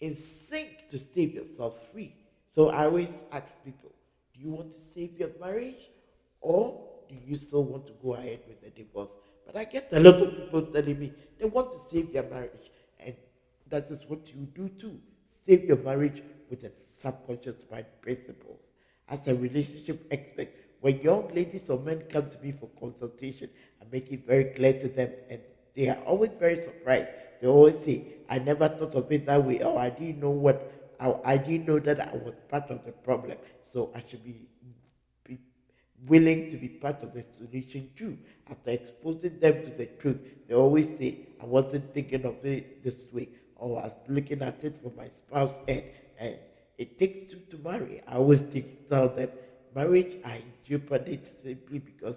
in 0.00 0.14
sync 0.14 0.88
to 0.90 0.98
save 0.98 1.34
yourself 1.34 1.90
free. 1.92 2.14
So 2.54 2.68
I 2.68 2.84
always 2.84 3.24
ask 3.32 3.56
people, 3.64 3.90
do 4.32 4.40
you 4.40 4.50
want 4.50 4.72
to 4.74 4.80
save 4.94 5.18
your 5.18 5.30
marriage 5.40 5.90
or 6.40 6.80
do 7.08 7.16
you 7.26 7.36
still 7.36 7.64
want 7.64 7.86
to 7.88 7.92
go 8.00 8.14
ahead 8.14 8.40
with 8.46 8.62
the 8.62 8.70
divorce? 8.70 9.10
But 9.44 9.56
I 9.56 9.64
get 9.64 9.88
a 9.90 9.98
lot 9.98 10.22
of 10.22 10.30
people 10.36 10.62
telling 10.62 10.98
me 11.00 11.12
they 11.38 11.46
want 11.46 11.72
to 11.72 11.78
save 11.90 12.12
their 12.12 12.22
marriage. 12.22 12.70
And 13.00 13.16
that 13.70 13.90
is 13.90 14.02
what 14.06 14.28
you 14.28 14.46
do 14.54 14.68
too. 14.68 15.00
Save 15.44 15.64
your 15.64 15.78
marriage 15.78 16.22
with 16.48 16.62
a 16.62 16.70
subconscious 16.96 17.56
mind 17.72 17.86
principles. 18.00 18.60
As 19.08 19.26
a 19.26 19.34
relationship 19.34 20.06
expert, 20.12 20.48
when 20.80 21.00
young 21.00 21.34
ladies 21.34 21.68
or 21.68 21.80
men 21.80 22.04
come 22.08 22.30
to 22.30 22.38
me 22.38 22.52
for 22.52 22.68
consultation, 22.78 23.50
I 23.82 23.84
make 23.90 24.12
it 24.12 24.26
very 24.26 24.44
clear 24.44 24.74
to 24.74 24.88
them, 24.88 25.10
and 25.28 25.40
they 25.74 25.88
are 25.88 25.98
always 26.06 26.30
very 26.38 26.62
surprised. 26.62 27.08
They 27.40 27.48
always 27.48 27.78
say, 27.80 28.04
I 28.30 28.38
never 28.38 28.68
thought 28.68 28.94
of 28.94 29.10
it 29.10 29.26
that 29.26 29.44
way, 29.44 29.62
or 29.62 29.78
I 29.78 29.90
didn't 29.90 30.20
know 30.20 30.30
what 30.30 30.73
I, 31.00 31.14
I 31.24 31.36
didn't 31.36 31.66
know 31.66 31.78
that 31.78 32.00
I 32.00 32.16
was 32.16 32.34
part 32.48 32.70
of 32.70 32.84
the 32.84 32.92
problem. 32.92 33.36
So 33.72 33.90
I 33.94 34.02
should 34.06 34.24
be, 34.24 34.46
be 35.24 35.38
willing 36.06 36.50
to 36.50 36.56
be 36.56 36.68
part 36.68 37.02
of 37.02 37.12
the 37.12 37.24
solution 37.36 37.90
too. 37.96 38.18
After 38.50 38.70
exposing 38.70 39.38
them 39.40 39.64
to 39.64 39.70
the 39.70 39.86
truth, 39.86 40.20
they 40.48 40.54
always 40.54 40.96
say, 40.98 41.28
I 41.40 41.46
wasn't 41.46 41.92
thinking 41.92 42.24
of 42.24 42.44
it 42.44 42.84
this 42.84 43.06
way, 43.12 43.28
or 43.56 43.80
I 43.80 43.84
was 43.84 43.92
looking 44.08 44.42
at 44.42 44.62
it 44.62 44.80
from 44.82 44.96
my 44.96 45.08
spouse's 45.08 45.56
end. 45.66 45.84
And 46.18 46.36
it 46.78 46.98
takes 46.98 47.32
two 47.32 47.40
to 47.50 47.58
marry. 47.58 48.02
I 48.06 48.16
always 48.16 48.40
think, 48.40 48.88
tell 48.88 49.08
them, 49.08 49.30
marriage 49.74 50.16
are 50.24 50.34
in 50.34 50.52
jeopardy 50.64 51.20
simply 51.42 51.78
because 51.78 52.16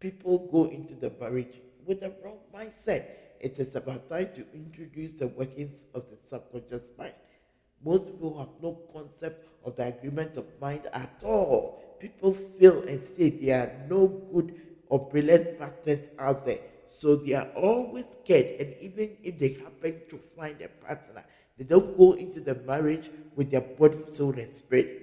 people 0.00 0.48
go 0.50 0.66
into 0.66 0.94
the 0.94 1.12
marriage 1.20 1.60
with 1.86 2.00
the 2.00 2.12
wrong 2.24 2.38
mindset. 2.54 3.04
It 3.40 3.58
is 3.58 3.76
about 3.76 4.08
time 4.08 4.30
to 4.34 4.44
introduce 4.52 5.12
the 5.12 5.28
workings 5.28 5.84
of 5.94 6.04
the 6.10 6.16
subconscious 6.28 6.82
mind. 6.98 7.14
Most 7.84 8.06
people 8.06 8.38
have 8.38 8.62
no 8.62 8.78
concept 8.92 9.48
of 9.64 9.76
the 9.76 9.86
agreement 9.86 10.36
of 10.36 10.46
mind 10.60 10.86
at 10.92 11.14
all. 11.22 11.82
People 12.00 12.34
feel 12.34 12.82
and 12.82 13.00
say 13.00 13.30
there 13.30 13.60
are 13.60 13.88
no 13.88 14.06
good 14.06 14.54
or 14.88 15.08
brilliant 15.08 15.58
partners 15.58 16.08
out 16.18 16.46
there. 16.46 16.60
So 16.86 17.16
they 17.16 17.34
are 17.34 17.48
always 17.54 18.06
scared. 18.22 18.60
And 18.60 18.74
even 18.80 19.16
if 19.22 19.38
they 19.38 19.58
happen 19.62 20.00
to 20.10 20.18
find 20.36 20.60
a 20.62 20.68
partner, 20.68 21.24
they 21.56 21.64
don't 21.64 21.96
go 21.96 22.12
into 22.12 22.40
the 22.40 22.54
marriage 22.54 23.10
with 23.34 23.50
their 23.50 23.60
body, 23.60 23.98
soul, 24.10 24.38
and 24.38 24.54
spirit. 24.54 25.02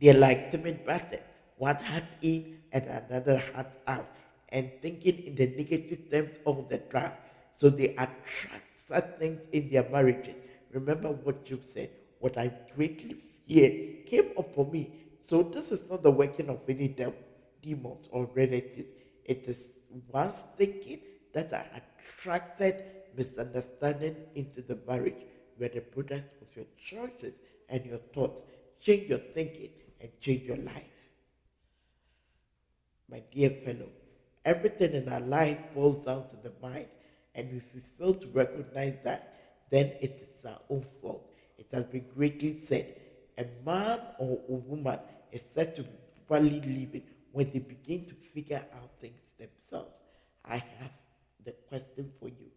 They're 0.00 0.14
like 0.14 0.50
timid 0.50 0.84
brothers, 0.84 1.20
one 1.56 1.76
heart 1.76 2.04
in 2.22 2.58
and 2.72 2.84
another 2.84 3.42
heart 3.54 3.72
out, 3.86 4.08
and 4.48 4.70
thinking 4.80 5.18
in 5.26 5.34
the 5.34 5.46
negative 5.46 6.10
terms 6.10 6.38
all 6.44 6.66
the 6.68 6.78
time. 6.78 7.12
So 7.56 7.68
they 7.68 7.90
attract 7.90 8.78
such 8.78 9.18
things 9.18 9.46
in 9.52 9.70
their 9.70 9.88
marriages. 9.90 10.36
Remember 10.72 11.08
what 11.10 11.44
Job 11.44 11.64
said, 11.68 11.90
what 12.20 12.36
I 12.36 12.52
greatly 12.74 13.16
fear 13.46 14.04
came 14.06 14.32
upon 14.36 14.70
me. 14.70 14.90
So 15.24 15.42
this 15.42 15.72
is 15.72 15.88
not 15.90 16.02
the 16.02 16.10
working 16.10 16.48
of 16.48 16.60
any 16.68 16.94
demons 17.62 18.08
or 18.10 18.28
relatives. 18.34 18.88
It 19.24 19.44
is 19.46 19.68
one's 20.10 20.44
thinking 20.56 21.00
that 21.32 21.52
I 21.52 21.80
attracted 21.80 22.74
misunderstanding 23.16 24.16
into 24.34 24.62
the 24.62 24.78
marriage. 24.86 25.22
You 25.58 25.66
are 25.66 25.70
the 25.70 25.80
product 25.80 26.42
of 26.42 26.56
your 26.56 26.66
choices 26.82 27.34
and 27.68 27.84
your 27.84 27.98
thoughts. 27.98 28.40
Change 28.80 29.08
your 29.08 29.18
thinking 29.18 29.70
and 30.00 30.10
change 30.20 30.42
your 30.42 30.56
life. 30.56 30.84
My 33.10 33.22
dear 33.32 33.50
fellow, 33.50 33.88
everything 34.44 34.92
in 34.92 35.08
our 35.08 35.20
lives 35.20 35.60
boils 35.74 36.04
down 36.04 36.28
to 36.28 36.36
the 36.36 36.52
mind. 36.62 36.86
And 37.34 37.50
if 37.56 37.74
we 37.74 37.80
fail 37.80 38.14
to 38.14 38.26
recognize 38.28 38.96
that, 39.04 39.34
then 39.70 39.92
it 40.00 40.34
is 40.36 40.44
our 40.44 40.60
own 40.70 40.84
fault. 41.00 41.30
It 41.58 41.66
has 41.72 41.84
been 41.84 42.06
greatly 42.14 42.58
said 42.58 42.94
a 43.38 43.46
man 43.64 44.00
or 44.18 44.40
a 44.48 44.52
woman 44.52 44.98
is 45.30 45.42
said 45.54 45.76
to 45.76 45.82
be 45.82 45.90
properly 46.26 46.60
living 46.60 47.02
when 47.32 47.50
they 47.52 47.60
begin 47.60 48.04
to 48.06 48.14
figure 48.14 48.64
out 48.74 48.90
things 49.00 49.20
themselves. 49.38 49.98
I 50.44 50.56
have 50.56 50.92
the 51.44 51.52
question 51.68 52.10
for 52.18 52.28
you. 52.28 52.50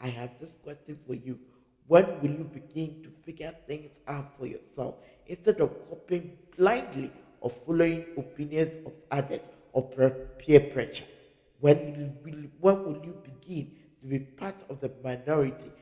I 0.00 0.08
have 0.08 0.30
this 0.40 0.52
question 0.62 0.98
for 1.06 1.14
you. 1.14 1.38
When 1.86 2.20
will 2.20 2.30
you 2.30 2.44
begin 2.44 3.02
to 3.02 3.10
figure 3.24 3.52
things 3.66 3.98
out 4.06 4.36
for 4.38 4.46
yourself 4.46 4.96
instead 5.26 5.60
of 5.60 5.88
copying 5.88 6.38
blindly 6.56 7.10
or 7.40 7.50
following 7.50 8.06
opinions 8.16 8.78
of 8.86 8.92
others 9.10 9.40
or 9.72 9.82
peer 10.38 10.60
pressure? 10.60 11.04
When 11.58 12.16
will, 12.24 12.44
when 12.60 12.84
will 12.84 13.04
you 13.04 13.20
begin 13.24 13.72
to 14.00 14.06
be 14.06 14.20
part 14.20 14.64
of 14.70 14.80
the 14.80 14.92
minority 15.02 15.72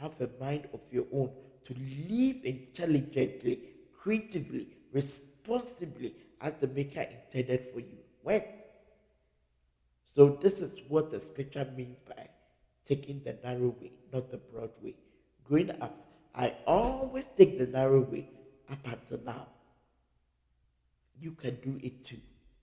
have 0.00 0.20
a 0.20 0.30
mind 0.40 0.68
of 0.72 0.80
your 0.90 1.06
own 1.12 1.30
to 1.64 1.74
live 2.08 2.44
intelligently, 2.44 3.60
creatively, 3.98 4.68
responsibly 4.92 6.14
as 6.40 6.54
the 6.54 6.68
Maker 6.68 7.02
intended 7.02 7.68
for 7.72 7.80
you? 7.80 7.98
When? 8.22 8.42
So, 10.14 10.38
this 10.40 10.60
is 10.60 10.80
what 10.88 11.10
the 11.10 11.20
scripture 11.20 11.66
means 11.76 11.98
by 12.06 12.28
taking 12.84 13.22
the 13.22 13.36
narrow 13.44 13.76
way, 13.80 13.92
not 14.12 14.30
the 14.30 14.38
broad 14.38 14.70
way. 14.82 14.94
Growing 15.44 15.70
up, 15.80 15.94
I 16.34 16.54
always 16.66 17.26
take 17.36 17.58
the 17.58 17.66
narrow 17.66 18.00
way 18.00 18.28
up 18.70 18.78
until 18.86 19.20
now. 19.24 19.46
You 21.20 21.32
can 21.32 21.56
do 21.56 21.78
it 21.82 22.04
too, 22.04 22.20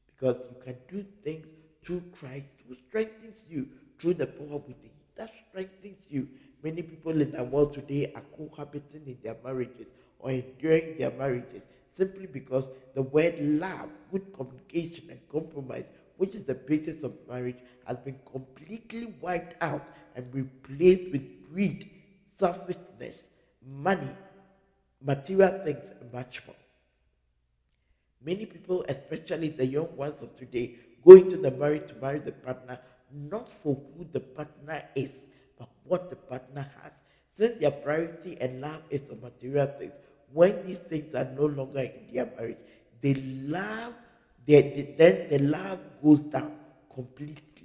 because 0.08 0.38
you 0.50 0.56
can 0.64 0.78
do 0.88 1.06
things 1.24 1.48
through 1.84 2.04
Christ 2.18 2.54
who 2.68 2.76
strengthens 2.88 3.44
you 3.50 3.68
through 4.00 4.16
the 4.16 4.28
power 4.28 4.58
within. 4.58 4.92
That 5.16 5.32
strengthens 5.50 6.06
you. 6.10 6.28
Many 6.66 6.82
people 6.82 7.22
in 7.22 7.32
the 7.32 7.44
world 7.44 7.76
today 7.76 8.12
are 8.16 8.24
cohabiting 8.36 9.04
in 9.06 9.20
their 9.22 9.38
marriages 9.44 9.86
or 10.18 10.32
enduring 10.32 10.98
their 10.98 11.12
marriages 11.12 11.68
simply 11.92 12.26
because 12.26 12.70
the 12.96 13.04
word 13.04 13.36
love, 13.40 13.88
good 14.12 14.34
communication, 14.34 15.12
and 15.12 15.20
compromise, 15.32 15.92
which 16.18 16.34
is 16.34 16.42
the 16.42 16.56
basis 16.56 17.04
of 17.04 17.14
marriage, 17.30 17.58
has 17.86 17.98
been 17.98 18.20
completely 18.32 19.14
wiped 19.22 19.54
out 19.62 19.90
and 20.16 20.26
replaced 20.34 21.12
with 21.12 21.22
greed, 21.54 21.88
selfishness, 22.34 23.18
money, 23.64 24.10
material 25.04 25.62
things, 25.64 25.92
and 26.02 26.12
much 26.12 26.42
more. 26.48 26.56
Many 28.26 28.48
people, 28.48 28.84
especially 28.90 29.50
the 29.50 29.68
young 29.68 29.96
ones 29.96 30.20
of 30.24 30.36
today, 30.36 30.78
go 31.06 31.12
into 31.12 31.38
the 31.38 31.52
marriage 31.52 31.90
to 31.90 31.96
marry 31.98 32.18
the 32.18 32.32
partner 32.32 32.80
not 33.14 33.48
for 33.48 33.80
who 33.96 34.08
the 34.12 34.20
partner 34.20 34.82
is, 34.96 35.14
what 35.88 36.10
the 36.10 36.16
partner 36.16 36.70
has. 36.82 36.92
Since 37.34 37.60
their 37.60 37.72
priority 37.72 38.38
and 38.40 38.62
love 38.62 38.82
is 38.90 39.10
on 39.10 39.22
material 39.22 39.68
things, 39.68 39.96
when 40.32 40.66
these 40.66 40.78
things 40.78 41.14
are 41.16 41.30
no 41.38 41.46
longer 41.46 41.80
in 41.80 42.14
their 42.14 42.26
marriage, 42.38 42.58
the 43.02 43.14
love, 43.48 43.94
they, 44.46 44.62
they, 44.62 44.96
then 44.98 45.30
the 45.30 45.40
love 45.48 45.80
goes 46.02 46.20
down 46.20 46.52
completely 46.94 47.56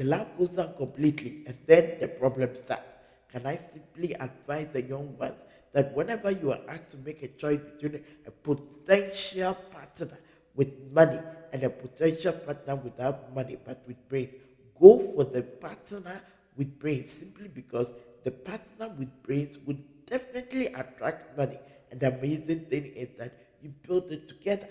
the 0.00 0.06
love 0.06 0.28
goes 0.38 0.48
down 0.48 0.72
completely, 0.78 1.44
and 1.46 1.58
then 1.66 2.00
the 2.00 2.08
problem 2.08 2.54
starts. 2.54 2.96
Can 3.30 3.44
I 3.44 3.56
simply 3.56 4.14
advise 4.14 4.68
the 4.72 4.80
young 4.80 5.14
ones 5.18 5.36
that 5.74 5.94
whenever 5.94 6.30
you 6.30 6.52
are 6.52 6.60
asked 6.68 6.92
to 6.92 6.96
make 6.96 7.22
a 7.22 7.28
choice 7.28 7.60
between 7.60 8.02
a 8.26 8.30
potential 8.30 9.52
partner 9.70 10.16
with 10.54 10.72
money 10.90 11.20
and 11.52 11.62
a 11.64 11.68
potential 11.68 12.32
partner 12.32 12.76
without 12.76 13.34
money 13.34 13.58
but 13.62 13.82
with 13.86 14.08
brains, 14.08 14.32
go 14.80 14.98
for 15.14 15.24
the 15.24 15.42
partner 15.42 16.22
with 16.60 16.78
brains 16.78 17.10
simply 17.10 17.48
because 17.48 17.90
the 18.24 18.30
partner 18.30 18.88
with 18.98 19.10
brains 19.22 19.56
would 19.66 19.82
definitely 20.04 20.66
attract 20.66 21.36
money. 21.38 21.58
And 21.90 21.98
the 21.98 22.08
amazing 22.18 22.66
thing 22.72 22.84
is 23.04 23.08
that 23.18 23.32
you 23.62 23.70
build 23.86 24.12
it 24.12 24.28
together. 24.28 24.68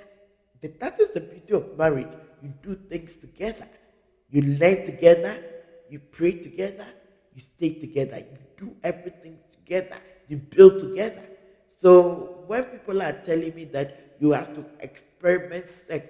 That 0.61 0.99
is 0.99 1.09
the 1.15 1.21
beauty 1.21 1.53
of 1.55 1.75
marriage. 1.77 2.13
You 2.43 2.53
do 2.61 2.75
things 2.75 3.15
together. 3.15 3.67
You 4.29 4.41
learn 4.61 4.85
together, 4.85 5.35
you 5.89 5.97
pray 5.97 6.33
together, 6.33 6.85
you 7.33 7.41
stay 7.41 7.71
together, 7.73 8.17
you 8.19 8.37
do 8.57 8.75
everything 8.83 9.39
together, 9.51 9.97
you 10.27 10.37
build 10.37 10.77
together. 10.77 11.23
So 11.81 12.43
when 12.45 12.65
people 12.65 13.01
are 13.01 13.13
telling 13.13 13.55
me 13.55 13.63
that 13.77 14.15
you 14.19 14.31
have 14.33 14.53
to 14.53 14.63
experiment 14.79 15.67
sex, 15.67 16.07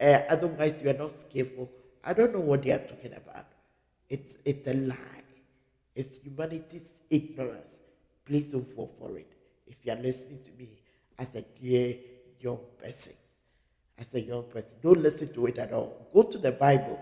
uh, 0.00 0.22
otherwise 0.28 0.74
you 0.82 0.90
are 0.90 0.98
not 1.04 1.12
skillful, 1.20 1.70
I 2.02 2.12
don't 2.12 2.32
know 2.34 2.40
what 2.40 2.64
they 2.64 2.72
are 2.72 2.84
talking 2.92 3.14
about. 3.14 3.51
It's 4.12 4.36
it's 4.44 4.68
a 4.68 4.74
lie. 4.74 5.24
It's 5.94 6.18
humanity's 6.18 6.90
ignorance. 7.08 7.72
Please 8.26 8.52
don't 8.52 8.68
fall 8.68 8.88
for 8.98 9.16
it. 9.16 9.32
If 9.66 9.76
you 9.86 9.92
are 9.92 9.96
listening 9.96 10.40
to 10.44 10.50
me 10.58 10.68
as 11.18 11.34
a 11.34 11.40
dear 11.40 11.96
young 12.38 12.58
person, 12.78 13.14
as 13.96 14.12
a 14.12 14.20
young 14.20 14.42
person, 14.50 14.72
don't 14.82 15.02
listen 15.02 15.32
to 15.32 15.46
it 15.46 15.56
at 15.56 15.72
all. 15.72 16.08
Go 16.12 16.24
to 16.24 16.36
the 16.36 16.52
Bible 16.52 17.00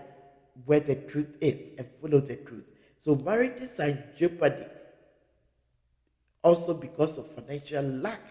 where 0.65 0.79
the 0.79 0.95
truth 0.95 1.35
is 1.41 1.71
and 1.77 1.85
follow 2.01 2.21
the 2.21 2.37
truth. 2.37 2.63
So 3.01 3.15
marriages 3.15 3.77
are 3.81 3.87
in 3.87 4.01
jeopardy 4.17 4.67
also 6.41 6.73
because 6.73 7.17
of 7.17 7.29
financial 7.35 7.83
lack 7.83 8.23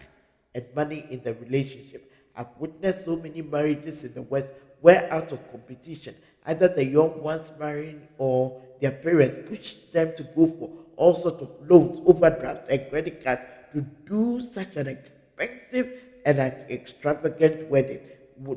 and 0.55 0.65
money 0.75 1.05
in 1.11 1.21
the 1.21 1.35
relationship. 1.35 2.11
I've 2.35 2.57
witnessed 2.57 3.05
so 3.05 3.15
many 3.15 3.43
marriages 3.43 4.03
in 4.03 4.15
the 4.15 4.23
West 4.23 4.47
where 4.81 5.11
out 5.13 5.31
of 5.31 5.51
competition, 5.51 6.15
either 6.45 6.67
the 6.67 6.85
young 6.85 7.21
ones 7.21 7.51
marrying 7.59 8.07
or 8.17 8.61
their 8.79 8.91
parents 8.91 9.49
push 9.49 9.73
them 9.93 10.13
to 10.17 10.23
go 10.23 10.47
for 10.47 10.69
all 10.95 11.15
sorts 11.15 11.41
of 11.41 11.49
loans, 11.69 12.01
overdrafts, 12.05 12.69
and 12.69 12.89
credit 12.89 13.23
cards 13.23 13.41
to 13.73 13.81
do 14.05 14.41
such 14.41 14.75
an 14.75 14.87
expensive 14.87 15.91
and 16.25 16.39
an 16.39 16.53
extravagant 16.69 17.69
wedding 17.69 17.99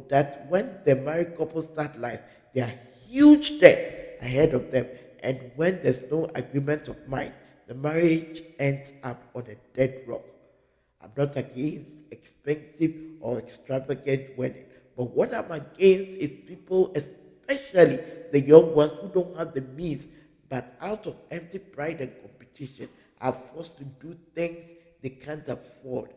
that 0.09 0.47
when 0.49 0.79
the 0.85 0.97
married 0.97 1.37
couple 1.37 1.63
start 1.63 1.99
life, 1.99 2.21
they 2.55 2.63
are 2.63 2.73
huge 3.07 3.61
debts 3.61 3.95
ahead 4.23 4.55
of 4.55 4.71
them. 4.71 4.87
And 5.23 5.53
when 5.57 5.83
there's 5.83 6.11
no 6.11 6.31
agreement 6.35 6.89
of 6.89 7.09
mind, 7.09 7.33
the 7.67 7.75
marriage 7.75 8.43
ends 8.59 8.93
up 9.03 9.23
on 9.35 9.45
a 9.49 9.57
dead 9.77 10.03
rock. 10.07 10.23
I'm 11.01 11.11
not 11.17 11.37
against 11.37 11.93
expensive 12.11 12.95
or 13.21 13.39
extravagant 13.39 14.37
wedding, 14.37 14.65
but 14.97 15.05
what 15.11 15.35
I'm 15.35 15.51
against 15.51 16.11
is 16.17 16.31
people, 16.47 16.93
especially 16.95 17.24
the 17.47 18.43
young 18.47 18.75
ones 18.75 18.93
who 19.01 19.09
don't 19.09 19.37
have 19.37 19.55
the 19.55 19.61
means, 19.61 20.07
but 20.49 20.77
out 20.81 21.07
of 21.07 21.17
empty 21.31 21.59
pride 21.59 22.01
and 22.01 22.13
competition, 22.21 22.89
are 23.21 23.33
forced 23.33 23.79
to 23.79 23.85
do 23.85 24.17
things 24.35 24.67
they 25.03 25.11
can't 25.11 25.49
afford 25.49 26.11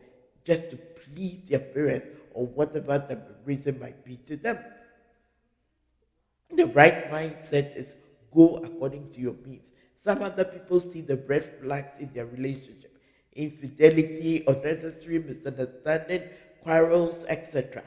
just 0.44 0.70
to 0.70 0.76
please 0.76 1.40
their 1.48 1.60
parents 1.60 2.06
or 2.32 2.46
whatever 2.46 2.98
the 2.98 3.20
reason 3.44 3.78
might 3.78 4.04
be 4.04 4.16
to 4.26 4.36
them. 4.36 4.58
The 6.54 6.66
right 6.66 7.10
mindset 7.10 7.76
is 7.76 7.94
go 8.34 8.56
according 8.56 9.10
to 9.10 9.20
your 9.20 9.34
means. 9.44 9.70
Some 9.96 10.22
other 10.22 10.44
people 10.44 10.80
see 10.80 11.02
the 11.02 11.16
red 11.16 11.60
flags 11.60 11.92
in 12.00 12.12
their 12.12 12.26
relationship 12.26 12.88
infidelity, 13.38 14.42
unnecessary 14.48 15.20
misunderstanding, 15.20 16.22
quarrels, 16.62 17.24
etc. 17.28 17.84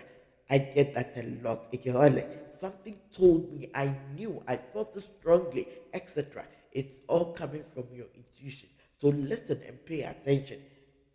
I 0.49 0.59
get 0.59 0.95
that 0.95 1.13
a 1.17 1.23
lot. 1.43 1.69
Something 2.61 2.99
told 3.11 3.51
me, 3.51 3.71
I 3.73 3.91
knew, 4.13 4.43
I 4.47 4.55
felt 4.55 4.95
it 4.95 5.03
strongly, 5.19 5.67
etc. 5.95 6.45
It's 6.71 6.97
all 7.07 7.33
coming 7.33 7.63
from 7.73 7.85
your 7.91 8.05
intuition. 8.13 8.69
So 8.99 9.07
listen 9.07 9.63
and 9.65 9.83
pay 9.83 10.01
attention 10.03 10.59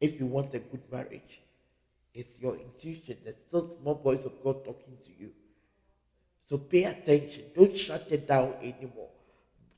if 0.01 0.18
you 0.18 0.26
want 0.26 0.55
a 0.55 0.59
good 0.59 0.82
marriage. 0.90 1.40
It's 2.12 2.40
your 2.40 2.57
intuition, 2.57 3.18
the 3.24 3.32
still 3.32 3.68
small 3.68 3.94
voice 3.94 4.24
of 4.24 4.42
God 4.42 4.64
talking 4.64 4.97
to 5.05 5.11
you. 5.16 5.30
So 6.47 6.59
pay 6.59 6.82
attention. 6.82 7.44
Don't 7.55 7.78
shut 7.78 8.09
it 8.11 8.26
down 8.26 8.55
anymore. 8.61 9.11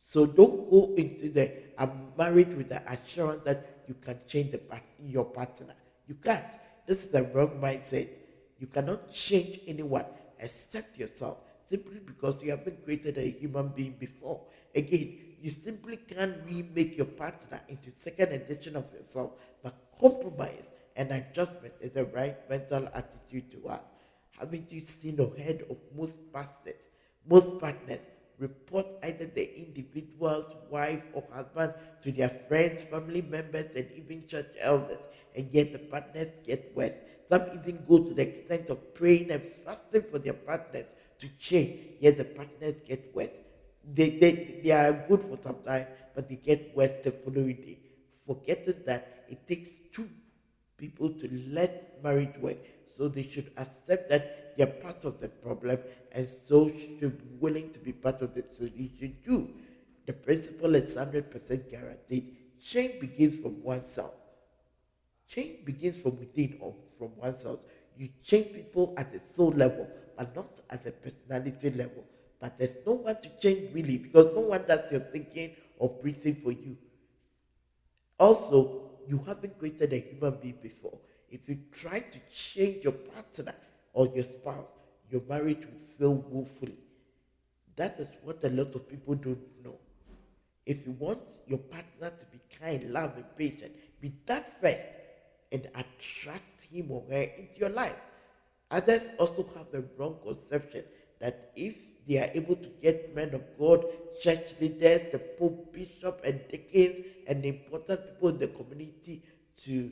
So 0.00 0.24
don't 0.24 0.70
go 0.70 0.94
into 0.96 1.28
the 1.28 1.52
I'm 1.76 2.12
married 2.16 2.56
with 2.56 2.70
the 2.70 2.80
assurance 2.90 3.42
that 3.44 3.82
you 3.86 3.94
can 4.00 4.18
change 4.26 4.52
the 4.52 4.60
your 5.04 5.26
partner. 5.26 5.74
You 6.06 6.14
can't. 6.14 6.46
This 6.86 7.04
is 7.04 7.08
the 7.08 7.24
wrong 7.24 7.60
mindset. 7.60 8.08
You 8.58 8.68
cannot 8.68 9.12
change 9.12 9.60
anyone 9.66 10.06
except 10.40 10.96
yourself 10.96 11.36
simply 11.68 12.00
because 12.00 12.42
you 12.42 12.50
haven't 12.50 12.84
created 12.84 13.18
a 13.18 13.30
human 13.30 13.68
being 13.68 13.96
before. 13.98 14.40
Again, 14.74 15.18
you 15.40 15.50
simply 15.50 15.96
can't 15.96 16.36
remake 16.46 16.96
your 16.96 17.06
partner 17.06 17.60
into 17.68 17.90
second 17.96 18.32
edition 18.32 18.76
of 18.76 18.92
yourself, 18.92 19.32
but 19.62 19.74
compromise 20.00 20.70
and 20.96 21.10
adjustment 21.12 21.74
is 21.80 21.92
the 21.92 22.04
right 22.06 22.36
mental 22.50 22.88
attitude 22.94 23.50
to 23.52 23.68
have. 23.68 23.84
Haven't 24.38 24.72
you 24.72 24.80
seen 24.80 25.20
or 25.20 25.32
heard 25.38 25.64
of 25.70 25.76
most 25.96 26.32
pastors, 26.32 26.88
most 27.28 27.60
partners 27.60 28.00
report 28.38 28.86
either 29.02 29.26
the 29.26 29.58
individual's 29.58 30.54
wife 30.70 31.02
or 31.12 31.24
husband 31.32 31.74
to 32.02 32.12
their 32.12 32.28
friends, 32.28 32.82
family 32.84 33.22
members, 33.22 33.74
and 33.74 33.88
even 33.96 34.26
church 34.26 34.46
elders, 34.60 35.00
and 35.36 35.48
yet 35.52 35.72
the 35.72 35.78
partners 35.78 36.28
get 36.46 36.72
worse. 36.74 36.94
Some 37.28 37.42
even 37.54 37.84
go 37.86 37.98
to 37.98 38.14
the 38.14 38.22
extent 38.22 38.70
of 38.70 38.94
praying 38.94 39.30
and 39.30 39.42
fasting 39.64 40.04
for 40.10 40.18
their 40.18 40.32
partners 40.32 40.86
to 41.18 41.28
change, 41.38 41.80
yet 42.00 42.16
the 42.18 42.24
partners 42.24 42.80
get 42.86 43.14
worse. 43.14 43.36
They, 43.84 44.10
they, 44.10 44.60
they 44.62 44.70
are 44.70 44.92
good 45.08 45.22
for 45.22 45.38
some 45.42 45.62
time, 45.64 45.86
but 46.14 46.28
they 46.28 46.36
get 46.36 46.76
worse 46.76 46.92
the 47.02 47.12
following 47.12 47.56
day, 47.56 47.78
forgetting 48.26 48.82
that 48.86 49.24
it 49.28 49.46
takes 49.46 49.70
two 49.92 50.08
people 50.76 51.10
to 51.10 51.28
let 51.50 52.02
marriage 52.02 52.36
work. 52.38 52.58
So 52.96 53.08
they 53.08 53.28
should 53.28 53.50
accept 53.56 54.10
that 54.10 54.56
they're 54.56 54.66
part 54.66 55.04
of 55.04 55.20
the 55.20 55.28
problem 55.28 55.78
and 56.12 56.28
so 56.46 56.68
should 56.68 57.18
be 57.18 57.36
willing 57.38 57.70
to 57.70 57.78
be 57.78 57.92
part 57.92 58.22
of 58.22 58.34
the 58.34 58.44
solution 58.52 59.16
too. 59.24 59.50
The 60.06 60.12
principle 60.12 60.74
is 60.74 60.96
100% 60.96 61.70
guaranteed. 61.70 62.36
Change 62.60 63.00
begins 63.00 63.40
from 63.40 63.62
oneself. 63.62 64.14
Change 65.28 65.64
begins 65.64 65.98
from 65.98 66.18
within 66.18 66.56
or 66.60 66.74
from 66.98 67.14
oneself. 67.16 67.60
You 67.96 68.08
change 68.24 68.52
people 68.54 68.94
at 68.96 69.12
the 69.12 69.20
soul 69.34 69.50
level, 69.50 69.88
but 70.18 70.34
not 70.34 70.50
at 70.68 70.82
the 70.82 70.90
personality 70.90 71.70
level. 71.70 72.04
But 72.40 72.58
there's 72.58 72.78
no 72.84 72.94
one 72.94 73.16
to 73.22 73.30
change 73.40 73.72
really 73.72 73.98
because 73.98 74.34
no 74.34 74.40
one 74.40 74.64
does 74.66 74.90
your 74.90 75.00
thinking 75.00 75.54
or 75.78 75.96
breathing 76.02 76.34
for 76.34 76.50
you. 76.50 76.76
Also, 78.18 78.90
you 79.06 79.22
haven't 79.24 79.56
created 79.60 79.92
a 79.92 79.98
human 79.98 80.36
being 80.42 80.58
before. 80.60 80.98
If 81.30 81.48
you 81.48 81.60
try 81.70 82.00
to 82.00 82.18
change 82.34 82.82
your 82.82 82.94
partner 82.94 83.54
or 83.92 84.08
your 84.12 84.24
spouse, 84.24 84.70
your 85.08 85.22
marriage 85.28 85.64
will 85.64 85.80
fail 85.98 86.24
woefully. 86.28 86.78
That 87.76 88.00
is 88.00 88.08
what 88.24 88.42
a 88.42 88.50
lot 88.50 88.74
of 88.74 88.88
people 88.88 89.14
don't 89.14 89.64
know. 89.64 89.76
If 90.66 90.84
you 90.84 90.96
want 90.98 91.22
your 91.46 91.58
partner 91.58 92.10
to 92.10 92.26
be 92.26 92.40
kind, 92.60 92.92
love, 92.92 93.12
and 93.14 93.24
patient, 93.36 93.72
be 94.00 94.12
that 94.26 94.60
first 94.60 94.82
and 95.52 95.68
attract 95.76 96.62
him 96.72 96.90
or 96.90 97.04
her 97.08 97.22
into 97.22 97.60
your 97.60 97.70
life. 97.70 98.07
Others 98.70 99.12
also 99.18 99.46
have 99.56 99.66
a 99.72 99.84
wrong 99.96 100.16
conception 100.22 100.84
that 101.20 101.52
if 101.56 101.74
they 102.06 102.18
are 102.18 102.30
able 102.34 102.56
to 102.56 102.68
get 102.82 103.14
men 103.14 103.34
of 103.34 103.42
God, 103.58 103.84
church 104.22 104.54
leaders, 104.60 105.02
the 105.12 105.18
Pope, 105.18 105.72
Bishop, 105.72 106.20
and 106.24 106.40
deacons, 106.48 107.04
and 107.26 107.44
important 107.44 108.00
people 108.04 108.28
in 108.30 108.38
the 108.38 108.48
community 108.48 109.22
to 109.64 109.90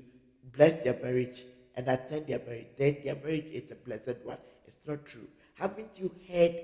bless 0.57 0.83
their 0.83 0.99
marriage 1.03 1.45
and 1.75 1.89
attend 1.89 2.27
their 2.27 2.39
marriage, 2.39 2.69
then 2.79 2.97
their 3.05 3.15
marriage 3.17 3.47
is 3.53 3.71
a 3.71 3.75
blessed 3.75 4.17
one. 4.25 4.39
It's 4.67 4.77
not 4.87 5.05
true. 5.05 5.29
Haven't 5.55 5.91
you 5.97 6.11
heard 6.29 6.57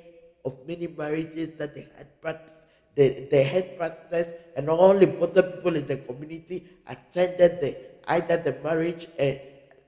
of 0.45 0.57
many 0.67 0.87
marriages 0.87 1.53
that 1.53 1.75
they 1.75 1.87
had 1.97 2.21
practiced? 2.21 2.57
The, 2.95 3.27
the 3.31 3.43
head 3.43 3.79
pastors 3.79 4.35
and 4.55 4.69
all 4.69 4.99
important 4.99 5.55
people 5.55 5.77
in 5.77 5.87
the 5.87 5.97
community 5.97 6.67
attended 6.87 7.61
the 7.63 7.77
either 8.07 8.37
the 8.37 8.55
marriage 8.63 9.07
and 9.19 9.41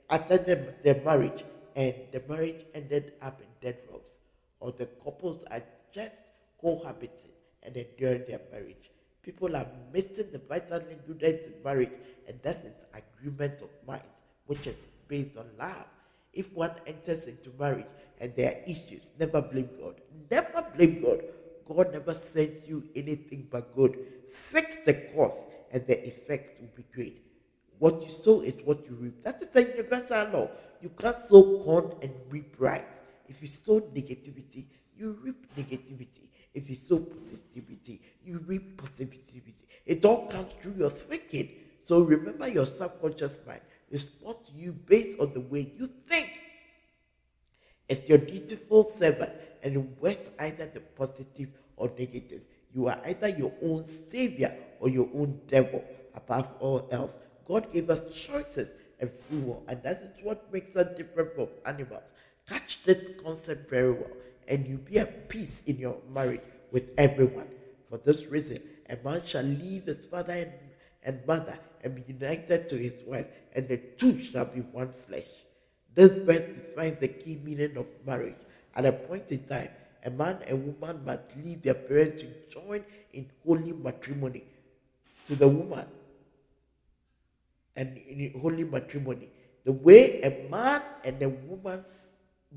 attended 0.09 0.77
the 0.83 0.95
marriage 1.05 1.45
and 1.75 1.95
the 2.13 2.23
marriage 2.29 2.65
ended 2.75 3.15
up 3.23 3.41
in 3.41 3.49
dead 3.61 3.79
deadlocks 3.89 4.11
or 4.61 4.73
the 4.73 4.87
couples 5.03 5.45
are 5.51 5.63
just 5.95 6.15
cohabiting 6.61 7.33
and 7.63 7.77
enduring 7.77 8.25
their 8.27 8.41
marriage. 8.51 8.91
People 9.23 9.57
are 9.57 9.67
missing 9.93 10.27
the 10.33 10.39
vital 10.39 10.81
ingredients 10.91 11.47
in 11.47 11.55
marriage, 11.65 11.93
and 12.29 12.39
that 12.43 12.65
is 12.65 12.85
agreement 12.95 13.61
of 13.63 13.71
minds, 13.87 14.23
which 14.47 14.67
is 14.67 14.77
based 15.09 15.37
on 15.37 15.47
love. 15.59 15.87
If 16.33 16.53
one 16.53 16.73
enters 16.87 17.27
into 17.27 17.51
marriage 17.59 17.87
and 18.21 18.35
there 18.37 18.53
are 18.53 18.71
issues, 18.71 19.11
never 19.19 19.41
blame 19.41 19.71
God. 19.81 20.01
Never 20.31 20.67
blame 20.77 21.03
God. 21.03 21.23
God 21.67 21.93
never 21.93 22.13
sends 22.13 22.69
you 22.69 22.85
anything 22.95 23.49
but 23.51 23.75
good. 23.75 23.97
Fix 24.33 24.77
the 24.85 24.95
cause, 25.15 25.47
and 25.73 25.87
the 25.87 26.07
effect 26.07 26.61
will 26.61 26.71
be 26.77 26.85
great. 26.95 27.23
What 27.79 28.03
you 28.03 28.11
sow 28.11 28.41
is 28.43 28.59
what 28.65 28.85
you 28.87 28.97
reap. 28.97 29.25
That 29.25 29.41
is 29.41 29.55
a 29.57 29.63
universal 29.63 30.29
law. 30.29 30.51
You 30.85 30.91
can't 30.91 31.19
sow 31.19 31.63
corn 31.65 31.95
and 32.03 32.13
reap 32.29 32.57
rice. 32.59 33.01
If 33.27 33.41
you 33.41 33.49
sow 33.49 33.81
negativity, 33.81 34.67
you 34.99 35.19
reap 35.23 35.47
negativity. 35.57 36.29
If 36.53 36.69
you 36.69 36.77
sow 36.77 36.99
positivity, 36.99 38.03
you 38.23 38.45
reap 38.47 38.77
positivity. 38.77 39.65
It 39.87 40.05
all 40.05 40.27
comes 40.27 40.53
through 40.61 40.75
your 40.75 40.91
thinking. 40.91 41.49
So 41.85 42.03
remember 42.03 42.49
your 42.49 42.67
subconscious 42.67 43.39
mind 43.47 43.63
responds 43.91 44.51
to 44.51 44.55
you 44.55 44.75
based 44.75 45.19
on 45.21 45.33
the 45.33 45.41
way 45.41 45.73
you 45.75 45.89
think. 46.07 46.29
It's 47.89 48.07
your 48.07 48.19
dutiful 48.19 48.91
servant 48.91 49.33
and 49.63 49.77
it 49.77 50.03
works 50.03 50.29
either 50.39 50.67
the 50.67 50.81
positive 50.81 51.49
or 51.79 51.91
negative. 51.99 52.43
You 52.75 52.89
are 52.89 53.01
either 53.07 53.31
your 53.31 53.55
own 53.63 53.87
savior 53.87 54.55
or 54.81 54.91
your 54.91 55.09
own 55.15 55.41
devil 55.49 55.83
above 56.15 56.53
all 56.61 56.87
else. 56.93 57.17
God 57.47 57.73
gave 57.73 57.89
us 57.89 58.03
choices 58.15 58.69
and 59.31 59.55
and 59.69 59.83
that 59.83 60.03
is 60.03 60.25
what 60.25 60.53
makes 60.53 60.77
us 60.77 60.97
different 60.97 61.35
from 61.35 61.49
animals. 61.67 62.03
Catch 62.49 62.83
this 62.85 63.11
concept 63.23 63.71
very 63.71 63.93
well, 63.93 64.11
and 64.49 64.67
you'll 64.67 64.79
be 64.79 64.99
at 64.99 65.29
peace 65.29 65.63
in 65.67 65.79
your 65.79 65.99
marriage 66.13 66.43
with 66.71 66.91
everyone. 66.99 67.49
For 67.89 67.99
this 67.99 68.27
reason, 68.27 68.61
a 68.89 68.97
man 69.05 69.23
shall 69.25 69.45
leave 69.45 69.87
his 69.87 70.05
father 70.11 70.35
and, 70.35 70.53
and 71.03 71.27
mother 71.27 71.59
and 71.83 71.95
be 71.95 72.05
united 72.07 72.69
to 72.69 72.77
his 72.77 72.95
wife, 73.07 73.27
and 73.55 73.69
the 73.69 73.79
two 73.99 74.21
shall 74.21 74.47
be 74.47 74.61
one 74.61 74.93
flesh. 75.07 75.29
This 75.95 76.13
verse 76.25 76.43
defines 76.43 76.99
the 76.99 77.09
key 77.09 77.41
meaning 77.43 77.77
of 77.77 77.87
marriage. 78.07 78.37
At 78.75 78.87
a 78.87 78.93
point 78.93 79.31
in 79.31 79.45
time, 79.45 79.69
a 80.05 80.11
man 80.11 80.39
and 80.47 80.77
woman 80.81 81.05
must 81.05 81.23
leave 81.43 81.63
their 81.63 81.75
parents 81.75 82.23
to 82.23 82.29
join 82.51 82.85
in 83.13 83.31
holy 83.47 83.73
matrimony 83.73 84.45
to 85.27 85.37
the 85.37 85.49
woman 85.49 85.87
and 87.77 87.97
in 87.99 88.33
holy 88.41 88.65
matrimony. 88.65 89.29
The 89.65 89.73
way 89.73 90.21
a 90.23 90.49
man 90.51 90.83
and 91.05 91.21
a 91.23 91.29
woman 91.29 91.85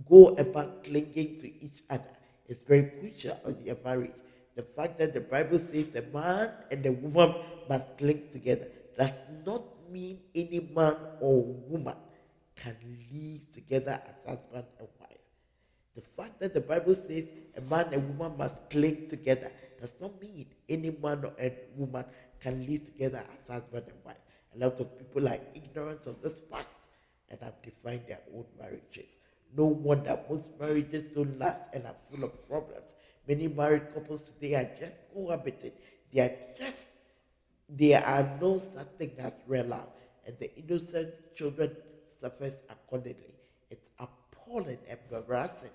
go 0.07 0.36
about 0.36 0.84
clinging 0.84 1.39
to 1.39 1.47
each 1.63 1.84
other 1.89 2.15
is 2.47 2.59
very 2.59 2.84
crucial 2.99 3.38
in 3.45 3.63
their 3.65 3.78
marriage. 3.84 4.11
The 4.55 4.63
fact 4.63 4.99
that 4.99 5.13
the 5.13 5.22
Bible 5.22 5.59
says 5.59 5.95
a 5.95 6.01
man 6.13 6.51
and 6.72 6.86
a 6.86 6.91
woman 6.91 7.36
must 7.70 7.97
cling 7.97 8.30
together 8.32 8.68
does 8.97 9.13
not 9.45 9.63
mean 9.91 10.20
any 10.36 10.70
man 10.76 10.95
or 11.20 11.43
woman 11.43 11.95
can 12.55 12.76
live 13.11 13.51
together 13.53 14.01
as 14.07 14.26
husband 14.26 14.65
and 14.80 14.88
wife. 14.99 15.18
The 15.95 16.01
fact 16.01 16.39
that 16.39 16.53
the 16.53 16.61
Bible 16.61 16.95
says 16.95 17.26
a 17.55 17.61
man 17.61 17.88
and 17.91 18.18
woman 18.18 18.38
must 18.38 18.70
cling 18.70 19.07
together 19.09 19.51
does 19.80 19.93
not 20.01 20.20
mean 20.22 20.47
any 20.68 20.91
man 20.91 21.24
or 21.24 21.51
woman 21.76 22.05
can 22.39 22.65
live 22.65 22.86
together 22.86 23.24
as 23.41 23.47
husband 23.47 23.86
and 23.88 23.97
wife. 24.03 24.15
A 24.56 24.58
lot 24.58 24.80
of 24.80 24.98
people 24.98 25.28
are 25.28 25.39
ignorant 25.54 26.06
of 26.08 26.22
this 26.22 26.39
fact 26.50 26.88
and 27.30 27.39
have 27.41 27.62
defined 27.62 28.04
their 28.08 28.22
own 28.36 28.45
marriages. 28.60 29.10
No 29.56 29.66
wonder 29.66 30.20
most 30.30 30.48
marriages 30.60 31.08
don't 31.08 31.38
last 31.39 31.62
and 31.74 31.86
are 31.86 31.95
full 32.10 32.24
of 32.24 32.48
problems. 32.48 32.95
Many 33.28 33.48
married 33.48 33.93
couples 33.93 34.24
today 34.24 34.56
are 34.56 34.70
just 34.80 34.95
cohabiting. 35.14 35.74
They 36.14 36.22
are 36.22 36.36
just, 36.58 36.88
there 37.70 38.06
are 38.06 38.38
no 38.41 38.58
such 38.60 38.88
thing 38.98 39.12
as 39.20 39.34
real 39.48 39.66
love. 39.66 39.89
And 40.26 40.38
the 40.39 40.54
innocent 40.58 41.14
children 41.36 41.76
suffers 42.20 42.54
accordingly. 42.70 43.36
It's 43.70 43.89
appalling 44.00 44.80
and 44.89 45.00
embarrassing. 45.12 45.72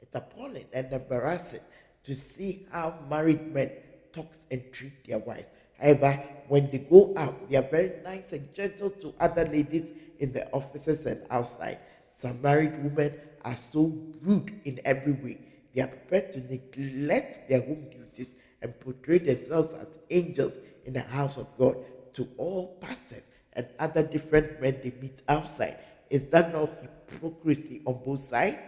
It's 0.00 0.14
appalling 0.14 0.66
and 0.72 0.92
embarrassing 0.92 1.60
to 2.04 2.14
see 2.14 2.66
how 2.70 2.94
married 3.08 3.52
men 3.52 3.70
talk 4.12 4.32
and 4.50 4.62
treat 4.72 5.06
their 5.06 5.18
wives. 5.18 5.48
However, 5.80 6.22
when 6.48 6.70
they 6.70 6.78
go 6.78 7.12
out, 7.16 7.48
they 7.50 7.56
are 7.56 7.62
very 7.62 7.92
nice 8.02 8.32
and 8.32 8.52
gentle 8.54 8.90
to 8.90 9.14
other 9.18 9.44
ladies 9.44 9.92
in 10.18 10.32
the 10.32 10.50
offices 10.52 11.06
and 11.06 11.22
outside. 11.30 11.78
Some 12.16 12.40
married 12.40 12.82
women 12.82 13.14
are 13.44 13.56
so 13.56 13.92
rude 14.22 14.60
in 14.64 14.80
every 14.84 15.12
way. 15.12 15.38
They 15.74 15.82
are 15.82 15.88
prepared 15.88 16.32
to 16.32 16.40
neglect 16.40 17.48
their 17.48 17.60
home 17.60 17.88
duties 17.90 18.32
and 18.62 18.78
portray 18.80 19.18
themselves 19.18 19.74
as 19.74 19.98
angels 20.10 20.54
in 20.84 20.94
the 20.94 21.02
house 21.02 21.36
of 21.36 21.46
God 21.58 21.76
to 22.14 22.28
all 22.38 22.78
pastors 22.80 23.22
and 23.52 23.66
other 23.78 24.02
different 24.02 24.60
men 24.60 24.78
they 24.82 24.92
meet 25.00 25.22
outside. 25.28 25.78
Is 26.08 26.28
that 26.28 26.52
not 26.52 26.70
hypocrisy 26.80 27.82
on 27.84 28.00
both 28.04 28.28
sides? 28.28 28.58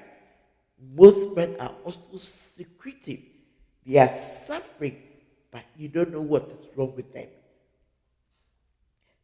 Most 0.94 1.34
men 1.34 1.56
are 1.58 1.74
also 1.84 2.18
secretive. 2.18 3.20
They 3.86 3.98
are 3.98 4.08
suffering 4.08 5.02
but 5.50 5.64
you 5.76 5.88
don't 5.88 6.12
know 6.12 6.20
what 6.20 6.44
is 6.44 6.56
wrong 6.76 6.94
with 6.94 7.12
them. 7.12 7.28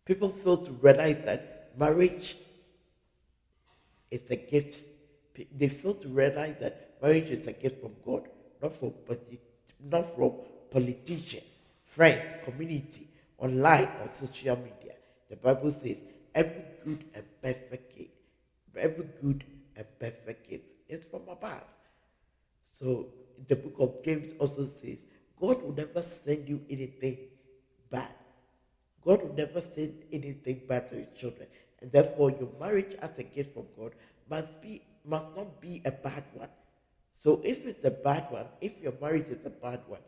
People 0.05 0.31
fail 0.31 0.59
to 0.59 0.70
realize 0.72 1.25
that 1.25 1.72
marriage 1.77 2.37
is 4.11 4.31
a 4.31 4.37
gift. 4.37 4.83
They 5.57 5.68
fail 5.68 5.95
to 5.95 6.09
realize 6.09 6.57
that 6.61 6.97
marriage 7.03 7.31
is 7.31 7.47
a 7.47 7.53
gift 7.53 7.81
from 7.81 7.93
God, 8.05 8.29
not 8.62 8.75
from 8.79 8.93
not 9.91 10.14
from 10.14 10.33
politicians, 10.70 11.45
friends, 11.87 12.35
community, 12.45 13.09
online, 13.39 13.89
or 14.01 14.11
social 14.14 14.57
media. 14.57 14.95
The 15.29 15.37
Bible 15.37 15.70
says, 15.70 15.99
every 16.35 16.64
good 16.85 17.05
and 17.14 17.25
perfect 17.43 17.97
gift, 17.97 18.11
every 18.77 19.07
good 19.20 19.45
and 19.77 19.87
perfect 19.99 20.49
gift 20.49 20.64
is 20.89 21.03
from 21.11 21.22
above. 21.29 21.64
So 22.72 23.07
the 23.49 23.57
book 23.57 23.75
of 23.79 24.05
James 24.05 24.33
also 24.39 24.66
says, 24.66 24.99
God 25.41 25.62
will 25.62 25.74
never 25.74 26.03
send 26.03 26.49
you 26.49 26.61
anything 26.70 27.18
bad. 27.91 28.14
God 29.05 29.22
will 29.22 29.35
never 29.35 29.61
send 29.61 30.03
anything 30.12 30.62
bad 30.68 30.89
to 30.91 30.97
your 30.97 31.12
children. 31.18 31.49
And 31.80 31.93
therefore, 31.93 32.30
your 32.30 32.49
marriage 32.59 32.97
as 33.03 33.18
a 33.18 33.22
gift 33.22 33.55
from 33.55 33.66
God 33.76 33.93
must 34.30 34.61
be 34.62 34.82
must 35.05 35.28
not 35.37 35.61
be 35.61 35.82
a 35.85 35.91
bad 35.91 36.24
one. 36.32 36.49
So 37.18 37.41
if 37.45 37.66
it's 37.66 37.85
a 37.85 37.91
bad 37.91 38.26
one, 38.30 38.47
if 38.61 38.80
your 38.80 38.95
marriage 39.01 39.28
is 39.28 39.45
a 39.45 39.51
bad 39.51 39.80
one, 39.87 40.01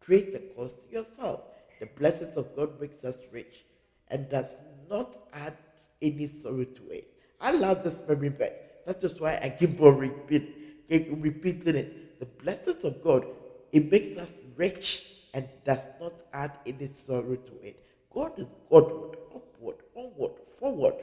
trace 0.00 0.32
the 0.32 0.40
cause 0.54 0.74
yourself. 0.90 1.40
The 1.80 1.86
blessings 1.86 2.36
of 2.36 2.54
God 2.54 2.80
makes 2.80 3.02
us 3.04 3.16
rich 3.30 3.64
and 4.08 4.28
does 4.28 4.56
not 4.90 5.16
add 5.32 5.56
any 6.00 6.26
sorrow 6.26 6.64
to 6.64 6.90
it. 6.90 7.12
I 7.40 7.52
love 7.52 7.82
this 7.82 7.98
memory 8.08 8.28
verse. 8.28 8.50
That 8.86 9.02
is 9.02 9.20
why 9.20 9.38
I 9.42 9.50
keep 9.50 9.80
on 9.80 9.98
repeat, 9.98 10.84
repeating 10.88 11.76
it. 11.76 12.20
The 12.20 12.26
blessings 12.26 12.84
of 12.84 13.02
God, 13.02 13.26
it 13.72 13.90
makes 13.90 14.16
us 14.18 14.30
rich 14.56 15.04
and 15.34 15.48
does 15.64 15.86
not 16.00 16.14
add 16.32 16.52
any 16.66 16.86
sorrow 16.88 17.36
to 17.36 17.54
it. 17.62 17.84
God 18.12 18.38
is 18.38 18.46
Godward, 18.70 19.16
upward, 19.34 19.76
onward, 19.96 20.32
forward. 20.58 20.94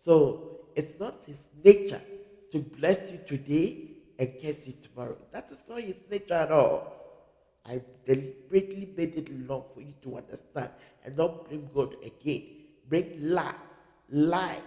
So 0.00 0.60
it's 0.74 0.98
not 0.98 1.22
his 1.26 1.38
nature 1.62 2.00
to 2.52 2.58
bless 2.58 3.10
you 3.10 3.20
today 3.26 3.90
and 4.18 4.32
curse 4.40 4.66
you 4.66 4.74
tomorrow. 4.82 5.16
That 5.32 5.50
is 5.50 5.58
not 5.68 5.80
his 5.80 5.96
nature 6.10 6.34
at 6.34 6.52
all. 6.52 6.92
I 7.66 7.80
deliberately 8.04 8.92
made 8.96 9.14
it 9.16 9.48
long 9.48 9.64
for 9.72 9.80
you 9.80 9.94
to 10.02 10.18
understand 10.18 10.70
and 11.04 11.16
not 11.16 11.48
blame 11.48 11.68
God 11.74 11.96
again. 12.04 12.42
Bring 12.88 13.14
love, 13.18 13.54
light, 14.10 14.60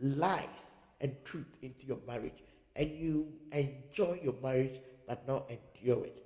life, 0.00 0.48
and 1.00 1.14
truth 1.24 1.56
into 1.62 1.86
your 1.86 1.98
marriage. 2.06 2.42
And 2.74 2.90
you 2.90 3.28
enjoy 3.52 4.20
your 4.22 4.34
marriage 4.42 4.80
but 5.06 5.26
not 5.28 5.48
endure 5.48 6.06
it. 6.06 6.23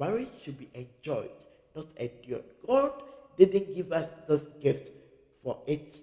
Marriage 0.00 0.30
should 0.42 0.58
be 0.58 0.70
enjoyed, 0.72 1.30
not 1.76 1.86
endured. 1.98 2.44
God 2.66 2.92
didn't 3.36 3.74
give 3.74 3.92
us 3.92 4.08
this 4.26 4.44
gift 4.62 4.90
for 5.42 5.58
it 5.66 5.94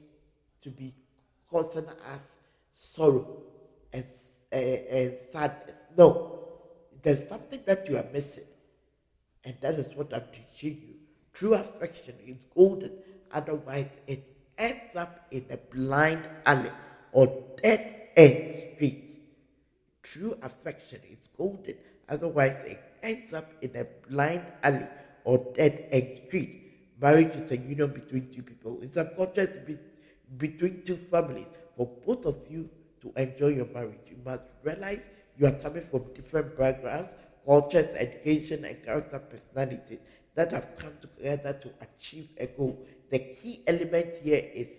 to 0.62 0.70
be 0.70 0.94
causing 1.50 1.88
us 2.14 2.38
sorrow 2.76 3.42
and, 3.92 4.06
uh, 4.54 4.56
and 4.56 5.18
sadness. 5.32 5.76
No, 5.98 6.48
there's 7.02 7.28
something 7.28 7.62
that 7.66 7.90
you 7.90 7.98
are 7.98 8.06
missing. 8.14 8.44
And 9.44 9.56
that 9.62 9.74
is 9.74 9.92
what 9.96 10.14
I'm 10.14 10.26
teaching 10.32 10.80
you. 10.80 10.94
True 11.34 11.56
affection 11.56 12.14
is 12.28 12.46
golden, 12.56 12.92
otherwise, 13.32 13.90
it 14.06 14.24
ends 14.60 14.96
up 14.96 15.26
in 15.32 15.46
a 15.50 15.58
blind 15.58 16.24
alley 16.46 16.72
or 17.12 17.34
dead 17.64 18.10
end 18.16 18.76
street. 18.76 19.10
True 20.04 20.38
affection 20.44 21.00
is 21.10 21.18
golden, 21.36 21.76
otherwise, 22.10 22.58
it 22.66 22.80
ends 23.04 23.34
up 23.34 23.52
in 23.62 23.76
a 23.76 23.86
blind 24.08 24.44
alley 24.64 24.88
or 25.24 25.38
dead 25.54 25.88
end 25.92 26.20
street. 26.26 26.64
Marriage 27.00 27.36
is 27.36 27.52
a 27.52 27.58
union 27.58 27.92
between 27.92 28.32
two 28.34 28.44
people. 28.44 28.80
It's 28.82 28.98
a 28.98 29.06
contract 29.06 29.66
be- 29.66 29.78
between 30.38 30.84
two 30.84 30.98
families. 30.98 31.48
For 31.76 31.86
both 32.06 32.26
of 32.26 32.38
you 32.50 32.70
to 33.02 33.14
enjoy 33.16 33.50
your 33.50 33.68
marriage, 33.68 34.08
you 34.10 34.18
must 34.26 34.44
realize 34.64 35.10
you 35.38 35.46
are 35.46 35.52
coming 35.52 35.84
from 35.84 36.12
different 36.14 36.58
backgrounds, 36.58 37.14
cultures, 37.46 37.94
education, 37.94 38.66
and 38.66 38.84
character 38.84 39.20
personalities 39.20 40.00
that 40.36 40.52
have 40.52 40.76
come 40.76 40.94
together 41.02 41.54
to 41.54 41.72
achieve 41.82 42.30
a 42.38 42.48
goal. 42.48 42.86
The 43.12 43.20
key 43.20 43.64
element 43.68 44.16
here 44.24 44.44
is 44.54 44.70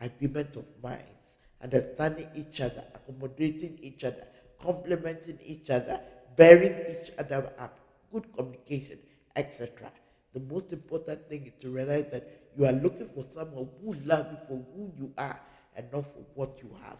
agreement 0.00 0.56
of 0.56 0.64
minds, 0.82 1.36
understanding 1.62 2.28
each 2.34 2.60
other, 2.60 2.84
accommodating 2.94 3.78
each 3.80 4.02
other, 4.04 4.26
complementing 4.60 5.38
each 5.44 5.70
other, 5.70 6.00
bearing 6.36 6.74
each 6.90 7.10
other 7.18 7.52
up, 7.58 7.78
good 8.12 8.32
communication, 8.34 8.98
etc. 9.36 9.90
The 10.34 10.40
most 10.40 10.72
important 10.72 11.28
thing 11.28 11.46
is 11.46 11.52
to 11.60 11.70
realize 11.70 12.06
that 12.10 12.28
you 12.56 12.66
are 12.66 12.72
looking 12.72 13.08
for 13.08 13.24
someone 13.24 13.68
who 13.82 13.94
loves 14.04 14.30
you 14.30 14.38
for 14.48 14.64
who 14.74 14.92
you 14.98 15.12
are 15.18 15.40
and 15.76 15.86
not 15.92 16.04
for 16.04 16.24
what 16.34 16.58
you 16.62 16.74
have. 16.84 16.98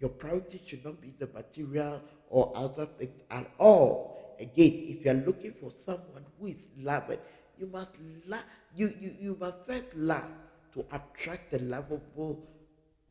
Your 0.00 0.10
priority 0.10 0.60
should 0.66 0.84
not 0.84 1.00
be 1.00 1.14
the 1.18 1.28
material 1.28 2.02
or 2.28 2.52
other 2.54 2.86
things 2.86 3.20
at 3.30 3.50
all. 3.58 4.36
Again, 4.40 4.72
if 4.88 5.04
you 5.04 5.10
are 5.10 5.24
looking 5.26 5.52
for 5.52 5.70
someone 5.70 6.24
who 6.38 6.46
is 6.46 6.68
loved, 6.78 7.18
you 7.58 7.66
must 7.68 7.92
love 8.26 8.42
you, 8.74 8.92
you, 9.00 9.14
you 9.20 9.36
must 9.40 9.64
first 9.66 9.94
love 9.94 10.30
to 10.72 10.84
attract 10.92 11.52
the 11.52 11.60
lovable 11.60 12.44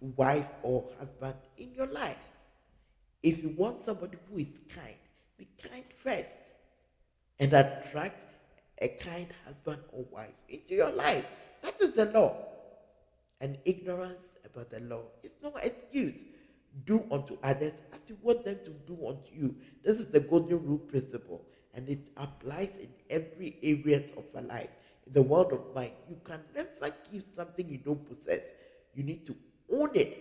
wife 0.01 0.49
or 0.61 0.89
husband 0.99 1.35
in 1.57 1.73
your 1.73 1.87
life. 1.87 2.17
If 3.21 3.41
you 3.41 3.49
want 3.55 3.79
somebody 3.79 4.17
who 4.29 4.39
is 4.39 4.59
kind, 4.67 4.95
be 5.43 5.69
kind 5.69 5.83
first 6.03 6.39
and 7.39 7.53
attract 7.53 8.23
a 8.81 8.87
kind 8.87 9.27
husband 9.45 9.81
or 9.91 10.05
wife 10.11 10.35
into 10.49 10.75
your 10.75 10.91
life. 10.91 11.25
That 11.61 11.75
is 11.81 11.93
the 11.93 12.05
law. 12.05 12.35
And 13.41 13.57
ignorance 13.65 14.23
about 14.45 14.69
the 14.69 14.79
law 14.81 15.03
is 15.23 15.31
no 15.41 15.53
excuse. 15.61 16.23
Do 16.85 17.05
unto 17.11 17.37
others 17.43 17.73
as 17.93 17.99
you 18.07 18.17
want 18.21 18.45
them 18.45 18.59
to 18.65 18.71
do 18.71 19.07
unto 19.07 19.33
you. 19.33 19.55
This 19.83 19.99
is 19.99 20.07
the 20.07 20.21
golden 20.21 20.65
rule 20.65 20.79
principle, 20.79 21.45
and 21.73 21.87
it 21.87 21.99
applies 22.17 22.77
in 22.77 22.89
every 23.09 23.57
areas 23.61 24.11
of 24.17 24.23
our 24.35 24.41
life. 24.41 24.69
In 25.05 25.13
the 25.13 25.21
world 25.21 25.51
of 25.51 25.75
mind, 25.75 25.91
you 26.09 26.17
can 26.23 26.39
never 26.55 26.95
give 27.11 27.23
something 27.35 27.69
you 27.69 27.77
don't 27.77 28.03
possess. 28.07 28.41
You 28.95 29.03
need 29.03 29.27
to 29.27 29.35
own 29.71 29.91
it. 29.93 30.17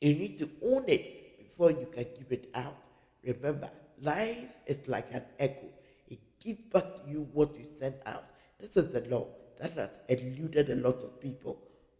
You 0.00 0.14
need 0.14 0.38
to 0.38 0.50
own 0.62 0.84
it 0.86 1.38
before 1.38 1.70
you 1.70 1.88
can 1.92 2.06
give 2.18 2.30
it 2.30 2.50
out. 2.54 2.76
Remember, 3.24 3.70
life 4.00 4.48
is 4.66 4.80
like 4.88 5.12
an 5.12 5.24
echo. 5.38 5.66
It 6.08 6.18
gives 6.40 6.60
back 6.72 6.84
to 6.96 7.02
you 7.10 7.28
what 7.32 7.54
you 7.56 7.66
send 7.78 7.94
out. 8.06 8.24
This 8.58 8.76
is 8.76 8.92
the 8.92 9.02
law 9.08 9.26
that 9.60 9.72
has 9.72 9.90
eluded 10.08 10.70
a 10.70 10.76
lot 10.76 11.02
of 11.02 11.20
people. 11.20 11.58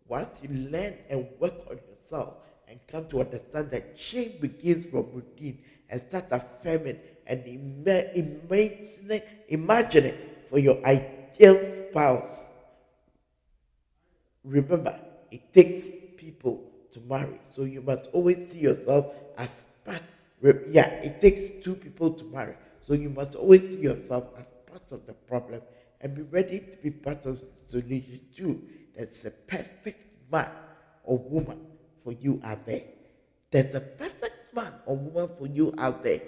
Once 0.09 0.41
you 0.43 0.49
learn 0.71 0.95
and 1.09 1.29
work 1.39 1.55
on 1.71 1.79
yourself 1.89 2.35
and 2.69 2.79
come 2.89 3.07
to 3.09 3.21
understand 3.21 3.71
that 3.71 3.97
change 3.97 4.41
begins 4.41 4.87
from 4.87 5.13
within 5.15 5.59
and 5.89 6.01
start 6.01 6.25
affirming 6.31 6.99
and 7.27 7.47
ima- 7.47 8.11
imagining, 8.15 9.23
imagining 9.49 10.15
for 10.49 10.59
your 10.59 10.85
ideal 10.85 11.59
spouse. 11.89 12.41
Remember, 14.45 14.99
it 15.31 15.53
takes 15.53 15.89
people 16.17 16.65
to 16.93 17.01
marry, 17.01 17.41
so 17.51 17.63
you 17.65 17.81
must 17.81 18.09
always 18.13 18.51
see 18.51 18.61
yourself 18.61 19.07
as 19.39 19.65
part. 19.85 20.03
Yeah, 20.43 20.89
it 20.89 21.21
takes 21.21 21.63
two 21.65 21.77
people 21.77 22.11
to 22.15 22.25
marry, 22.25 22.57
so 22.83 22.95
you 22.95 23.11
must 23.11 23.37
always 23.37 23.63
see 23.63 23.81
yourself 23.81 24.25
as 24.37 24.47
part 24.67 24.91
of 24.91 25.07
the 25.07 25.13
problem 25.13 25.63
and 26.01 26.15
be 26.15 26.23
ready 26.23 26.59
to 26.59 26.77
be 26.83 26.91
part 26.91 27.25
of 27.27 27.41
the 27.41 27.47
solution 27.69 28.21
too. 28.37 28.61
There's 28.97 29.25
a 29.25 29.31
perfect 29.31 30.31
man 30.31 30.51
or 31.05 31.19
woman 31.19 31.61
for 32.03 32.13
you 32.13 32.41
out 32.45 32.67
there. 32.67 32.83
There's 33.51 33.75
a 33.75 33.81
perfect 33.81 34.55
man 34.55 34.73
or 34.87 34.97
woman 34.97 35.31
for 35.37 35.47
you 35.47 35.73
out 35.79 36.03
there. 36.03 36.21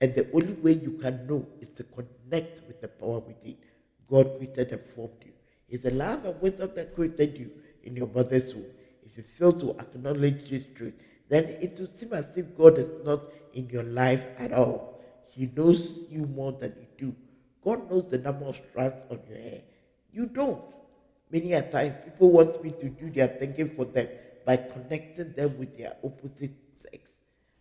And 0.00 0.14
the 0.14 0.28
only 0.32 0.54
way 0.54 0.72
you 0.72 0.98
can 1.00 1.26
know 1.28 1.46
is 1.60 1.68
to 1.76 1.84
connect 1.84 2.66
with 2.66 2.80
the 2.80 2.88
power 2.88 3.20
within. 3.20 3.56
God 4.10 4.36
created 4.36 4.72
and 4.72 4.80
formed 4.96 5.22
you. 5.24 5.32
It's 5.68 5.84
the 5.84 5.92
love 5.92 6.24
and 6.24 6.40
wisdom 6.42 6.72
that 6.74 6.94
created 6.94 7.38
you 7.38 7.50
in 7.84 7.94
your 7.96 8.08
mother's 8.08 8.52
womb. 8.52 8.66
If 9.06 9.16
you 9.16 9.22
fail 9.22 9.52
to 9.52 9.70
acknowledge 9.78 10.50
this 10.50 10.64
truth, 10.74 10.94
then 11.32 11.44
it 11.62 11.78
will 11.78 11.88
seem 11.96 12.12
as 12.12 12.26
if 12.36 12.54
God 12.58 12.76
is 12.76 12.90
not 13.06 13.20
in 13.54 13.70
your 13.70 13.84
life 13.84 14.22
at 14.38 14.52
all. 14.52 15.00
He 15.28 15.50
knows 15.56 16.00
you 16.10 16.26
more 16.26 16.52
than 16.52 16.74
you 16.78 16.86
do. 16.98 17.16
God 17.64 17.90
knows 17.90 18.10
the 18.10 18.18
number 18.18 18.44
of 18.44 18.56
strands 18.56 19.02
on 19.10 19.18
your 19.26 19.38
hair. 19.38 19.62
You 20.12 20.26
don't. 20.26 20.74
Many 21.30 21.54
a 21.54 21.62
times, 21.62 21.94
people 22.04 22.30
want 22.32 22.62
me 22.62 22.70
to 22.72 22.88
do 22.90 23.08
their 23.08 23.28
thinking 23.28 23.70
for 23.70 23.86
them 23.86 24.08
by 24.44 24.58
connecting 24.58 25.32
them 25.32 25.56
with 25.58 25.78
their 25.78 25.96
opposite 26.04 26.52
sex. 26.78 27.08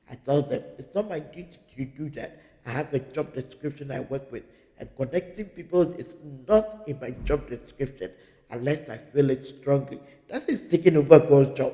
I 0.10 0.16
tell 0.16 0.42
them, 0.42 0.64
it's 0.78 0.94
not 0.94 1.08
my 1.08 1.20
duty 1.20 1.58
to 1.78 1.86
do 1.86 2.10
that. 2.10 2.42
I 2.66 2.72
have 2.72 2.94
a 2.94 3.00
job 3.00 3.34
description 3.34 3.90
I 3.90 4.02
work 4.02 4.30
with, 4.34 4.44
and 4.80 4.90
connecting 4.98 5.46
people 5.46 5.94
is 5.94 6.18
not 6.46 6.84
in 6.88 7.00
my 7.00 7.12
job 7.24 7.48
description 7.50 8.12
unless 8.50 8.90
I 8.90 8.98
feel 8.98 9.30
it 9.30 9.46
strongly. 9.46 10.02
That 10.28 10.50
is 10.50 10.62
taking 10.70 10.98
over 10.98 11.20
God's 11.20 11.58
job. 11.58 11.74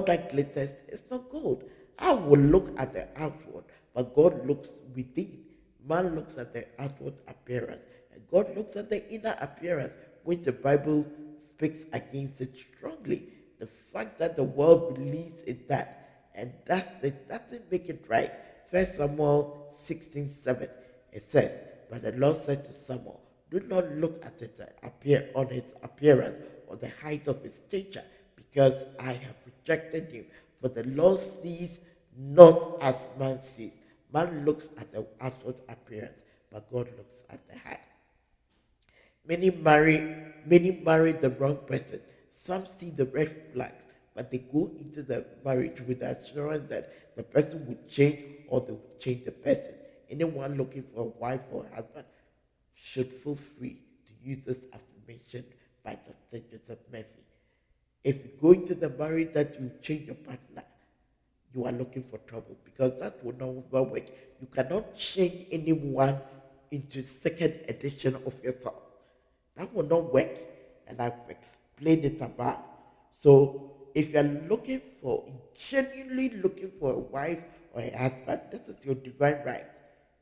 That 0.00 0.32
glitters 0.32 0.70
is 0.88 1.02
not 1.10 1.30
gold. 1.30 1.64
I 1.98 2.12
will 2.12 2.40
look 2.40 2.74
at 2.78 2.92
the 2.92 3.08
outward, 3.16 3.64
but 3.94 4.14
God 4.14 4.46
looks 4.46 4.70
within. 4.94 5.44
Man 5.86 6.14
looks 6.16 6.36
at 6.36 6.52
the 6.52 6.66
outward 6.78 7.14
appearance, 7.28 7.84
and 8.12 8.22
God 8.30 8.56
looks 8.56 8.74
at 8.76 8.90
the 8.90 9.08
inner 9.12 9.36
appearance, 9.40 9.94
which 10.24 10.42
the 10.42 10.52
Bible 10.52 11.06
speaks 11.48 11.84
against 11.92 12.40
it 12.40 12.54
strongly. 12.76 13.28
The 13.60 13.66
fact 13.66 14.18
that 14.18 14.36
the 14.36 14.42
world 14.42 14.94
believes 14.94 15.42
in 15.42 15.62
that, 15.68 16.28
and 16.34 16.52
that's 16.66 17.04
it, 17.04 17.28
doesn't 17.28 17.70
make 17.70 17.88
it 17.88 18.04
right. 18.08 18.32
First 18.70 18.96
Samuel 18.96 19.68
16 19.70 20.28
7, 20.28 20.68
it 21.12 21.30
says, 21.30 21.52
But 21.88 22.02
the 22.02 22.12
Lord 22.12 22.42
said 22.42 22.64
to 22.64 22.72
Samuel, 22.72 23.20
Do 23.50 23.60
not 23.60 23.88
look 23.92 24.24
at 24.24 24.42
it 24.42 24.58
uh, 24.60 24.86
appear 24.86 25.30
on 25.34 25.50
its 25.52 25.72
appearance 25.82 26.44
or 26.66 26.76
the 26.76 26.90
height 27.02 27.28
of 27.28 27.42
his 27.42 27.54
stature, 27.54 28.02
because 28.54 28.84
I 29.00 29.12
have 29.12 29.36
rejected 29.44 30.12
him. 30.12 30.26
For 30.60 30.68
the 30.68 30.84
Lord 30.84 31.18
sees 31.18 31.80
not 32.16 32.78
as 32.80 32.96
man 33.18 33.42
sees. 33.42 33.72
Man 34.12 34.44
looks 34.44 34.68
at 34.78 34.92
the 34.92 35.06
outward 35.20 35.56
appearance, 35.68 36.20
but 36.52 36.70
God 36.70 36.88
looks 36.96 37.24
at 37.30 37.40
the 37.48 37.58
heart. 37.58 37.80
Many 39.26 39.50
marry, 39.50 40.16
many 40.46 40.70
marry 40.70 41.12
the 41.12 41.30
wrong 41.30 41.58
person. 41.66 42.00
Some 42.30 42.66
see 42.78 42.90
the 42.90 43.06
red 43.06 43.34
flags, 43.52 43.82
but 44.14 44.30
they 44.30 44.38
go 44.38 44.70
into 44.78 45.02
the 45.02 45.24
marriage 45.44 45.80
with 45.80 46.00
the 46.00 46.16
assurance 46.16 46.68
that 46.70 47.16
the 47.16 47.22
person 47.24 47.66
will 47.66 47.78
change 47.88 48.20
or 48.48 48.60
they 48.60 48.72
will 48.72 48.96
change 49.00 49.24
the 49.24 49.32
person. 49.32 49.72
Anyone 50.08 50.56
looking 50.56 50.84
for 50.94 51.00
a 51.00 51.20
wife 51.20 51.40
or 51.50 51.66
a 51.72 51.76
husband 51.76 52.04
should 52.74 53.12
feel 53.12 53.34
free 53.34 53.80
to 54.06 54.28
use 54.28 54.44
this 54.44 54.58
affirmation 54.72 55.44
by 55.82 55.98
Dr. 56.30 56.44
Joseph 56.50 56.78
Murphy. 56.92 57.23
If 58.04 58.16
you 58.16 58.30
go 58.40 58.52
into 58.52 58.74
the 58.74 58.90
marriage 58.90 59.32
that 59.32 59.58
you 59.58 59.72
change 59.80 60.06
your 60.06 60.16
partner, 60.16 60.62
you 61.54 61.64
are 61.64 61.72
looking 61.72 62.02
for 62.02 62.18
trouble 62.18 62.56
because 62.64 63.00
that 63.00 63.24
will 63.24 63.34
not 63.38 63.88
work. 63.90 64.10
You 64.40 64.46
cannot 64.54 64.94
change 64.96 65.46
anyone 65.50 66.20
into 66.70 67.04
second 67.06 67.60
edition 67.68 68.16
of 68.26 68.34
yourself. 68.44 68.74
That 69.56 69.72
will 69.74 69.86
not 69.86 70.12
work. 70.12 70.36
And 70.86 71.00
I've 71.00 71.14
explained 71.28 72.04
it 72.04 72.20
above. 72.20 72.58
So 73.12 73.72
if 73.94 74.10
you're 74.10 74.22
looking 74.22 74.82
for, 75.00 75.24
genuinely 75.56 76.30
looking 76.42 76.72
for 76.78 76.92
a 76.92 76.98
wife 76.98 77.38
or 77.72 77.80
a 77.80 77.96
husband, 77.96 78.40
this 78.50 78.68
is 78.68 78.84
your 78.84 78.96
divine 78.96 79.40
right. 79.46 79.64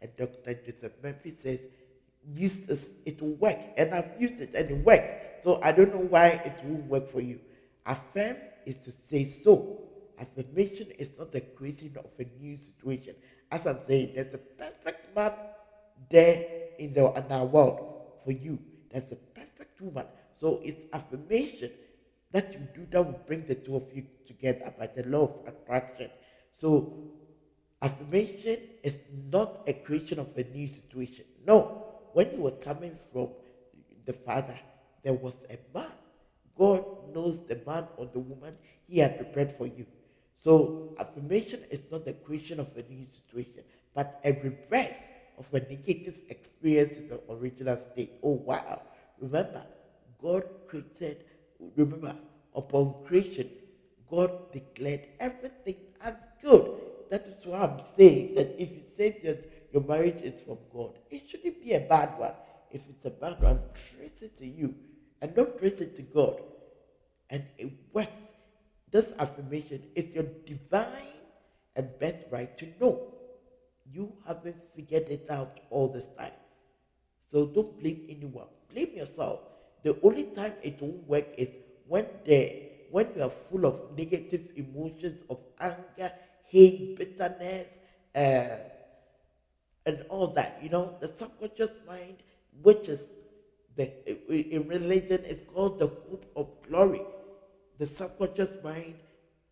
And 0.00 0.10
Dr. 0.16 0.54
Joseph 0.54 0.92
Murphy 1.02 1.32
says, 1.32 1.66
use 2.34 2.66
this, 2.66 2.90
it 3.06 3.20
will 3.20 3.34
work. 3.34 3.58
And 3.76 3.94
I've 3.94 4.20
used 4.20 4.40
it 4.40 4.54
and 4.54 4.70
it 4.70 4.84
works. 4.84 5.08
So 5.42 5.60
I 5.62 5.72
don't 5.72 5.92
know 5.92 6.02
why 6.02 6.28
it 6.28 6.60
won't 6.62 6.86
work 6.86 7.08
for 7.08 7.20
you. 7.20 7.40
Affirm 7.86 8.36
is 8.66 8.78
to 8.78 8.92
say 8.92 9.24
so. 9.24 9.78
Affirmation 10.18 10.88
is 10.98 11.10
not 11.18 11.32
the 11.32 11.40
creation 11.40 11.96
of 11.98 12.10
a 12.18 12.24
new 12.40 12.56
situation. 12.56 13.14
As 13.50 13.66
I'm 13.66 13.78
saying, 13.86 14.12
there's 14.14 14.34
a 14.34 14.38
perfect 14.38 15.14
man 15.16 15.32
there 16.10 16.46
in, 16.78 16.94
the, 16.94 17.12
in 17.12 17.32
our 17.32 17.44
world 17.44 18.20
for 18.24 18.32
you. 18.32 18.58
There's 18.90 19.10
a 19.12 19.16
perfect 19.16 19.80
woman. 19.80 20.06
So 20.38 20.60
it's 20.62 20.84
affirmation 20.92 21.70
that 22.30 22.52
you 22.52 22.60
do 22.74 22.86
that 22.90 23.04
will 23.04 23.20
bring 23.26 23.46
the 23.46 23.54
two 23.54 23.76
of 23.76 23.84
you 23.94 24.06
together 24.26 24.72
by 24.78 24.86
the 24.86 25.08
law 25.08 25.24
of 25.24 25.46
attraction. 25.46 26.10
So 26.54 27.12
affirmation 27.80 28.58
is 28.82 28.98
not 29.30 29.62
a 29.66 29.72
creation 29.72 30.18
of 30.18 30.36
a 30.36 30.44
new 30.44 30.66
situation. 30.66 31.24
No. 31.46 31.86
When 32.12 32.30
you 32.32 32.42
were 32.42 32.52
coming 32.52 32.96
from 33.12 33.28
the 34.04 34.12
Father, 34.12 34.58
there 35.02 35.14
was 35.14 35.36
a 35.48 35.58
man. 35.74 35.90
God 36.58 36.84
knows 37.14 37.40
the 37.46 37.60
man 37.66 37.86
or 37.96 38.06
the 38.06 38.18
woman 38.18 38.56
he 38.88 38.98
had 38.98 39.16
prepared 39.16 39.52
for 39.52 39.66
you. 39.66 39.86
So 40.36 40.94
affirmation 40.98 41.60
is 41.70 41.82
not 41.90 42.04
the 42.04 42.12
creation 42.12 42.60
of 42.60 42.76
a 42.76 42.82
new 42.82 43.06
situation, 43.06 43.62
but 43.94 44.20
a 44.24 44.32
reverse 44.32 44.98
of 45.38 45.52
a 45.54 45.60
negative 45.60 46.18
experience 46.28 46.98
in 46.98 47.08
the 47.08 47.20
original 47.30 47.76
state. 47.76 48.14
Oh 48.22 48.34
wow. 48.34 48.82
Remember, 49.20 49.64
God 50.20 50.44
created, 50.68 51.24
remember, 51.76 52.16
upon 52.54 52.94
creation, 53.06 53.48
God 54.10 54.52
declared 54.52 55.06
everything 55.20 55.76
as 56.02 56.14
good. 56.42 56.80
That 57.10 57.26
is 57.26 57.46
why 57.46 57.60
I'm 57.60 57.80
saying 57.96 58.34
that 58.34 58.60
if 58.60 58.70
you 58.72 58.82
say 58.96 59.20
that 59.24 59.68
your 59.72 59.82
marriage 59.84 60.22
is 60.22 60.40
from 60.42 60.58
God, 60.72 60.98
it 61.10 61.28
shouldn't 61.28 61.62
be 61.62 61.72
a 61.74 61.80
bad 61.80 62.18
one. 62.18 62.32
If 62.70 62.82
it's 62.88 63.04
a 63.06 63.10
bad 63.10 63.40
one, 63.40 63.60
trace 63.96 64.22
it 64.22 64.36
to 64.38 64.46
you 64.46 64.74
and 65.22 65.34
don't 65.34 65.56
trace 65.58 65.80
it 65.80 65.96
to 65.96 66.02
God. 66.02 66.42
And 67.30 67.44
it 67.56 67.72
works. 67.94 68.10
This 68.90 69.14
affirmation 69.18 69.84
is 69.94 70.14
your 70.14 70.26
divine 70.44 71.22
and 71.76 71.88
best 71.98 72.18
right 72.30 72.58
to 72.58 72.66
know. 72.78 73.14
You 73.90 74.12
haven't 74.26 74.60
figured 74.74 75.08
it 75.08 75.28
out 75.30 75.60
all 75.70 75.88
this 75.88 76.08
time. 76.18 76.32
So 77.30 77.46
don't 77.46 77.78
blame 77.80 78.04
anyone. 78.10 78.48
Blame 78.70 78.90
yourself. 78.94 79.40
The 79.82 79.96
only 80.02 80.24
time 80.24 80.52
it 80.62 80.82
won't 80.82 81.08
work 81.08 81.26
is 81.38 81.48
when 81.86 82.06
the 82.26 82.68
when 82.90 83.08
you 83.16 83.22
are 83.22 83.30
full 83.30 83.64
of 83.64 83.96
negative 83.96 84.48
emotions 84.54 85.22
of 85.30 85.38
anger, 85.58 86.12
hate, 86.44 86.98
bitterness, 86.98 87.78
uh, 88.14 88.56
and 89.86 90.04
all 90.10 90.26
that. 90.34 90.58
You 90.62 90.68
know, 90.68 90.96
the 91.00 91.08
subconscious 91.08 91.70
mind, 91.88 92.18
which 92.62 92.88
is 92.88 93.06
the 93.76 93.90
in 94.28 94.68
religion 94.68 95.24
is 95.24 95.40
called 95.52 95.78
the 95.78 95.86
hope 95.86 96.26
of 96.36 96.48
glory. 96.68 97.02
The 97.78 97.86
subconscious 97.86 98.52
mind 98.62 98.96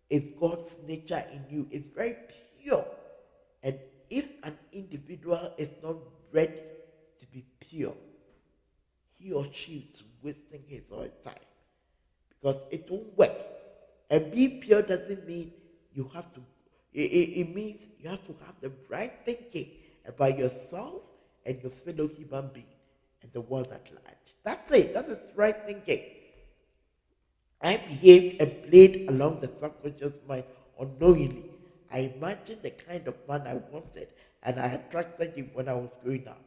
is 0.09 0.31
God's 0.39 0.75
nature 0.87 1.25
in 1.33 1.45
you. 1.49 1.69
It's 1.71 1.87
very 1.95 2.17
pure. 2.63 2.85
And 3.63 3.79
if 4.09 4.31
an 4.43 4.59
individual 4.73 5.55
is 5.57 5.71
not 5.83 5.97
ready 6.33 6.61
to 7.19 7.27
be 7.27 7.45
pure, 7.61 7.95
he 9.19 9.33
or 9.33 9.47
she 9.53 9.91
is 9.93 10.03
wasting 10.23 10.65
his 10.67 10.91
or 10.91 11.05
her 11.05 11.11
time 11.23 11.35
because 12.29 12.61
it 12.71 12.91
won't 12.91 13.17
work. 13.17 13.33
And 14.11 14.33
be 14.33 14.61
pure 14.61 14.83
doesn't 14.83 15.27
mean 15.27 15.53
you 15.95 16.11
have 16.15 16.33
to, 16.35 16.41
it, 16.93 17.03
it, 17.03 17.41
it 17.41 17.55
means 17.55 17.87
you 18.01 18.11
have 18.11 18.25
to 18.27 18.35
have 18.45 18.55
the 18.61 18.73
right 18.89 19.13
thinking 19.25 19.71
about 20.07 20.37
yourself 20.37 21.03
and 21.47 21.63
your 21.63 21.71
fellow 21.71 22.09
human 22.09 22.51
being 22.53 22.67
and 23.23 23.33
the 23.33 23.41
world 23.41 23.69
at 23.73 23.87
large. 23.93 24.35
That's 24.45 24.71
it. 24.73 24.95
That 24.95 25.07
is 25.07 25.19
right 25.35 25.57
thinking. 25.67 26.03
I 27.61 27.77
behaved 27.77 28.41
and 28.41 28.71
played 28.71 29.09
along 29.09 29.41
the 29.41 29.49
subconscious 29.49 30.15
mind 30.27 30.45
unknowingly. 30.79 31.51
I 31.93 32.11
imagined 32.17 32.63
the 32.63 32.71
kind 32.71 33.07
of 33.09 33.17
man 33.29 33.43
I 33.47 33.55
wanted 33.55 34.09
and 34.43 34.59
I 34.59 34.67
attracted 34.67 35.35
him 35.35 35.51
when 35.53 35.69
I 35.69 35.75
was 35.75 35.91
growing 36.03 36.27
up. 36.29 36.41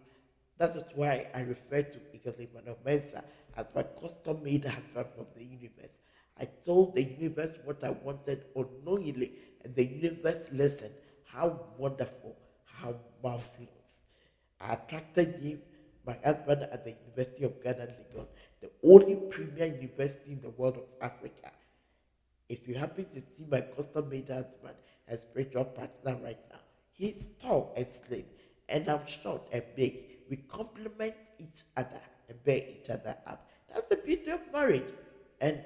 That 0.57 0.75
is 0.75 0.83
why 0.95 1.27
I 1.33 1.41
refer 1.41 1.83
to 1.83 1.99
Ikalimano 2.15 2.77
Mensa 2.85 3.23
as 3.55 3.65
my 3.75 3.83
custom 3.83 4.43
made 4.43 4.65
husband 4.65 5.07
from 5.15 5.25
the 5.35 5.43
universe. 5.43 5.97
I 6.39 6.45
told 6.65 6.95
the 6.95 7.03
universe 7.03 7.51
what 7.63 7.83
I 7.83 7.91
wanted 7.91 8.45
unknowingly, 8.55 9.33
and 9.63 9.75
the 9.75 9.85
universe 9.85 10.49
listened. 10.51 10.93
How 11.25 11.59
wonderful, 11.77 12.35
how 12.65 12.95
marvelous. 13.23 14.01
I 14.59 14.73
attracted 14.73 15.35
him, 15.35 15.61
my 16.05 16.17
husband, 16.23 16.63
at 16.63 16.83
the 16.83 16.91
University 16.91 17.45
of 17.45 17.63
Ghana, 17.63 17.87
Legon, 17.87 18.25
the 18.61 18.69
only 18.83 19.15
premier 19.29 19.67
university 19.67 20.33
in 20.33 20.41
the 20.41 20.49
world 20.49 20.77
of 20.77 20.83
Africa. 21.01 21.51
If 22.49 22.67
you 22.67 22.75
happen 22.75 23.05
to 23.13 23.19
see 23.21 23.45
my 23.49 23.61
custom 23.61 24.09
made 24.09 24.27
husband 24.27 24.75
and 25.07 25.19
spiritual 25.19 25.65
partner 25.65 26.17
right 26.23 26.39
now, 26.51 26.59
he's 26.91 27.27
tall 27.41 27.73
and 27.75 27.87
slim, 27.87 28.25
and 28.69 28.89
I'm 28.89 29.05
short 29.07 29.47
and 29.51 29.63
big. 29.75 29.99
We 30.29 30.37
complement 30.37 31.15
each 31.39 31.63
other 31.77 32.01
and 32.29 32.43
bear 32.43 32.61
each 32.69 32.89
other 32.89 33.15
up. 33.27 33.49
That's 33.73 33.87
the 33.87 33.97
beauty 33.97 34.31
of 34.31 34.41
marriage. 34.51 34.91
And 35.41 35.61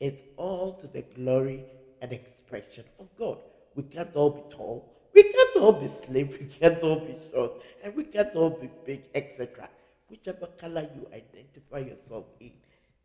it's 0.00 0.22
all 0.36 0.74
to 0.74 0.86
the 0.86 1.02
glory 1.02 1.64
and 2.00 2.12
expression 2.12 2.84
of 2.98 3.08
God. 3.16 3.38
We 3.74 3.84
can't 3.84 4.14
all 4.16 4.30
be 4.30 4.42
tall. 4.54 4.92
We 5.14 5.22
can't 5.24 5.56
all 5.56 5.72
be 5.72 5.88
slim. 5.88 6.28
We 6.28 6.46
can't 6.46 6.82
all 6.82 7.00
be 7.00 7.16
short. 7.32 7.62
And 7.82 7.94
we 7.94 8.04
can't 8.04 8.34
all 8.34 8.50
be 8.50 8.70
big, 8.86 9.04
etc. 9.14 9.68
Whichever 10.08 10.46
color 10.58 10.88
you 10.94 11.06
identify 11.12 11.78
yourself 11.78 12.26
in. 12.40 12.52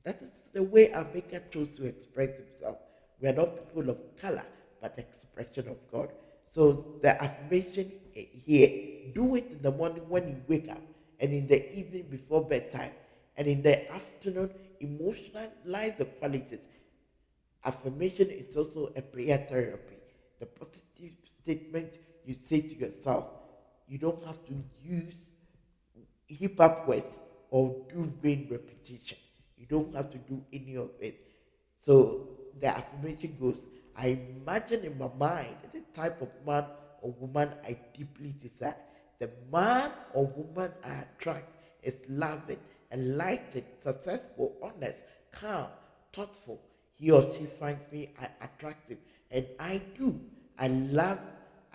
That 0.03 0.21
is 0.21 0.29
the 0.53 0.63
way 0.63 0.93
our 0.93 1.05
Maker 1.13 1.41
chose 1.51 1.75
to 1.77 1.85
express 1.85 2.29
himself. 2.37 2.77
We 3.19 3.27
are 3.27 3.33
not 3.33 3.55
people 3.55 3.89
of 3.89 3.97
color, 4.21 4.45
but 4.81 4.97
expression 4.97 5.67
of 5.69 5.77
God. 5.91 6.09
So 6.49 6.99
the 7.01 7.21
affirmation 7.21 7.91
here, 8.13 9.11
do 9.13 9.35
it 9.35 9.51
in 9.51 9.61
the 9.61 9.71
morning 9.71 10.03
when 10.07 10.27
you 10.27 10.41
wake 10.47 10.69
up 10.69 10.81
and 11.19 11.33
in 11.33 11.47
the 11.47 11.77
evening 11.77 12.07
before 12.09 12.45
bedtime. 12.45 12.91
And 13.35 13.47
in 13.47 13.61
the 13.61 13.91
afternoon, 13.91 14.51
emotionalize 14.81 15.97
the 15.97 16.05
qualities. 16.05 16.67
Affirmation 17.65 18.29
is 18.29 18.55
also 18.55 18.91
a 18.95 19.01
prayer 19.01 19.45
therapy. 19.49 19.97
The 20.39 20.45
positive 20.45 20.86
statement 21.47 21.97
you 22.25 22.35
say 22.43 22.61
to 22.61 22.75
yourself. 22.75 23.25
You 23.87 23.97
don't 23.97 24.23
have 24.25 24.45
to 24.47 24.53
use 24.83 25.15
hip 26.27 26.57
hop 26.57 26.87
words 26.87 27.19
or 27.49 27.85
do 27.93 28.05
brain 28.21 28.47
repetition. 28.51 29.17
You 29.57 29.65
don't 29.65 29.95
have 29.95 30.11
to 30.11 30.17
do 30.17 30.43
any 30.51 30.75
of 30.75 30.89
it. 30.99 31.15
So 31.79 32.27
the 32.59 32.67
affirmation 32.67 33.37
goes, 33.39 33.65
I 33.95 34.19
imagine 34.41 34.83
in 34.83 34.97
my 34.97 35.09
mind 35.17 35.55
the 35.73 35.81
type 35.93 36.21
of 36.21 36.29
man 36.45 36.65
or 37.01 37.11
woman 37.11 37.49
I 37.65 37.77
deeply 37.97 38.35
desire. 38.41 38.75
The 39.19 39.29
man 39.51 39.91
or 40.13 40.25
woman 40.25 40.71
I 40.83 41.05
attract 41.05 41.49
is 41.81 41.95
loving, 42.09 42.59
enlightened, 42.91 43.65
successful, 43.79 44.57
honest, 44.61 45.05
calm, 45.31 45.67
thoughtful. 46.13 46.61
He 46.95 47.09
or 47.09 47.23
she 47.33 47.45
finds 47.45 47.89
me 47.91 48.09
attractive, 48.41 48.97
and 49.31 49.45
I 49.59 49.81
do. 49.97 50.19
I 50.59 50.67
love, 50.67 51.19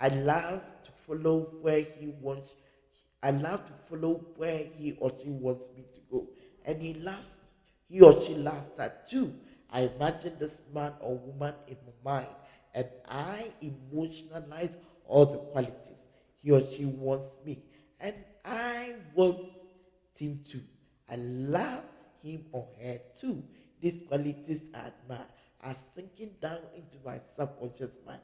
I 0.02 0.08
love 0.08 0.60
to 0.84 0.90
follow 1.06 1.48
where 1.62 1.80
he 1.98 2.08
wants 2.20 2.50
I 3.22 3.30
love 3.30 3.64
to 3.66 3.72
follow 3.88 4.14
where 4.36 4.64
he 4.76 4.92
or 4.98 5.12
she 5.22 5.30
wants 5.30 5.64
me 5.76 5.84
to 5.94 6.00
go. 6.10 6.26
And 6.64 6.82
he 6.82 6.94
loves, 6.94 7.36
he 7.88 8.00
or 8.00 8.20
she 8.20 8.34
loves 8.34 8.68
that 8.76 9.08
too. 9.08 9.32
I 9.70 9.82
imagine 9.82 10.34
this 10.38 10.56
man 10.74 10.92
or 11.00 11.16
woman 11.18 11.54
in 11.68 11.76
my 12.04 12.12
mind 12.12 12.34
and 12.74 12.88
I 13.08 13.52
emotionalize 13.62 14.76
all 15.06 15.26
the 15.26 15.38
qualities 15.38 16.06
he 16.42 16.50
or 16.50 16.62
she 16.74 16.84
wants 16.84 17.28
me. 17.46 17.62
And 18.00 18.16
I 18.44 18.96
want 19.14 19.38
him 20.18 20.40
too. 20.44 20.62
I 21.08 21.16
love 21.16 21.84
him 22.22 22.46
or 22.50 22.68
her 22.82 22.98
too. 23.20 23.42
These 23.80 24.00
qualities 24.08 24.62
I 24.74 24.88
admire 24.88 25.26
are 25.62 25.76
sinking 25.94 26.34
down 26.40 26.58
into 26.76 26.96
my 27.04 27.20
subconscious 27.36 27.92
mind 28.04 28.20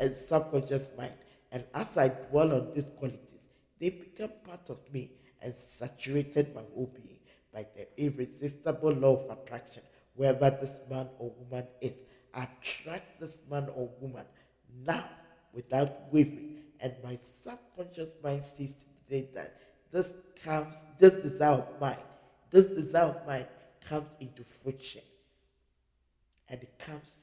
and 0.00 0.14
subconscious 0.14 0.88
mind. 0.96 1.12
And 1.52 1.64
as 1.74 1.96
I 1.96 2.08
dwell 2.08 2.52
on 2.52 2.72
these 2.74 2.86
qualities, 2.98 3.46
they 3.80 3.90
become 3.90 4.30
part 4.44 4.68
of 4.70 4.78
me 4.92 5.10
and 5.42 5.54
saturated 5.54 6.54
my 6.54 6.62
whole 6.74 6.92
being 6.94 7.18
by 7.52 7.66
the 7.76 7.86
irresistible 7.96 8.92
law 8.92 9.16
of 9.16 9.38
attraction. 9.38 9.82
Wherever 10.14 10.50
this 10.50 10.72
man 10.90 11.08
or 11.18 11.30
woman 11.38 11.66
is, 11.80 11.94
attract 12.34 13.20
this 13.20 13.38
man 13.50 13.68
or 13.74 13.88
woman 14.00 14.24
now 14.84 15.08
without 15.52 16.12
wavering. 16.12 16.58
And 16.80 16.94
my 17.02 17.18
subconscious 17.42 18.10
mind 18.22 18.42
sees 18.42 18.74
today 19.04 19.28
that 19.34 19.60
this 19.92 20.12
comes, 20.44 20.76
this 20.98 21.14
desire 21.22 21.54
of 21.54 21.80
mine, 21.80 21.96
this 22.50 22.66
desire 22.66 23.04
of 23.04 23.26
mine 23.26 23.46
comes 23.88 24.08
into 24.20 24.44
fruition. 24.44 25.02
And 26.48 26.62
it 26.62 26.78
comes 26.78 27.14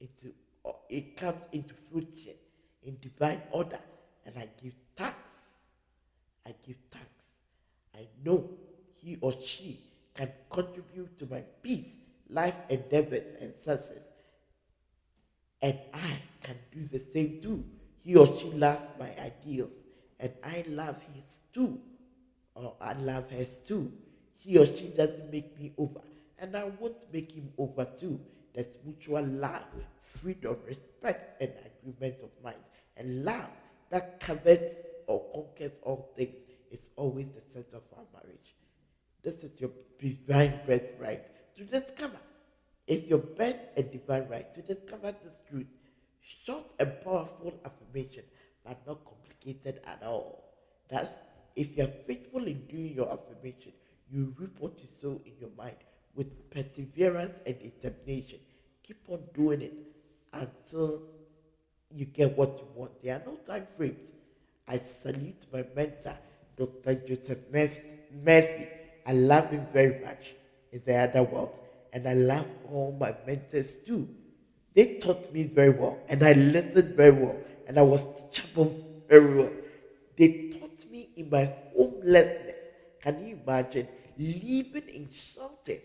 into 0.00 0.32
it 0.88 1.16
comes 1.16 1.44
into 1.52 1.74
fruition 1.90 2.34
in 2.82 2.98
divine 3.00 3.42
order. 3.50 3.78
And 4.24 4.36
I 4.38 4.48
give 4.62 4.74
thanks 4.96 5.26
I 6.46 6.54
give 6.64 6.76
thanks. 6.92 7.24
I 7.94 8.06
know 8.24 8.48
he 8.94 9.18
or 9.20 9.34
she 9.42 9.80
can 10.14 10.30
contribute 10.48 11.18
to 11.18 11.26
my 11.26 11.42
peace, 11.60 11.96
life 12.30 12.54
endeavors, 12.68 13.24
and 13.40 13.52
success. 13.56 14.04
And 15.60 15.78
I 15.92 16.18
can 16.42 16.56
do 16.72 16.84
the 16.84 17.00
same 17.00 17.40
too. 17.42 17.64
He 18.04 18.14
or 18.14 18.28
she 18.38 18.50
loves 18.52 18.84
my 18.98 19.10
ideals, 19.18 19.72
and 20.20 20.32
I 20.44 20.64
love 20.68 20.96
his 21.14 21.38
too. 21.52 21.80
Or 22.54 22.74
I 22.80 22.92
love 22.92 23.28
hers 23.30 23.58
too. 23.66 23.92
He 24.36 24.56
or 24.56 24.66
she 24.66 24.88
doesn't 24.96 25.32
make 25.32 25.58
me 25.58 25.72
over, 25.76 26.00
and 26.38 26.56
I 26.56 26.64
won't 26.64 27.12
make 27.12 27.32
him 27.32 27.52
over 27.58 27.84
too. 27.98 28.20
There's 28.56 28.78
mutual 28.86 29.22
love, 29.22 29.68
freedom, 30.00 30.56
respect, 30.66 31.42
and 31.42 31.52
agreement 31.66 32.22
of 32.22 32.30
minds. 32.42 32.64
And 32.96 33.22
love 33.22 33.50
that 33.90 34.18
covers 34.18 34.62
or 35.06 35.22
conquers 35.34 35.72
all 35.82 36.10
things 36.16 36.42
is 36.70 36.88
always 36.96 37.26
the 37.26 37.42
center 37.52 37.76
of 37.76 37.82
our 37.92 38.04
marriage. 38.14 38.54
This 39.22 39.44
is 39.44 39.60
your 39.60 39.72
divine 40.00 40.60
birthright 40.66 41.54
to 41.56 41.64
discover. 41.64 42.18
It's 42.86 43.06
your 43.10 43.18
birth 43.18 43.60
and 43.76 43.92
divine 43.92 44.26
right 44.30 44.54
to 44.54 44.62
discover 44.62 45.12
this 45.12 45.36
truth. 45.50 45.66
Short 46.22 46.64
and 46.78 46.94
powerful 47.04 47.60
affirmation, 47.62 48.24
but 48.64 48.80
not 48.86 49.04
complicated 49.04 49.82
at 49.86 50.02
all. 50.02 50.44
Thus, 50.88 51.10
if 51.54 51.76
you 51.76 51.84
are 51.84 51.94
faithful 52.06 52.46
in 52.46 52.64
doing 52.66 52.94
your 52.94 53.12
affirmation, 53.12 53.72
you 54.10 54.34
reap 54.38 54.56
what 54.60 54.78
you 54.78 54.88
sow 54.98 55.20
in 55.26 55.32
your 55.38 55.50
mind 55.58 55.76
with 56.16 56.50
perseverance 56.50 57.40
and 57.46 57.58
determination. 57.60 58.40
Keep 58.86 59.08
on 59.08 59.20
doing 59.34 59.62
it 59.62 59.78
until 60.32 61.02
you 61.90 62.04
get 62.04 62.36
what 62.36 62.58
you 62.58 62.66
want. 62.74 63.02
There 63.02 63.16
are 63.16 63.22
no 63.26 63.36
time 63.46 63.66
frames. 63.76 64.12
I 64.68 64.78
salute 64.78 65.46
my 65.52 65.64
mentor, 65.74 66.16
Dr. 66.56 66.94
Joseph 66.94 67.38
Murphy. 67.52 68.68
I 69.06 69.12
love 69.12 69.50
him 69.50 69.66
very 69.72 70.04
much 70.04 70.34
in 70.72 70.82
the 70.84 70.94
other 70.96 71.22
world. 71.22 71.50
And 71.92 72.06
I 72.08 72.14
love 72.14 72.46
all 72.70 72.96
my 72.98 73.14
mentors 73.26 73.74
too. 73.86 74.08
They 74.74 74.98
taught 74.98 75.32
me 75.32 75.44
very 75.44 75.70
well, 75.70 75.98
and 76.08 76.22
I 76.22 76.34
listened 76.34 76.94
very 76.94 77.12
well, 77.12 77.38
and 77.66 77.78
I 77.78 77.82
was 77.82 78.04
teachable 78.30 78.76
very 79.08 79.34
well. 79.34 79.52
They 80.18 80.50
taught 80.50 80.90
me 80.90 81.08
in 81.16 81.30
my 81.30 81.50
homelessness. 81.74 82.66
Can 83.00 83.26
you 83.26 83.38
imagine 83.42 83.88
living 84.18 84.88
in 84.88 85.08
shelters? 85.10 85.80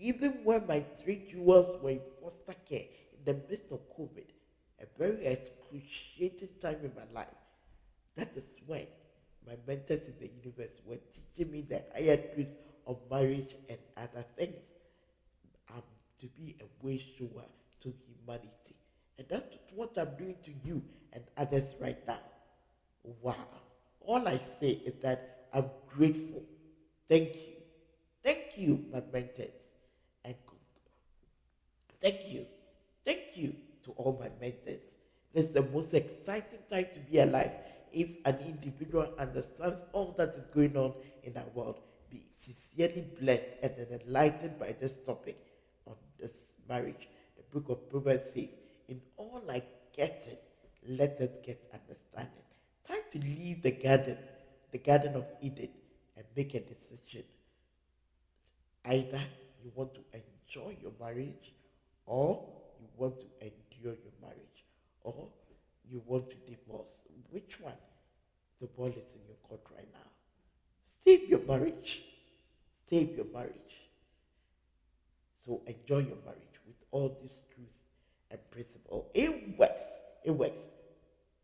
Even 0.00 0.40
when 0.44 0.66
my 0.66 0.84
three 1.02 1.26
jewels 1.30 1.82
were 1.82 1.90
in 1.90 2.00
foster 2.22 2.54
care 2.68 2.86
in 3.12 3.24
the 3.24 3.34
midst 3.48 3.72
of 3.72 3.80
COVID, 3.96 4.26
a 4.80 4.86
very 4.98 5.26
excruciating 5.26 6.50
time 6.60 6.78
in 6.84 6.92
my 6.94 7.20
life. 7.20 7.34
That 8.16 8.30
is 8.36 8.44
when 8.66 8.86
my 9.46 9.54
mentors 9.66 10.08
in 10.08 10.14
the 10.20 10.30
universe 10.42 10.80
were 10.84 10.98
teaching 11.12 11.52
me 11.52 11.62
the 11.62 11.82
higher 11.94 12.16
truths 12.16 12.54
of 12.86 12.98
marriage 13.10 13.54
and 13.68 13.78
other 13.96 14.24
things. 14.36 14.72
I'm 15.74 15.82
to 16.20 16.26
be 16.26 16.56
a 16.60 16.86
way 16.86 16.98
shower 16.98 17.46
to 17.82 17.94
humanity. 18.06 18.76
And 19.18 19.26
that's 19.28 19.46
what 19.74 19.96
I'm 19.96 20.14
doing 20.16 20.36
to 20.44 20.52
you 20.64 20.82
and 21.12 21.24
others 21.36 21.74
right 21.80 21.98
now. 22.06 22.20
Wow. 23.22 23.34
All 24.00 24.26
I 24.26 24.38
say 24.60 24.70
is 24.84 24.94
that 25.02 25.48
I'm 25.52 25.66
grateful. 25.88 26.42
Thank 27.08 27.34
you. 27.34 27.54
Thank 28.22 28.58
you, 28.58 28.84
my 28.92 29.02
mentors. 29.12 29.57
Thank 32.00 32.28
you. 32.28 32.46
Thank 33.04 33.20
you 33.34 33.54
to 33.84 33.92
all 33.92 34.18
my 34.20 34.30
mentors. 34.40 34.82
This 35.34 35.46
is 35.46 35.54
the 35.54 35.62
most 35.62 35.94
exciting 35.94 36.60
time 36.70 36.86
to 36.94 37.00
be 37.00 37.18
alive 37.18 37.52
if 37.92 38.08
an 38.24 38.38
individual 38.46 39.08
understands 39.18 39.80
all 39.92 40.14
that 40.18 40.30
is 40.30 40.44
going 40.54 40.76
on 40.76 40.92
in 41.22 41.36
our 41.36 41.48
world, 41.54 41.80
be 42.10 42.22
sincerely 42.36 43.04
blessed 43.20 43.56
and 43.62 43.74
enlightened 44.02 44.58
by 44.58 44.74
this 44.80 44.94
topic 45.06 45.38
on 45.86 45.94
this 46.18 46.30
marriage. 46.68 47.08
The 47.36 47.42
book 47.50 47.68
of 47.70 47.90
Proverbs 47.90 48.24
says, 48.34 48.48
In 48.88 49.00
all 49.16 49.42
I 49.50 49.62
get 49.94 50.26
it, 50.26 50.42
let 50.88 51.20
us 51.20 51.30
get 51.44 51.70
understanding. 51.72 52.44
Time 52.86 53.02
to 53.12 53.18
leave 53.18 53.62
the 53.62 53.72
garden, 53.72 54.16
the 54.72 54.78
Garden 54.78 55.14
of 55.16 55.26
Eden, 55.42 55.70
and 56.16 56.24
make 56.36 56.54
a 56.54 56.60
decision. 56.60 57.24
Either 58.84 59.20
you 59.62 59.72
want 59.74 59.94
to 59.94 60.00
enjoy 60.14 60.76
your 60.80 60.92
marriage 60.98 61.52
or 62.08 62.42
you 62.80 62.86
want 62.96 63.20
to 63.20 63.26
endure 63.40 63.94
your 64.02 64.12
marriage 64.20 64.64
or 65.02 65.28
you 65.88 66.02
want 66.06 66.30
to 66.30 66.36
divorce. 66.46 66.88
Which 67.30 67.60
one? 67.60 67.74
The 68.60 68.66
ball 68.66 68.88
is 68.88 69.12
in 69.14 69.20
your 69.26 69.36
court 69.46 69.60
right 69.76 69.88
now. 69.92 70.10
Save 71.04 71.28
your 71.28 71.40
marriage. 71.40 72.02
Save 72.88 73.14
your 73.14 73.26
marriage. 73.32 73.88
So 75.44 75.62
enjoy 75.66 75.98
your 75.98 76.18
marriage 76.24 76.58
with 76.66 76.76
all 76.90 77.16
these 77.20 77.38
truths 77.54 77.84
and 78.30 78.40
principles. 78.50 79.06
It 79.14 79.58
works. 79.58 79.84
It 80.24 80.30
works. 80.30 80.60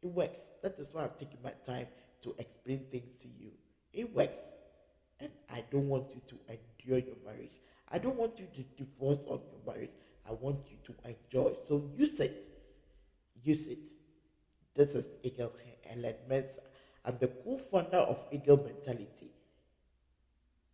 It 0.03 0.09
works. 0.09 0.41
That 0.63 0.79
is 0.79 0.89
why 0.93 1.03
I'm 1.03 1.11
taking 1.19 1.39
my 1.45 1.53
time 1.65 1.87
to 2.23 2.35
explain 2.39 2.87
things 2.91 3.17
to 3.19 3.29
you. 3.29 3.51
It 3.93 4.15
works. 4.15 4.39
And 5.21 5.31
I 5.51 5.63
don't 5.71 5.89
want 5.89 6.11
you 6.11 6.21
to 6.29 6.37
endure 6.49 6.99
your 6.99 7.17
marriage. 7.25 7.61
I 7.91 7.99
don't 7.99 8.17
want 8.17 8.39
you 8.39 8.47
to 8.57 8.63
divorce 8.83 9.25
on 9.27 9.41
your 9.51 9.75
marriage. 9.75 9.91
I 10.29 10.33
want 10.33 10.67
you 10.71 10.77
to 10.85 10.95
enjoy. 11.05 11.55
So 11.67 11.91
use 11.97 12.21
it. 12.21 12.49
Use 13.43 13.67
it. 13.67 13.79
This 14.75 14.95
is 14.95 15.09
Eagle 15.23 15.53
Helen 15.85 16.15
Mensah. 16.29 16.59
I'm 17.05 17.19
the 17.21 17.29
co-founder 17.29 17.99
of 17.99 18.27
Eagle 18.33 18.57
Mentality. 18.57 19.31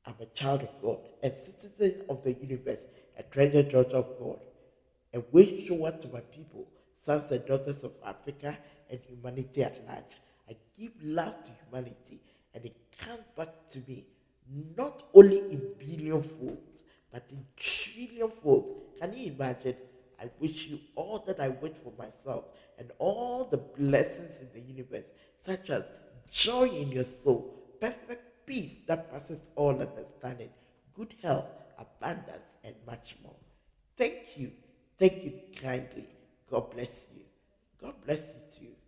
I'm 0.07 0.15
a 0.21 0.27
child 0.27 0.63
of 0.63 0.83
God, 0.83 0.99
a 1.23 1.31
citizen 1.31 2.03
of 2.09 2.23
the 2.25 2.33
universe, 2.33 2.87
a 3.19 3.23
treasure 3.25 3.63
daughter 3.63 3.97
of 3.97 4.19
God, 4.19 4.41
a 5.13 5.21
way 5.33 5.67
shower 5.67 5.93
to 5.93 6.09
my 6.09 6.21
people, 6.21 6.67
sons 6.97 7.31
and 7.33 7.45
daughters 7.45 7.85
of 7.85 7.93
Africa 8.05 8.57
and 8.89 9.01
humanity 9.01 9.63
at 9.63 9.85
large. 9.87 10.17
I 10.49 10.57
give 10.79 10.93
love 11.03 11.45
to 11.45 11.51
humanity 11.65 12.21
and 12.55 12.65
it 12.65 12.77
comes 12.99 13.25
back 13.37 13.49
to 13.73 13.81
me 13.87 14.07
not 14.77 15.03
only 15.15 15.39
in 15.39 15.63
billion 15.79 16.23
folds, 16.23 16.83
but 17.13 17.25
in 17.31 17.45
trillion 17.57 18.31
folds. 18.31 18.90
Can 19.01 19.17
you 19.17 19.33
imagine? 19.33 19.77
I 20.21 20.29
wish 20.39 20.67
you 20.67 20.79
all 20.97 21.25
that 21.27 21.41
I 21.41 21.49
wish 21.49 21.73
for 21.83 21.93
myself 21.99 22.45
and 22.79 22.91
all 22.99 23.45
the 23.45 23.57
blessings 23.57 24.41
in 24.41 24.49
the 24.53 24.61
universe, 24.61 25.11
such 25.39 25.71
as 25.71 25.85
joy 26.31 26.69
in 26.69 26.93
your 26.93 27.05
soul, 27.05 27.55
perfect 27.81 28.47
peace 28.47 28.75
that 28.87 29.11
passes 29.11 29.49
all 29.57 29.81
understanding, 29.81 30.51
good 30.95 31.15
health, 31.23 31.47
abundance, 31.79 32.51
and 32.63 32.75
much 32.87 33.17
more. 33.23 33.35
Thank 33.97 34.37
you. 34.37 34.53
Thank 34.99 35.25
you 35.25 35.33
kindly. 35.63 36.07
God 36.51 36.71
bless 36.73 37.07
you. 37.15 37.23
God 37.81 37.95
bless 38.05 38.35
you 38.35 38.67
too. 38.67 38.80